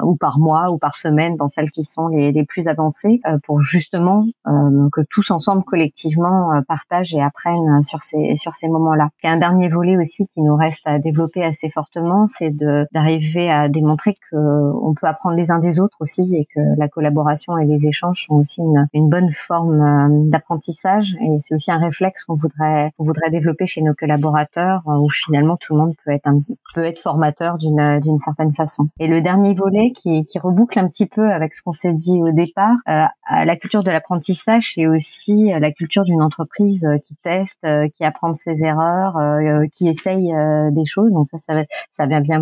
ou 0.04 0.15
par 0.15 0.39
mois 0.39 0.71
ou 0.71 0.78
par 0.78 0.95
semaine 0.95 1.36
dans 1.36 1.47
celles 1.47 1.71
qui 1.71 1.84
sont 1.84 2.08
les 2.08 2.45
plus 2.45 2.67
avancées, 2.67 3.21
pour 3.43 3.62
justement 3.62 4.26
que 4.45 5.02
tous 5.10 5.32
ensemble 5.32 5.63
collectivement 5.63 6.52
partagent 6.67 7.00
et 7.13 7.21
apprennent 7.21 7.83
sur 7.83 8.01
ces 8.01 8.35
sur 8.35 8.53
ces 8.53 8.67
moments-là. 8.67 9.09
A 9.23 9.31
un 9.31 9.37
dernier 9.37 9.69
volet 9.69 9.97
aussi 9.97 10.27
qui 10.27 10.41
nous 10.41 10.55
reste 10.55 10.81
à 10.85 10.99
développer 10.99 11.43
assez 11.43 11.69
fortement, 11.69 12.27
c'est 12.27 12.51
d'arriver 12.91 13.49
à 13.49 13.69
démontrer 13.69 14.15
que 14.29 14.35
on 14.81 14.93
peut 14.93 15.07
apprendre 15.07 15.35
les 15.35 15.51
uns 15.51 15.59
des 15.59 15.79
autres 15.79 15.97
aussi 15.99 16.21
et 16.35 16.47
que 16.53 16.59
la 16.77 16.87
collaboration 16.87 17.57
et 17.57 17.65
les 17.65 17.85
échanges 17.85 18.25
sont 18.27 18.35
aussi 18.35 18.61
une, 18.61 18.87
une 18.93 19.09
bonne 19.09 19.31
forme 19.31 19.81
euh, 19.81 20.29
d'apprentissage 20.29 21.15
et 21.21 21.39
c'est 21.41 21.55
aussi 21.55 21.71
un 21.71 21.77
réflexe 21.77 22.25
qu'on 22.25 22.35
voudrait 22.35 22.91
qu'on 22.97 23.05
voudrait 23.05 23.31
développer 23.31 23.67
chez 23.67 23.81
nos 23.81 23.93
collaborateurs 23.93 24.81
où 24.85 25.09
finalement 25.09 25.57
tout 25.57 25.73
le 25.73 25.79
monde 25.79 25.93
peut 26.03 26.11
être 26.11 26.29
peut 26.73 26.83
être 26.83 27.01
formateur 27.01 27.57
d'une 27.57 27.99
d'une 27.99 28.19
certaine 28.19 28.51
façon. 28.51 28.87
Et 28.99 29.07
le 29.07 29.21
dernier 29.21 29.53
volet 29.53 29.91
qui 29.95 30.25
qui 30.25 30.39
reboucle 30.39 30.77
un 30.79 30.87
petit 30.87 31.05
peu 31.05 31.31
avec 31.31 31.53
ce 31.53 31.61
qu'on 31.61 31.73
s'est 31.73 31.93
dit 31.93 32.21
au 32.21 32.31
départ, 32.31 32.75
euh, 32.89 33.05
la 33.29 33.55
culture 33.55 33.83
de 33.83 33.91
l'apprentissage 33.91 34.73
c'est 34.75 34.87
aussi 34.87 35.51
la 35.59 35.71
culture 35.71 36.03
d'une 36.03 36.21
entreprise 36.21 36.85
qui 36.99 37.15
teste, 37.23 37.63
euh, 37.65 37.88
qui 37.95 38.04
apprend 38.04 38.30
de 38.30 38.36
ses 38.36 38.63
erreurs, 38.63 39.17
euh, 39.17 39.65
qui 39.73 39.88
essaye 39.88 40.34
euh, 40.34 40.71
des 40.71 40.86
choses. 40.86 41.12
Donc 41.13 41.27
ça, 41.32 41.38
ça, 41.39 41.63
ça 41.91 42.06
vient 42.06 42.21
bien 42.21 42.41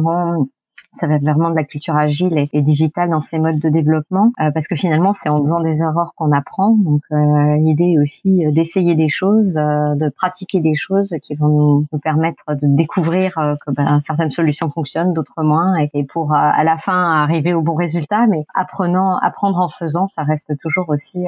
ça 1.00 1.06
va 1.06 1.20
vraiment 1.20 1.52
de 1.52 1.56
la 1.56 1.64
culture 1.64 1.96
agile 1.96 2.48
et, 2.52 2.62
digitale 2.64 3.12
dans 3.12 3.22
ces 3.22 3.38
modes 3.38 3.60
de 3.60 3.70
développement, 3.70 4.32
parce 4.56 4.68
que 4.68 4.76
finalement 4.76 5.14
c'est 5.14 5.30
en 5.30 5.44
faisant 5.44 5.60
des 5.60 5.84
erreurs 5.84 6.14
qu'on 6.16 6.32
apprend. 6.32 6.72
Donc 6.72 7.02
l'idée 7.12 7.94
est 7.96 8.00
aussi 8.02 8.44
d'essayer 8.52 8.96
des 8.96 9.08
choses, 9.08 9.54
de 9.54 10.10
pratiquer 10.10 10.62
des 10.62 10.74
choses 10.74 11.16
qui 11.22 11.36
vont 11.36 11.48
nous, 11.48 11.86
nous 11.94 12.00
permettre 12.00 12.44
de 12.56 12.66
découvrir 12.76 13.34
que 13.36 13.72
ben, 13.72 14.00
certaines 14.00 14.32
solutions 14.32 14.72
fonctionnent, 14.72 15.14
d'autres 15.14 15.44
moins, 15.44 15.76
et, 15.78 15.92
et 15.94 16.06
pour 16.06 16.34
à 16.34 16.64
la 16.64 16.78
fin 16.78 17.22
arriver 17.22 17.54
au 17.54 17.62
bon 17.62 17.76
résultat. 17.76 18.26
Mais 18.26 18.46
apprenant, 18.56 19.16
apprendre 19.20 19.60
en 19.60 19.70
faisant, 19.70 20.08
ça 20.08 20.24
reste 20.24 20.58
toujours 20.60 20.90
aussi 20.90 21.24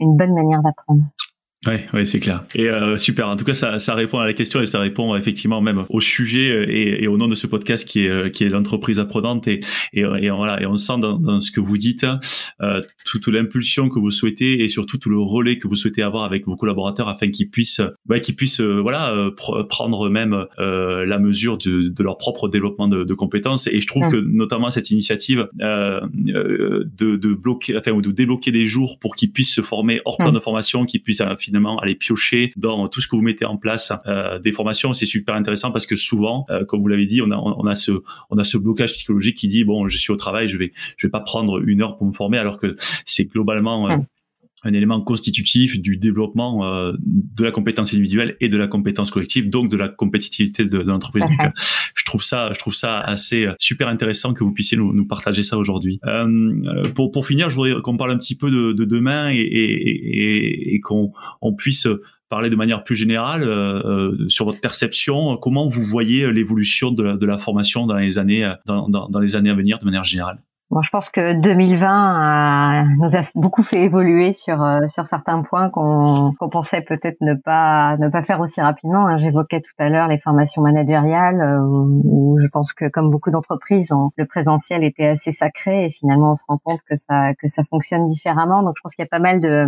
une 0.00 0.16
bonne 0.16 0.34
manière 0.34 0.62
d'apprendre. 0.62 1.02
Ouais, 1.66 1.86
ouais, 1.92 2.04
c'est 2.04 2.20
clair. 2.20 2.44
Et 2.54 2.68
euh, 2.70 2.96
super. 2.96 3.28
En 3.28 3.36
tout 3.36 3.44
cas, 3.44 3.54
ça, 3.54 3.78
ça 3.78 3.94
répond 3.94 4.18
à 4.18 4.26
la 4.26 4.34
question 4.34 4.60
et 4.60 4.66
ça 4.66 4.78
répond 4.78 5.16
effectivement 5.16 5.60
même 5.60 5.84
au 5.88 6.00
sujet 6.00 6.50
euh, 6.50 6.66
et, 6.68 7.04
et 7.04 7.08
au 7.08 7.16
nom 7.16 7.26
de 7.26 7.34
ce 7.34 7.46
podcast 7.46 7.86
qui 7.88 8.04
est 8.04 8.08
euh, 8.08 8.28
qui 8.30 8.44
est 8.44 8.48
l'entreprise 8.48 9.00
apprenante 9.00 9.48
et, 9.48 9.60
et, 9.92 10.00
et 10.00 10.30
voilà 10.30 10.62
et 10.62 10.66
on 10.66 10.76
sent 10.76 10.98
dans, 11.00 11.18
dans 11.18 11.40
ce 11.40 11.50
que 11.50 11.60
vous 11.60 11.76
dites 11.76 12.06
euh, 12.60 12.80
toute 13.04 13.26
l'impulsion 13.28 13.88
que 13.88 13.98
vous 13.98 14.10
souhaitez 14.10 14.62
et 14.62 14.68
surtout 14.68 14.98
tout 14.98 15.10
le 15.10 15.18
relais 15.18 15.58
que 15.58 15.66
vous 15.66 15.76
souhaitez 15.76 16.02
avoir 16.02 16.24
avec 16.24 16.46
vos 16.46 16.56
collaborateurs 16.56 17.08
afin 17.08 17.30
qu'ils 17.30 17.50
puissent 17.50 17.82
ouais, 18.08 18.20
qu'ils 18.20 18.36
puissent 18.36 18.60
voilà 18.60 19.30
prendre 19.68 20.08
même 20.08 20.46
la 20.58 21.18
mesure 21.18 21.58
de, 21.58 21.88
de, 21.88 22.02
leur 22.02 22.18
propre 22.18 22.48
développement 22.48 22.88
de, 22.88 23.04
de 23.04 23.14
compétences. 23.14 23.66
Et 23.66 23.80
je 23.80 23.86
trouve 23.86 24.08
que 24.08 24.16
notamment 24.16 24.70
cette 24.70 24.90
initiative 24.90 25.48
de, 25.58 27.16
de 27.16 27.34
bloquer 27.34 27.76
enfin 27.76 27.92
ou 27.92 28.02
de 28.02 28.10
débloquer 28.10 28.52
des 28.52 28.66
jours 28.66 28.98
pour 28.98 29.16
qu'ils 29.16 29.32
puissent 29.32 29.54
se 29.54 29.62
former 29.62 30.00
hors 30.04 30.16
plan 30.16 30.32
de 30.32 30.40
formation, 30.40 30.84
qu'ils 30.84 31.02
puissent 31.02 31.22
finalement 31.38 31.55
aller 31.80 31.94
piocher 31.94 32.52
dans 32.56 32.88
tout 32.88 33.00
ce 33.00 33.08
que 33.08 33.16
vous 33.16 33.22
mettez 33.22 33.44
en 33.44 33.56
place 33.56 33.92
euh, 34.06 34.38
des 34.38 34.52
formations. 34.52 34.94
C'est 34.94 35.06
super 35.06 35.34
intéressant 35.34 35.72
parce 35.72 35.86
que 35.86 35.96
souvent, 35.96 36.46
euh, 36.50 36.64
comme 36.64 36.80
vous 36.80 36.88
l'avez 36.88 37.06
dit, 37.06 37.22
on 37.22 37.30
a, 37.30 37.36
on 37.36 37.66
a 37.66 37.74
ce, 37.74 37.92
on 38.30 38.38
a 38.38 38.44
ce 38.44 38.58
blocage 38.58 38.92
psychologique 38.92 39.36
qui 39.36 39.48
dit 39.48 39.64
bon, 39.64 39.88
je 39.88 39.96
suis 39.96 40.12
au 40.12 40.16
travail, 40.16 40.48
je 40.48 40.58
vais, 40.58 40.72
je 40.96 41.06
vais 41.06 41.10
pas 41.10 41.20
prendre 41.20 41.62
une 41.66 41.82
heure 41.82 41.96
pour 41.96 42.06
me 42.06 42.12
former, 42.12 42.38
alors 42.38 42.58
que 42.58 42.76
c'est 43.04 43.24
globalement 43.24 43.90
euh, 43.90 43.96
un 44.66 44.72
élément 44.72 45.00
constitutif 45.00 45.80
du 45.80 45.96
développement 45.96 46.64
euh, 46.64 46.92
de 47.00 47.44
la 47.44 47.50
compétence 47.50 47.92
individuelle 47.92 48.36
et 48.40 48.48
de 48.48 48.56
la 48.56 48.66
compétence 48.66 49.10
collective, 49.10 49.48
donc 49.48 49.70
de 49.70 49.76
la 49.76 49.88
compétitivité 49.88 50.64
de, 50.64 50.78
de 50.78 50.88
l'entreprise. 50.88 51.24
Donc, 51.26 51.38
uh-huh. 51.38 51.52
je 51.94 52.04
trouve 52.04 52.22
ça, 52.22 52.52
je 52.52 52.58
trouve 52.58 52.74
ça 52.74 53.00
assez 53.00 53.48
super 53.58 53.88
intéressant 53.88 54.34
que 54.34 54.44
vous 54.44 54.52
puissiez 54.52 54.76
nous, 54.76 54.92
nous 54.92 55.06
partager 55.06 55.42
ça 55.42 55.56
aujourd'hui. 55.56 55.98
Euh, 56.04 56.88
pour, 56.94 57.10
pour 57.10 57.26
finir, 57.26 57.50
je 57.50 57.54
voudrais 57.54 57.80
qu'on 57.82 57.96
parle 57.96 58.12
un 58.12 58.18
petit 58.18 58.36
peu 58.36 58.50
de, 58.50 58.72
de 58.72 58.84
demain 58.84 59.30
et, 59.30 59.36
et, 59.36 60.22
et, 60.22 60.74
et 60.74 60.80
qu'on 60.80 61.12
on 61.40 61.54
puisse 61.54 61.88
parler 62.28 62.50
de 62.50 62.56
manière 62.56 62.84
plus 62.84 62.96
générale 62.96 63.44
euh, 63.44 64.28
sur 64.28 64.44
votre 64.44 64.60
perception. 64.60 65.36
Comment 65.36 65.68
vous 65.68 65.82
voyez 65.82 66.32
l'évolution 66.32 66.90
de 66.90 67.02
la, 67.02 67.16
de 67.16 67.26
la 67.26 67.38
formation 67.38 67.86
dans 67.86 67.96
les 67.96 68.18
années 68.18 68.52
dans, 68.66 68.88
dans, 68.88 69.08
dans 69.08 69.20
les 69.20 69.36
années 69.36 69.50
à 69.50 69.54
venir 69.54 69.78
de 69.78 69.84
manière 69.84 70.04
générale? 70.04 70.42
Bon, 70.68 70.82
je 70.82 70.90
pense 70.90 71.10
que 71.10 71.34
2020 71.40 72.96
nous 72.98 73.14
a 73.14 73.22
beaucoup 73.36 73.62
fait 73.62 73.84
évoluer 73.84 74.32
sur 74.32 74.64
euh, 74.64 74.80
sur 74.88 75.06
certains 75.06 75.40
points 75.42 75.70
qu'on 75.70 76.34
qu'on 76.40 76.48
pensait 76.48 76.80
peut-être 76.80 77.18
ne 77.20 77.34
pas 77.34 77.96
ne 77.98 78.08
pas 78.08 78.24
faire 78.24 78.40
aussi 78.40 78.60
rapidement. 78.60 79.06
Hein. 79.06 79.16
J'évoquais 79.16 79.60
tout 79.60 79.74
à 79.78 79.88
l'heure 79.88 80.08
les 80.08 80.18
formations 80.18 80.62
managériales 80.62 81.40
euh, 81.40 81.60
où, 81.62 82.36
je 82.42 82.48
pense 82.48 82.72
que 82.72 82.88
comme 82.88 83.10
beaucoup 83.10 83.30
d'entreprises, 83.30 83.92
le 84.16 84.26
présentiel 84.26 84.82
était 84.82 85.06
assez 85.06 85.30
sacré 85.30 85.84
et 85.84 85.90
finalement 85.90 86.32
on 86.32 86.34
se 86.34 86.42
rend 86.48 86.58
compte 86.58 86.80
que 86.90 86.96
ça 87.08 87.32
que 87.34 87.46
ça 87.46 87.62
fonctionne 87.70 88.08
différemment. 88.08 88.64
Donc 88.64 88.74
je 88.76 88.82
pense 88.82 88.96
qu'il 88.96 89.04
y 89.04 89.06
a 89.06 89.08
pas 89.08 89.20
mal 89.20 89.40
de 89.40 89.66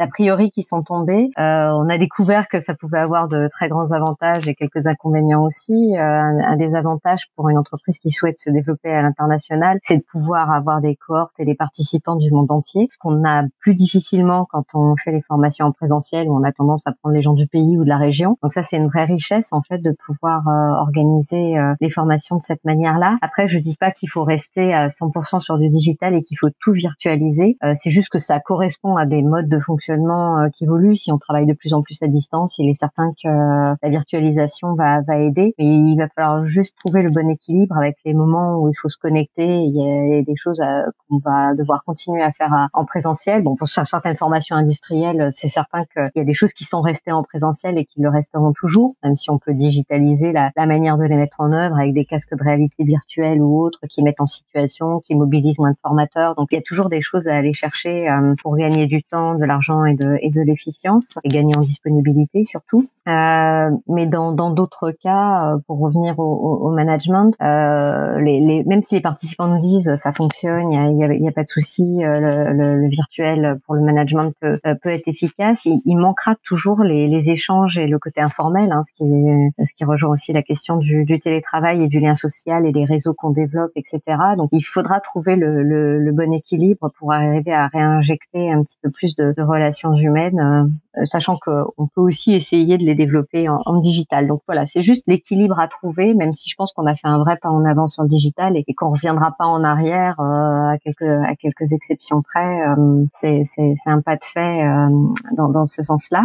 d'a 0.00 0.08
priori 0.08 0.50
qui 0.50 0.64
sont 0.64 0.82
tombés. 0.82 1.30
Euh, 1.38 1.70
on 1.70 1.88
a 1.88 1.98
découvert 1.98 2.48
que 2.48 2.60
ça 2.60 2.74
pouvait 2.74 2.98
avoir 2.98 3.28
de 3.28 3.48
très 3.52 3.68
grands 3.68 3.92
avantages 3.92 4.48
et 4.48 4.56
quelques 4.56 4.88
inconvénients 4.88 5.44
aussi. 5.44 5.96
Euh, 5.96 6.02
un, 6.02 6.38
un 6.40 6.56
des 6.56 6.74
avantages 6.74 7.26
pour 7.36 7.48
une 7.48 7.58
entreprise 7.58 8.00
qui 8.00 8.10
souhaite 8.10 8.40
se 8.40 8.50
développer 8.50 8.90
à 8.90 9.02
l'international, 9.02 9.78
c'est 9.84 9.98
de 9.98 10.04
pouvoir 10.10 10.31
avoir 10.40 10.80
des 10.80 10.96
cohortes 10.96 11.34
et 11.38 11.44
des 11.44 11.54
participants 11.54 12.16
du 12.16 12.30
monde 12.30 12.50
entier, 12.50 12.86
ce 12.90 12.98
qu'on 12.98 13.24
a 13.24 13.44
plus 13.60 13.74
difficilement 13.74 14.46
quand 14.50 14.64
on 14.74 14.96
fait 14.96 15.12
les 15.12 15.22
formations 15.22 15.66
en 15.66 15.72
présentiel 15.72 16.28
où 16.28 16.36
on 16.36 16.42
a 16.42 16.52
tendance 16.52 16.82
à 16.86 16.92
prendre 16.92 17.14
les 17.14 17.22
gens 17.22 17.34
du 17.34 17.46
pays 17.46 17.76
ou 17.76 17.84
de 17.84 17.88
la 17.88 17.98
région. 17.98 18.38
Donc 18.42 18.52
ça, 18.52 18.62
c'est 18.62 18.76
une 18.76 18.88
vraie 18.88 19.04
richesse 19.04 19.48
en 19.52 19.62
fait 19.62 19.78
de 19.78 19.94
pouvoir 20.06 20.46
euh, 20.48 20.80
organiser 20.80 21.58
euh, 21.58 21.74
les 21.80 21.90
formations 21.90 22.36
de 22.36 22.42
cette 22.42 22.64
manière-là. 22.64 23.16
Après, 23.22 23.48
je 23.48 23.58
dis 23.58 23.76
pas 23.76 23.90
qu'il 23.90 24.08
faut 24.08 24.24
rester 24.24 24.72
à 24.72 24.88
100% 24.88 25.40
sur 25.40 25.58
du 25.58 25.68
digital 25.68 26.14
et 26.14 26.22
qu'il 26.22 26.38
faut 26.38 26.50
tout 26.60 26.72
virtualiser. 26.72 27.56
Euh, 27.64 27.74
c'est 27.76 27.90
juste 27.90 28.08
que 28.08 28.18
ça 28.18 28.40
correspond 28.40 28.96
à 28.96 29.06
des 29.06 29.22
modes 29.22 29.48
de 29.48 29.58
fonctionnement 29.58 30.48
qui 30.54 30.64
évoluent. 30.64 30.94
Si 30.94 31.12
on 31.12 31.18
travaille 31.18 31.46
de 31.46 31.54
plus 31.54 31.74
en 31.74 31.82
plus 31.82 31.98
à 32.02 32.08
distance, 32.08 32.58
il 32.58 32.68
est 32.68 32.74
certain 32.74 33.12
que 33.22 33.28
la 33.28 33.88
virtualisation 33.88 34.74
va, 34.74 35.00
va 35.02 35.18
aider. 35.18 35.54
Mais 35.58 35.66
il 35.66 35.96
va 35.96 36.08
falloir 36.08 36.46
juste 36.46 36.76
trouver 36.78 37.02
le 37.02 37.10
bon 37.10 37.28
équilibre 37.28 37.76
avec 37.76 37.96
les 38.04 38.14
moments 38.14 38.58
où 38.58 38.68
il 38.68 38.74
faut 38.74 38.88
se 38.88 38.98
connecter 38.98 39.64
et 39.64 40.21
des, 40.22 40.36
choses 40.36 40.62
qu'on 41.08 41.18
va 41.18 41.54
devoir 41.54 41.84
continuer 41.84 42.22
à 42.22 42.32
faire 42.32 42.68
en 42.72 42.84
présentiel. 42.84 43.42
Bon, 43.42 43.54
pour 43.54 43.68
certaines 43.68 44.16
formations 44.16 44.56
industrielles, 44.56 45.30
c'est 45.32 45.48
certain 45.48 45.84
qu'il 45.84 46.10
y 46.16 46.20
a 46.20 46.24
des 46.24 46.34
choses 46.34 46.52
qui 46.52 46.64
sont 46.64 46.80
restées 46.80 47.12
en 47.12 47.22
présentiel 47.22 47.78
et 47.78 47.84
qui 47.84 48.00
le 48.00 48.08
resteront 48.08 48.52
toujours, 48.52 48.94
même 49.02 49.16
si 49.16 49.30
on 49.30 49.38
peut 49.38 49.54
digitaliser 49.54 50.32
la, 50.32 50.50
manière 50.66 50.96
de 50.96 51.04
les 51.04 51.16
mettre 51.16 51.40
en 51.40 51.52
œuvre 51.52 51.76
avec 51.76 51.92
des 51.92 52.04
casques 52.04 52.34
de 52.34 52.42
réalité 52.42 52.84
virtuelle 52.84 53.42
ou 53.42 53.60
autres 53.60 53.80
qui 53.88 54.02
mettent 54.02 54.20
en 54.20 54.26
situation, 54.26 55.00
qui 55.00 55.14
mobilisent 55.14 55.58
moins 55.58 55.72
de 55.72 55.78
formateurs. 55.82 56.34
Donc 56.34 56.48
il 56.52 56.56
y 56.56 56.58
a 56.58 56.62
toujours 56.62 56.88
des 56.88 57.02
choses 57.02 57.28
à 57.28 57.36
aller 57.36 57.52
chercher 57.52 58.08
pour 58.42 58.56
gagner 58.56 58.86
du 58.86 59.02
temps, 59.02 59.34
de 59.34 59.44
l'argent 59.44 59.84
et 59.84 59.94
de, 59.94 60.42
l'efficience 60.42 61.18
et 61.24 61.28
gagner 61.28 61.56
en 61.56 61.60
disponibilité 61.60 62.44
surtout. 62.44 62.88
Euh, 63.08 63.70
mais 63.88 64.06
dans 64.06 64.32
d'autres 64.50 64.92
cas, 64.92 65.54
euh, 65.54 65.58
pour 65.66 65.80
revenir 65.80 66.18
au, 66.18 66.70
management, 66.70 67.34
euh, 67.42 68.18
même 68.66 68.82
si 68.82 68.94
les 68.94 69.00
participants 69.00 69.48
nous 69.48 69.60
disent 69.60 69.94
ça 69.96 70.11
fonctionne, 70.12 70.70
il 70.70 70.96
n'y 70.96 71.04
a, 71.04 71.12
y 71.14 71.28
a, 71.28 71.32
pas 71.32 71.42
de 71.42 71.48
souci, 71.48 72.04
euh, 72.04 72.52
le, 72.52 72.88
virtuel 72.88 73.58
pour 73.66 73.74
le 73.74 73.82
management 73.82 74.32
peut, 74.40 74.58
euh, 74.66 74.74
être 74.84 75.08
efficace, 75.08 75.64
il, 75.64 75.96
manquera 75.96 76.36
toujours 76.44 76.82
les, 76.82 77.30
échanges 77.30 77.78
et 77.78 77.86
le 77.86 77.98
côté 77.98 78.20
informel, 78.20 78.72
hein, 78.72 78.82
ce, 78.86 79.72
qui, 79.74 79.84
rejoint 79.84 80.10
aussi 80.10 80.32
la 80.32 80.42
question 80.42 80.76
du, 80.76 81.06
télétravail 81.20 81.82
et 81.82 81.88
du 81.88 82.00
lien 82.00 82.16
social 82.16 82.66
et 82.66 82.72
des 82.72 82.84
réseaux 82.84 83.14
qu'on 83.14 83.30
développe, 83.30 83.72
etc. 83.76 84.00
Donc 84.36 84.48
il 84.52 84.62
faudra 84.62 85.00
trouver 85.00 85.36
le, 85.36 86.10
bon 86.12 86.32
équilibre 86.32 86.90
pour 86.98 87.12
arriver 87.12 87.52
à 87.52 87.68
réinjecter 87.68 88.52
un 88.52 88.62
petit 88.62 88.76
peu 88.82 88.90
plus 88.90 89.16
de, 89.16 89.32
de 89.36 89.42
relations 89.42 89.94
humaines, 89.94 90.70
sachant 91.04 91.36
qu'on 91.36 91.86
peut 91.94 92.00
aussi 92.00 92.32
essayer 92.32 92.78
de 92.78 92.84
les 92.84 92.94
développer 92.94 93.48
en, 93.48 93.60
en 93.66 93.78
digital. 93.78 94.26
Donc 94.26 94.42
voilà, 94.46 94.66
c'est 94.66 94.82
juste 94.82 95.04
l'équilibre 95.06 95.58
à 95.58 95.68
trouver, 95.68 96.14
même 96.14 96.32
si 96.32 96.50
je 96.50 96.54
pense 96.56 96.72
qu'on 96.72 96.86
a 96.86 96.94
fait 96.94 97.08
un 97.08 97.18
vrai 97.18 97.36
pas 97.36 97.48
en 97.48 97.64
avant 97.64 97.86
sur 97.86 98.02
le 98.02 98.08
digital 98.08 98.56
et, 98.56 98.64
qu'on 98.74 98.90
reviendra 98.90 99.32
pas 99.38 99.44
en 99.44 99.64
arrière 99.64 100.18
euh, 100.20 100.72
à 100.72 100.78
quelques 100.82 101.02
à 101.02 101.34
quelques 101.36 101.72
exceptions 101.72 102.22
près. 102.22 102.68
Euh, 102.68 103.04
c'est 103.14 103.44
un 103.86 104.00
pas 104.00 104.16
de 104.16 104.24
fait 104.24 104.64
euh, 104.64 104.88
dans 105.36 105.48
dans 105.48 105.66
ce 105.66 105.82
sens-là. 105.82 106.24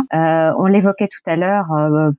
on 0.57 0.65
l'évoquait 0.65 1.07
tout 1.07 1.29
à 1.29 1.35
l'heure. 1.35 1.67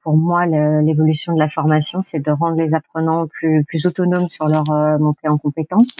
pour 0.03 0.17
moi, 0.17 0.47
l'évolution 0.47 1.35
de 1.35 1.39
la 1.39 1.49
formation, 1.49 2.01
c'est 2.03 2.21
de 2.21 2.31
rendre 2.31 2.57
les 2.57 2.75
apprenants 2.75 3.27
plus 3.27 3.64
plus 3.64 3.87
autonomes 3.87 4.29
sur 4.29 4.49
leur 4.49 4.64
montée 5.01 5.29
en 5.29 5.39
compétences. 5.39 5.97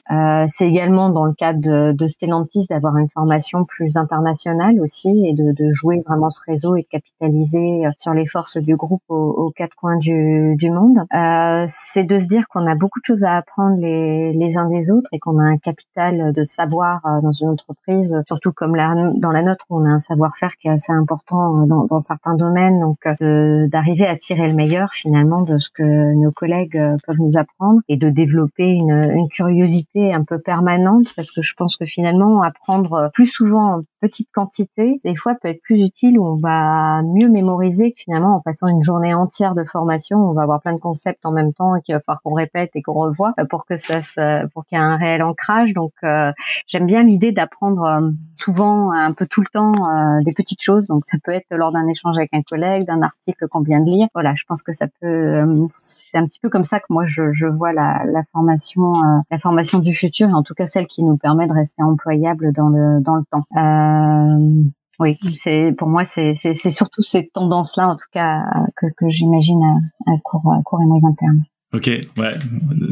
c'est 0.49 0.69
également 0.69 1.11
dans 1.11 1.25
le 1.25 1.33
cadre 1.33 1.61
de, 1.61 1.93
de 1.93 2.07
Stellantis 2.07 2.67
d'avoir 2.69 2.97
une 2.97 3.09
formation 3.09 3.65
plus 3.65 3.97
internationale 3.97 4.81
aussi 4.81 5.27
et 5.27 5.33
de, 5.33 5.53
de 5.53 5.71
jouer 5.73 6.03
vraiment 6.07 6.31
ce 6.39 6.51
réseau 6.51 6.77
et 6.77 6.83
de 6.83 6.89
capitaliser 6.89 7.85
sur 7.97 8.13
les 8.15 8.27
forces 8.27 8.57
du 8.57 8.77
groupe 8.77 9.03
aux, 9.09 9.53
quatre 9.57 9.75
coins 9.77 9.97
du, 9.97 10.55
du 10.57 10.71
monde, 10.71 10.99
euh, 11.15 11.67
c'est 11.69 12.05
de 12.05 12.19
se 12.19 12.27
dire 12.27 12.47
qu'on 12.49 12.67
a 12.67 12.75
beaucoup 12.75 13.01
de 13.01 13.05
choses 13.05 13.25
à 13.25 13.37
apprendre 13.37 13.77
les, 13.81 14.33
les 14.33 14.57
uns 14.57 14.69
des 14.69 14.91
autres 14.91 15.09
et 15.13 15.19
qu'on 15.19 15.39
a 15.39 15.43
un 15.43 15.59
capital 15.59 16.33
de 16.33 16.45
savoir 16.45 17.01
euh, 17.07 17.21
dans 17.21 17.33
une 17.33 17.49
entreprise, 17.49 18.15
surtout 18.27 18.53
comme 18.53 18.77
la, 18.77 18.95
dans 19.17 19.31
la 19.31 19.43
nôtre, 19.43 19.65
on 19.71 19.85
a 19.85 19.89
un 19.89 20.01
savoir-faire 20.01 20.57
qui 20.57 20.69
est 20.69 20.73
assez 20.73 20.93
important 20.93 21.67
dans, 21.67 21.85
dans 21.85 22.01
certains 22.01 22.35
domaines, 22.35 22.81
donc 22.81 22.99
euh, 23.07 23.67
d'arriver 23.69 24.07
à 24.07 24.17
tirer 24.17 24.49
le 24.49 24.55
meilleur 24.55 24.93
finalement 24.93 25.43
de 25.43 25.59
ce 25.59 25.69
que 25.71 26.15
nos 26.15 26.33
collègues 26.33 26.77
euh, 26.77 26.97
peuvent 27.07 27.21
nous 27.21 27.37
apprendre 27.37 27.81
et 27.89 27.97
de 27.97 28.11
développer 28.11 28.69
une, 28.69 29.11
une 29.15 29.29
curiosité 29.29 30.15
un 30.15 30.25
peu 30.25 30.39
permanente 30.39 31.07
parce 31.17 31.31
que 31.31 31.43
je 31.43 31.53
pense 31.57 31.77
que 31.77 31.87
finalement 31.87 32.43
apprendre 32.43 33.11
plus 33.15 33.27
souvent 33.27 33.79
en 33.79 33.83
petite 34.01 34.29
quantité, 34.33 35.01
des 35.05 35.15
fois 35.15 35.35
peut 35.35 35.49
être 35.49 35.63
plus 35.63 35.83
utile 35.83 36.19
où 36.19 36.27
on 36.29 36.37
va 36.37 37.03
mieux 37.03 37.29
mémoriser 37.29 37.95
finalement 37.97 38.37
en 38.37 38.41
passant 38.41 38.67
une 38.67 38.83
journée 38.83 39.15
entière 39.15 39.55
de 39.55 39.65
formation, 39.65 40.19
on 40.19 40.33
va 40.33 40.43
avoir 40.43 40.61
plein 40.61 40.75
de 40.75 40.79
concepts 40.79 41.25
en 41.25 41.33
même 41.33 41.53
temps 41.53 41.75
et 41.75 41.83
qu'il 41.83 41.95
va 41.95 42.01
falloir 42.01 42.23
qu'on 42.23 42.35
répète 42.35 42.71
et 42.75 42.83
qu'on 42.83 42.93
revoit 42.93 43.35
euh, 43.39 43.45
pour 43.45 43.65
que 43.65 43.77
ça, 43.77 44.01
pour 44.53 44.67
qu'il 44.67 44.79
y 44.79 44.81
ait 44.81 44.85
un 44.85 44.97
réel 44.97 45.23
ancrage. 45.23 45.73
Donc 45.73 45.93
euh, 46.05 46.33
j'aime 46.67 46.87
bien 46.87 47.03
l'idée 47.03 47.33
d'apprendre 47.33 47.85
euh, 47.85 48.11
souvent 48.35 48.93
un 48.93 49.13
peu 49.13 49.27
tout 49.27 49.41
le 49.41 49.47
temps 49.53 49.73
des 50.25 50.33
petites 50.33 50.63
choses. 50.63 50.87
Donc 50.89 51.05
ça 51.07 51.19
peut 51.23 51.33
être 51.33 51.47
lors 51.51 51.73
d'un 51.73 51.87
échange 51.87 52.17
avec 52.17 52.31
un 52.33 52.43
collègue, 52.43 52.87
d'un 52.87 53.03
article 53.03 53.49
qu'on 53.49 53.61
vient 53.61 53.81
de 53.81 53.91
lire. 53.91 54.09
Voilà, 54.15 54.35
je 54.37 54.45
pense 54.47 54.63
que 54.63 54.73
ça 54.73 54.87
peut. 55.01 55.67
c'est 55.77 56.19
un 56.19 56.27
petit 56.27 56.41
peu 56.41 56.51
comme 56.51 56.65
ça 56.65 56.81
que 56.81 56.87
moi 56.91 57.05
je, 57.07 57.33
je 57.33 57.47
vois 57.47 57.73
la, 57.73 58.03
la 58.07 58.23
formation, 58.33 58.93
la 59.31 59.39
formation 59.39 59.79
du 59.79 59.95
futur 59.95 60.29
en 60.29 60.43
tout 60.43 60.55
cas 60.55 60.67
celle 60.67 60.87
qui 60.87 61.05
nous 61.05 61.17
permet 61.17 61.47
de 61.47 61.53
rester 61.53 61.83
employable 61.83 62.53
dans 62.53 62.69
le 62.69 63.01
dans 63.01 63.17
le 63.17 63.25
temps. 63.31 63.45
Oui, 65.01 65.17
c'est 65.37 65.75
pour 65.79 65.89
moi 65.89 66.05
c'est 66.05 66.35
surtout 66.55 67.03
cette 67.03 67.33
tendance-là 67.33 67.89
en 67.89 67.95
tout 67.95 68.11
cas 68.13 68.43
que, 68.77 68.87
que 68.97 69.09
j'imagine 69.11 69.63
à, 69.63 70.13
à, 70.13 70.17
court, 70.25 70.53
à 70.53 70.63
court 70.63 70.81
et 70.83 70.87
moyen 70.87 71.15
terme. 71.19 71.45
Ok, 71.75 71.87
ouais, 72.17 72.33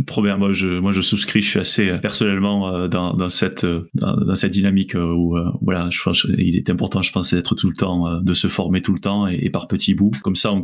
trop 0.07 0.21
bien. 0.21 0.37
Moi, 0.37 0.53
je, 0.53 0.69
moi, 0.79 0.93
je 0.93 1.01
souscris. 1.01 1.41
Je 1.41 1.49
suis 1.49 1.59
assez 1.59 1.89
euh, 1.89 1.97
personnellement 1.97 2.69
euh, 2.69 2.89
dans, 2.89 3.15
dans 3.15 3.31
cette 3.31 3.65
euh, 3.65 3.89
dans, 3.95 4.35
cette 4.35 4.53
dynamique 4.53 4.95
où 4.95 5.35
voilà, 5.63 5.89
je 5.91 6.03
pense 6.03 6.27
il 6.37 6.57
est 6.57 6.69
important, 6.69 7.01
je 7.01 7.11
pense, 7.11 7.33
d'être 7.33 7.55
tout 7.55 7.69
le 7.69 7.75
temps, 7.75 8.21
de 8.21 8.35
se 8.35 8.49
former 8.49 8.83
tout 8.83 8.93
le 8.93 9.01
temps 9.01 9.27
et, 9.27 9.49
par 9.49 9.67
petits 9.67 9.95
bouts. 9.95 10.11
Comme 10.23 10.37
ça, 10.37 10.53
on 10.53 10.63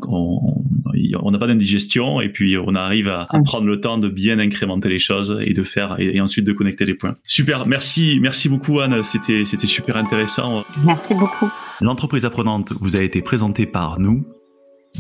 on 1.23 1.31
n'a 1.31 1.39
pas 1.39 1.47
d'indigestion 1.47 2.21
et 2.21 2.29
puis 2.29 2.57
on 2.59 2.75
arrive 2.75 3.09
à, 3.09 3.27
à, 3.31 3.41
prendre 3.41 3.67
le 3.67 3.81
temps 3.81 3.99
de 3.99 4.09
bien 4.09 4.39
incrémenter 4.39 4.89
les 4.89 4.99
choses 4.99 5.39
et 5.41 5.53
de 5.53 5.63
faire 5.63 5.97
et, 5.99 6.17
et, 6.17 6.21
ensuite 6.21 6.45
de 6.45 6.53
connecter 6.53 6.85
les 6.85 6.95
points. 6.95 7.15
Super, 7.25 7.67
merci, 7.67 8.19
merci 8.21 8.49
beaucoup 8.49 8.81
Anne. 8.81 9.03
C'était 9.05 9.45
c'était 9.45 9.67
super 9.67 9.97
intéressant. 9.97 10.65
Merci 10.85 11.15
beaucoup. 11.15 11.51
L'entreprise 11.81 12.25
apprenante 12.25 12.73
vous 12.81 12.97
a 12.97 13.03
été 13.03 13.23
présentée 13.23 13.67
par 13.67 13.99
nous. 13.99 14.27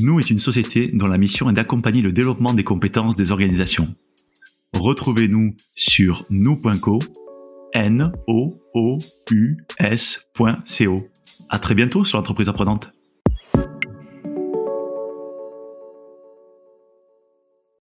Nous 0.01 0.19
est 0.19 0.31
une 0.31 0.39
société 0.39 0.91
dont 0.95 1.07
la 1.07 1.19
mission 1.19 1.51
est 1.51 1.53
d'accompagner 1.53 2.01
le 2.01 2.13
développement 2.13 2.55
des 2.55 2.65
compétences 2.65 3.17
des 3.17 3.31
organisations. 3.31 3.95
Retrouvez-nous 4.75 5.55
sur 5.77 6.25
nous.co, 6.31 6.99
n 7.75 8.11
o 8.27 8.59
o 8.75 8.99
u 9.31 9.57
s.co. 9.79 10.97
À 11.51 11.59
très 11.59 11.75
bientôt 11.75 12.05
sur 12.05 12.17
l'entreprise 12.19 12.49
apprenante. 12.49 12.93